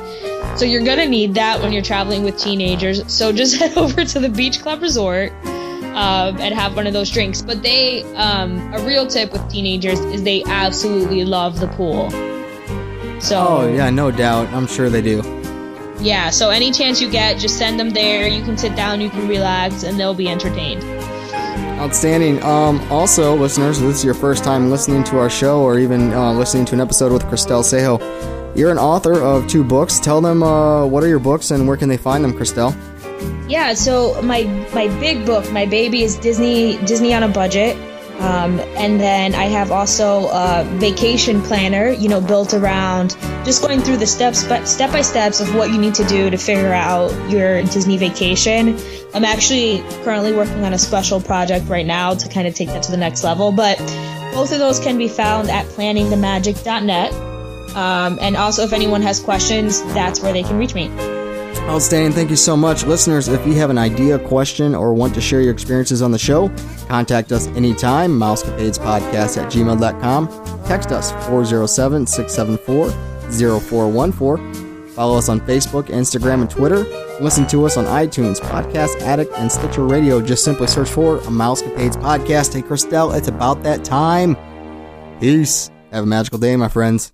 So 0.58 0.64
you're 0.64 0.84
gonna 0.84 1.08
need 1.08 1.34
that 1.34 1.62
when 1.62 1.74
you're 1.74 1.82
traveling 1.82 2.24
with 2.24 2.38
teenagers. 2.38 3.12
So 3.12 3.32
just 3.34 3.58
head 3.58 3.78
over 3.78 4.06
to 4.06 4.20
the 4.20 4.30
Beach 4.30 4.62
Club 4.62 4.82
Resort 4.82 5.34
um, 5.44 6.38
and 6.40 6.56
have 6.56 6.78
one 6.78 6.88
of 6.88 6.94
those 6.94 7.10
drinks. 7.10 7.42
But 7.42 7.62
they, 7.64 8.04
um, 8.16 8.74
a 8.74 8.82
real 8.86 9.08
tip 9.08 9.34
with 9.34 9.50
teenagers 9.50 10.00
is 10.00 10.24
they 10.24 10.42
absolutely 10.46 11.26
love 11.26 11.60
the 11.60 11.68
pool. 11.68 12.10
So 13.20 13.46
Oh 13.46 13.74
yeah, 13.74 13.90
no 13.90 14.10
doubt. 14.10 14.48
I'm 14.54 14.68
sure 14.68 14.90
they 14.90 15.02
do. 15.02 15.41
Yeah, 16.02 16.30
so 16.30 16.50
any 16.50 16.72
chance 16.72 17.02
you 17.02 17.10
get, 17.10 17.38
just 17.38 17.58
send 17.58 17.80
them 17.80 17.92
there. 17.92 18.28
You 18.28 18.44
can 18.44 18.58
sit 18.58 18.76
down, 18.76 19.02
you 19.02 19.10
can 19.10 19.28
relax, 19.28 19.84
and 19.84 20.00
they'll 20.00 20.14
be 20.14 20.28
entertained. 20.28 20.84
Outstanding. 21.80 22.44
Um, 22.44 22.80
also, 22.92 23.36
listeners, 23.36 23.80
if 23.80 23.88
this 23.88 23.98
is 23.98 24.06
your 24.06 24.14
first 24.14 24.44
time 24.44 24.70
listening 24.70 25.04
to 25.06 25.18
our 25.18 25.30
show 25.30 25.62
or 25.62 25.80
even 25.80 26.12
uh, 26.14 26.32
listening 26.34 26.66
to 26.66 26.76
an 26.76 26.82
episode 26.82 27.12
with 27.12 27.24
Christelle 27.24 27.64
Sejo. 27.64 28.00
You're 28.56 28.72
an 28.72 28.78
author 28.78 29.22
of 29.22 29.48
two 29.48 29.64
books. 29.64 30.00
Tell 30.00 30.22
them 30.22 30.44
uh, 30.44 30.86
what 30.86 31.04
are 31.04 31.08
your 31.08 31.20
books 31.20 31.52
and 31.52 31.68
where 31.68 31.78
can 31.78 31.90
they 31.90 31.98
find 31.98 32.24
them, 32.24 32.34
Christelle? 32.34 32.76
Yeah, 33.50 33.74
so 33.74 34.22
my 34.22 34.44
my 34.74 34.88
big 35.00 35.26
book, 35.26 35.50
my 35.52 35.66
baby 35.66 36.04
is 36.04 36.18
Disney 36.18 36.78
Disney 36.86 37.14
on 37.14 37.24
a 37.24 37.28
budget. 37.28 37.78
Um, 38.22 38.60
and 38.78 39.00
then 39.00 39.34
I 39.34 39.46
have 39.46 39.72
also 39.72 40.28
a 40.28 40.64
vacation 40.78 41.42
planner, 41.42 41.90
you 41.90 42.08
know, 42.08 42.22
built 42.22 42.54
around 42.54 43.18
just 43.44 43.64
going 43.64 43.82
through 43.82 43.98
the 43.98 44.06
steps, 44.06 44.44
but 44.44 44.68
step 44.68 44.92
by 44.92 45.02
steps 45.02 45.40
of 45.40 45.56
what 45.56 45.72
you 45.72 45.80
need 45.80 45.96
to 45.96 46.04
do 46.04 46.30
to 46.30 46.38
figure 46.38 46.72
out 46.72 47.12
your 47.32 47.64
Disney 47.64 47.98
vacation. 47.98 48.78
I'm 49.16 49.26
actually 49.26 49.82
currently 50.04 50.34
working 50.34 50.64
on 50.64 50.74
a 50.74 50.78
special 50.78 51.20
project 51.20 51.68
right 51.68 51.86
now 51.86 52.14
to 52.14 52.30
kind 52.30 52.48
of 52.48 52.54
take 52.54 52.68
that 52.70 52.84
to 52.84 52.92
the 52.92 52.98
next 52.98 53.24
level, 53.24 53.52
but 53.52 53.80
both 54.34 54.52
of 54.54 54.60
those 54.60 54.80
can 54.80 55.00
be 55.00 55.08
found 55.08 55.50
at 55.50 55.66
planningthemagic.net. 55.66 57.14
Um, 57.76 58.20
and 58.22 58.38
also, 58.38 58.64
if 58.64 58.72
anyone 58.72 59.02
has 59.02 59.20
questions, 59.20 59.82
that's 59.94 60.22
where 60.22 60.32
they 60.32 60.44
can 60.44 60.60
reach 60.60 60.76
me. 60.76 60.90
Outstanding. 61.72 62.12
Thank 62.12 62.30
you 62.30 62.36
so 62.36 62.58
much. 62.58 62.84
Listeners, 62.84 63.30
if 63.30 63.48
you 63.48 63.54
have 63.54 63.70
an 63.70 63.78
idea, 63.78 64.20
question, 64.20 64.76
or 64.76 64.94
want 64.94 65.16
to 65.16 65.22
share 65.22 65.40
your 65.40 65.54
experiences 65.54 66.02
on 66.02 66.12
the 66.12 66.20
show, 66.20 66.50
contact 66.90 67.32
us 67.32 67.48
anytime. 67.48 68.12
Mousecapadespodcast 68.12 69.42
at 69.42 69.50
gmail.com. 69.50 70.28
Text 70.66 70.92
us 70.92 71.12
407 71.30 72.06
674 72.08 72.90
0414. 73.62 74.88
Follow 74.90 75.18
us 75.18 75.30
on 75.30 75.40
Facebook, 75.40 75.84
Instagram, 75.84 76.42
and 76.42 76.50
Twitter. 76.50 76.84
Listen 77.22 77.48
to 77.48 77.66
us 77.66 77.78
on 77.78 77.86
iTunes, 77.86 78.42
Podcast 78.42 79.00
Addict, 79.04 79.32
and 79.38 79.50
Stitcher 79.50 79.86
Radio. 79.86 80.20
Just 80.20 80.44
simply 80.44 80.68
search 80.68 80.90
for 80.90 81.20
a 81.20 81.22
Mousecapades 81.22 81.96
podcast. 81.96 82.54
Hey, 82.54 82.64
Christelle, 82.64 83.18
it's 83.18 83.30
about 83.30 83.64
that 83.64 83.86
time. 83.86 84.36
Peace. 85.22 85.72
Have 85.94 86.04
a 86.04 86.08
magical 86.08 86.38
day, 86.38 86.58
my 86.58 86.68
friends. 86.68 87.14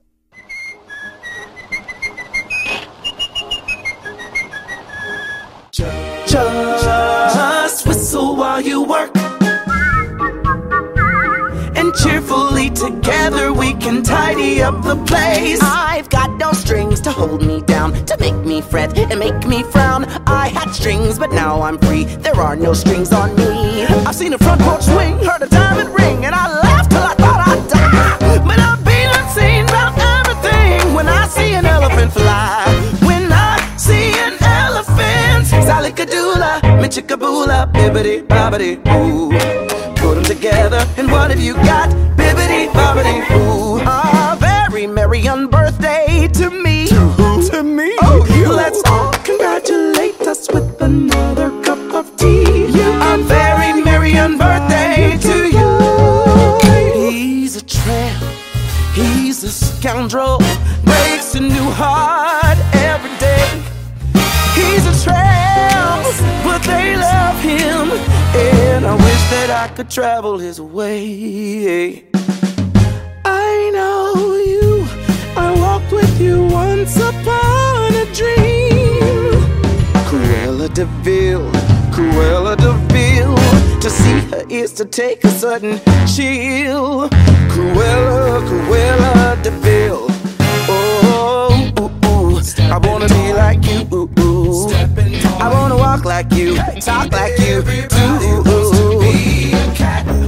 Together 12.70 13.54
we 13.54 13.74
can 13.74 14.04
tidy 14.04 14.62
up 14.62 14.84
the 14.84 14.96
place. 15.06 15.60
I've 15.62 16.10
got 16.10 16.32
no 16.38 16.52
strings 16.54 17.02
to 17.02 17.12
hold 17.12 17.46
me 17.46 17.62
down, 17.62 17.94
to 18.06 18.18
make 18.20 18.36
me 18.46 18.62
fret 18.62 18.98
and 18.98 19.20
make 19.20 19.46
me 19.46 19.64
frown. 19.64 20.06
I 20.28 20.48
had 20.50 20.72
strings, 20.72 21.20
but 21.20 21.32
now 21.32 21.62
I'm 21.62 21.78
free. 21.78 22.06
There 22.06 22.36
are 22.36 22.56
no 22.56 22.74
strings 22.74 23.12
on 23.12 23.36
me. 23.36 23.86
I've 23.86 24.16
seen 24.16 24.34
a 24.34 24.38
front 24.38 24.62
porch 24.62 24.84
swing, 24.84 25.18
heard 25.20 25.42
a 25.42 25.48
diamond 25.48 25.90
ring, 25.98 26.26
and 26.26 26.34
I 26.34 26.60
laughed 26.62 26.92
till 26.92 27.02
I 27.02 27.14
thought 27.16 27.48
I'd 27.48 27.68
die. 27.70 28.38
But 28.46 28.60
I've 28.60 28.84
been 28.84 29.10
unseen 29.20 29.64
about 29.66 29.98
everything 29.98 30.94
when 30.94 31.08
I 31.08 31.28
see 31.28 31.54
an 31.54 31.66
elephant 31.66 32.12
fly. 32.14 32.66
When 33.06 33.32
I 33.32 33.76
see 33.78 34.12
an 34.26 34.36
elephant, 34.42 35.46
Salikadoola, 35.68 36.62
Michikaboola, 36.82 37.72
bibbity 37.74 38.26
bobbity 38.28 38.84
boo. 38.84 39.67
Together, 40.28 40.86
and 40.98 41.10
what 41.10 41.32
have 41.32 41.40
you 41.40 41.54
got? 41.54 41.90
Bibbity 42.18 42.68
bobbity 42.74 43.26
boo. 43.30 43.80
A 43.80 44.36
very 44.38 44.86
merry 44.86 45.22
unbirthday 45.22 46.30
to 46.34 46.50
me. 46.50 46.88
To 46.88 46.96
who? 46.96 47.50
To 47.50 47.64
me. 47.64 47.96
Oh, 48.02 48.26
you. 48.36 48.52
Let's 48.54 48.82
all 48.90 49.14
congratulate 49.24 50.20
us 50.22 50.52
with 50.52 50.82
another 50.82 51.50
cup 51.64 51.80
of 51.94 52.14
tea. 52.18 52.66
You 52.68 52.90
a 53.02 53.18
very 53.24 53.82
merry 53.82 54.12
unbirthday 54.12 55.18
to 55.22 55.36
you. 55.58 57.00
He's 57.02 57.56
a 57.56 57.66
tramp. 57.66 58.22
He's 58.94 59.44
a 59.46 59.50
scoundrel. 59.50 60.40
Breaks 60.84 61.36
a 61.36 61.40
new 61.40 61.70
heart 61.72 62.58
every 62.76 63.16
day. 63.18 63.48
He's 64.56 64.86
a 64.86 65.04
tramp, 65.04 65.27
but 66.94 67.00
love 67.00 67.40
him. 67.42 67.92
And 68.36 68.86
I 68.86 68.96
wish 68.96 69.24
that 69.32 69.50
I 69.50 69.74
could 69.76 69.90
travel 69.90 70.38
his 70.38 70.60
way. 70.62 72.06
I 73.26 73.72
know 73.74 74.36
you. 74.52 74.86
I 75.36 75.54
walked 75.60 75.92
with 75.92 76.22
you 76.22 76.46
once 76.46 76.96
upon 76.98 77.94
a 77.94 78.06
dream. 78.14 79.32
Cruella 80.08 80.74
de 80.74 80.86
Vil, 81.04 81.42
Cruella 81.92 82.56
de 82.56 82.74
Vil. 82.94 83.36
To 83.82 83.90
see 83.90 84.20
her 84.32 84.44
is 84.50 84.74
to 84.74 84.86
take 84.86 85.24
a 85.24 85.30
sudden 85.30 85.80
chill. 86.08 87.10
Cruella, 87.50 88.42
Cruella 88.48 89.42
de 89.44 89.52
Vil. 89.52 90.08
Oh, 90.70 91.72
ooh, 91.80 92.08
ooh. 92.08 92.42
I 92.60 92.78
wanna 92.78 93.08
be 93.08 93.34
like 93.34 93.64
you. 93.66 93.97
I 95.40 95.50
wanna 95.54 95.78
walk 95.78 96.04
like 96.06 96.32
you, 96.34 96.56
talk 96.82 97.12
like 97.12 97.38
you. 97.40 97.60
Ooh, 97.60 99.00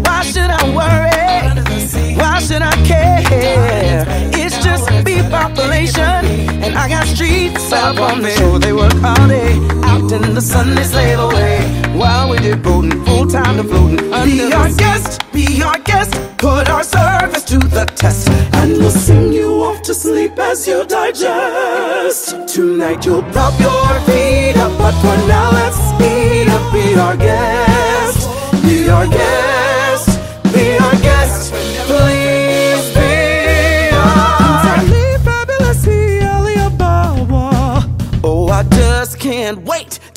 Why 0.05 0.21
should 0.23 0.49
I 0.49 0.63
worry? 0.75 2.15
Why 2.15 2.39
should 2.39 2.61
I 2.61 2.75
care? 2.85 4.05
It's 4.33 4.63
just 4.63 4.89
bee 5.03 5.21
population, 5.29 6.25
and 6.63 6.77
I 6.77 6.87
got 6.89 7.07
streets 7.07 7.71
up 7.71 7.99
on 7.99 8.21
me. 8.21 8.31
So 8.31 8.57
they 8.59 8.73
work 8.73 8.93
all 9.03 9.27
day, 9.27 9.57
out 9.83 10.11
in 10.11 10.33
the 10.35 10.41
sun 10.41 10.75
they 10.75 10.83
slave 10.83 11.19
away. 11.19 11.78
While 12.19 12.31
we 12.31 12.37
devoting 12.39 13.05
full 13.05 13.27
time 13.27 13.55
to 13.55 13.63
floating. 13.63 13.95
Be 14.25 14.51
our 14.51 14.69
guest, 14.73 15.21
be 15.31 15.63
our 15.63 15.79
guest. 15.79 16.11
Put 16.37 16.69
our 16.69 16.83
service 16.83 17.45
to 17.45 17.57
the 17.59 17.85
test, 17.95 18.29
and 18.59 18.73
we'll 18.73 18.91
sing 18.91 19.31
you 19.31 19.63
off 19.63 19.81
to 19.83 19.93
sleep 19.93 20.37
as 20.37 20.67
you 20.67 20.83
digest. 20.85 22.35
Tonight 22.53 23.05
you'll 23.05 23.23
prop 23.31 23.57
your 23.61 23.99
feet 24.01 24.57
up, 24.57 24.77
but 24.77 24.95
for 24.99 25.15
now 25.29 25.49
let's 25.51 25.77
speed 25.91 26.49
up. 26.49 26.73
Be 26.73 26.99
our 26.99 27.15
guest, 27.15 28.27
be 28.63 28.89
our 28.89 29.07
guest, 29.07 30.19
be 30.53 30.77
our 30.77 30.95
guest. 30.99 31.48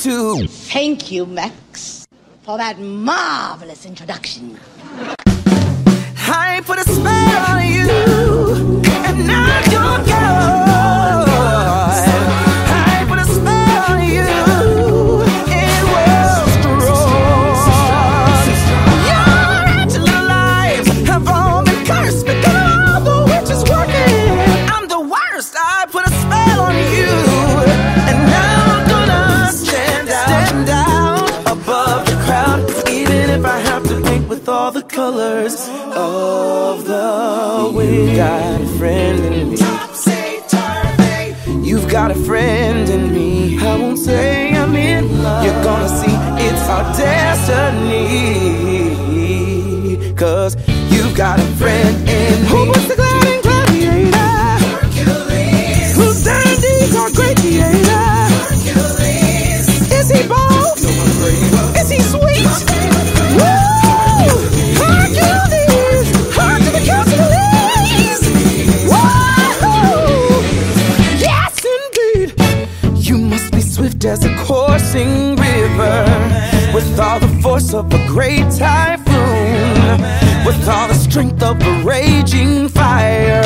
Wait 0.07 0.13
to. 0.13 0.47
Thank 0.49 1.11
you, 1.11 1.27
Max, 1.27 2.07
for 2.43 2.59
that 2.59 2.79
marvelous 2.79 3.87
introduction. 3.87 4.59
I 6.35 6.63
put 6.65 6.79
a 6.79 6.83
spell 6.83 7.57
on 7.57 7.67
you, 7.67 8.83
and 9.05 9.27
now 9.27 9.61
you're 9.71 10.07
gone. 10.07 10.72
The 34.73 34.83
colors 34.83 35.69
of 35.95 36.85
the 36.87 37.71
wind. 37.75 38.17
Got 38.17 38.61
a 38.61 38.67
friend 38.79 39.21
in 39.21 39.51
me. 39.51 39.57
You've 41.69 41.89
got 41.91 42.11
a 42.11 42.15
friend 42.15 42.89
in 42.89 43.13
me. 43.13 43.59
I 43.59 43.77
won't 43.77 43.99
say 43.99 44.55
I'm 44.55 44.75
in 44.75 45.23
love. 45.23 45.45
You're 45.45 45.63
gonna 45.63 45.89
see 45.89 46.17
it's 46.47 46.69
our 46.69 46.85
destiny. 46.97 48.13
Cause 50.15 50.57
you've 50.91 51.15
got 51.17 51.39
a 51.39 51.45
friend 51.57 52.02
as 74.05 74.25
a 74.25 74.35
coursing 74.37 75.37
river, 75.37 76.05
with 76.75 76.99
all 76.99 77.21
the 77.21 77.29
force 77.41 77.73
of 77.73 77.93
a 77.93 78.07
great 78.09 78.51
typhoon, 78.51 80.01
with 80.45 80.69
all 80.69 80.89
the 80.89 80.95
strength 80.95 81.43
of 81.43 81.61
a 81.63 81.83
raging 81.85 82.69
fire. 82.69 83.43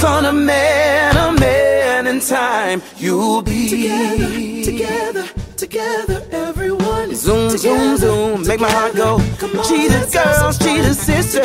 Son 0.00 0.26
of 0.26 0.34
man, 0.34 1.16
a 1.16 1.40
man 1.40 2.06
in 2.06 2.20
time, 2.20 2.82
you'll 2.98 3.40
be 3.42 3.68
together, 3.68 4.64
together, 4.64 5.28
together, 5.56 6.26
everyone. 6.32 7.14
Zoom, 7.14 7.56
zoom, 7.56 7.96
zoom, 7.96 8.46
make 8.46 8.60
my 8.60 8.70
heart 8.70 8.94
go. 8.94 9.18
come 9.38 9.52
Jesus 9.66 10.12
girls, 10.12 10.58
Jesus 10.58 10.98
sister, 10.98 11.42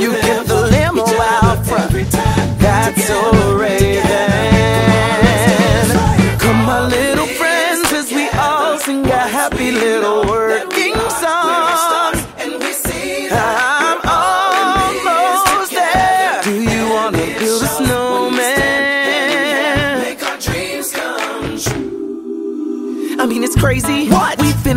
you 0.00 0.12
get 0.12 0.46
the 0.46 0.68
limo 0.70 1.04
out 1.20 1.66
front. 1.66 2.10
That's 2.58 3.06
so 3.06 3.56
raven. 3.56 4.29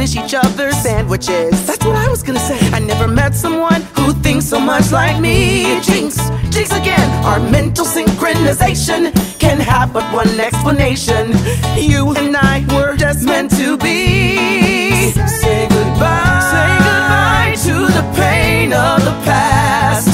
Finish 0.03 0.25
each 0.25 0.33
other's 0.33 0.75
sandwiches. 0.77 1.65
That's 1.65 1.85
what 1.85 1.95
I 1.95 2.09
was 2.09 2.23
gonna 2.23 2.39
say. 2.39 2.59
I 2.71 2.79
never 2.79 3.07
met 3.07 3.33
someone 3.35 3.81
who 3.95 4.11
thinks 4.13 4.45
so 4.45 4.59
much 4.59 4.91
like 4.91 5.19
me. 5.21 5.79
Jinx, 5.81 6.17
jinx 6.49 6.71
again. 6.71 7.09
Our 7.25 7.39
mental 7.39 7.85
synchronization 7.85 9.13
can 9.39 9.59
have 9.59 9.93
but 9.93 10.03
one 10.13 10.39
explanation. 10.39 11.31
You 11.77 12.13
and 12.17 12.35
I 12.35 12.65
were 12.75 12.97
just 12.97 13.23
meant 13.23 13.51
to 13.51 13.77
be. 13.77 15.11
Say 15.41 15.67
goodbye. 15.69 16.41
Say 16.51 16.71
goodbye 16.87 17.55
to 17.67 17.75
the 17.97 18.05
pain 18.15 18.73
of 18.73 19.05
the 19.05 19.15
past. 19.23 20.09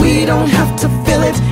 We 0.00 0.26
don't 0.26 0.50
have 0.50 0.78
to 0.82 0.88
feel 1.04 1.22
it 1.22 1.49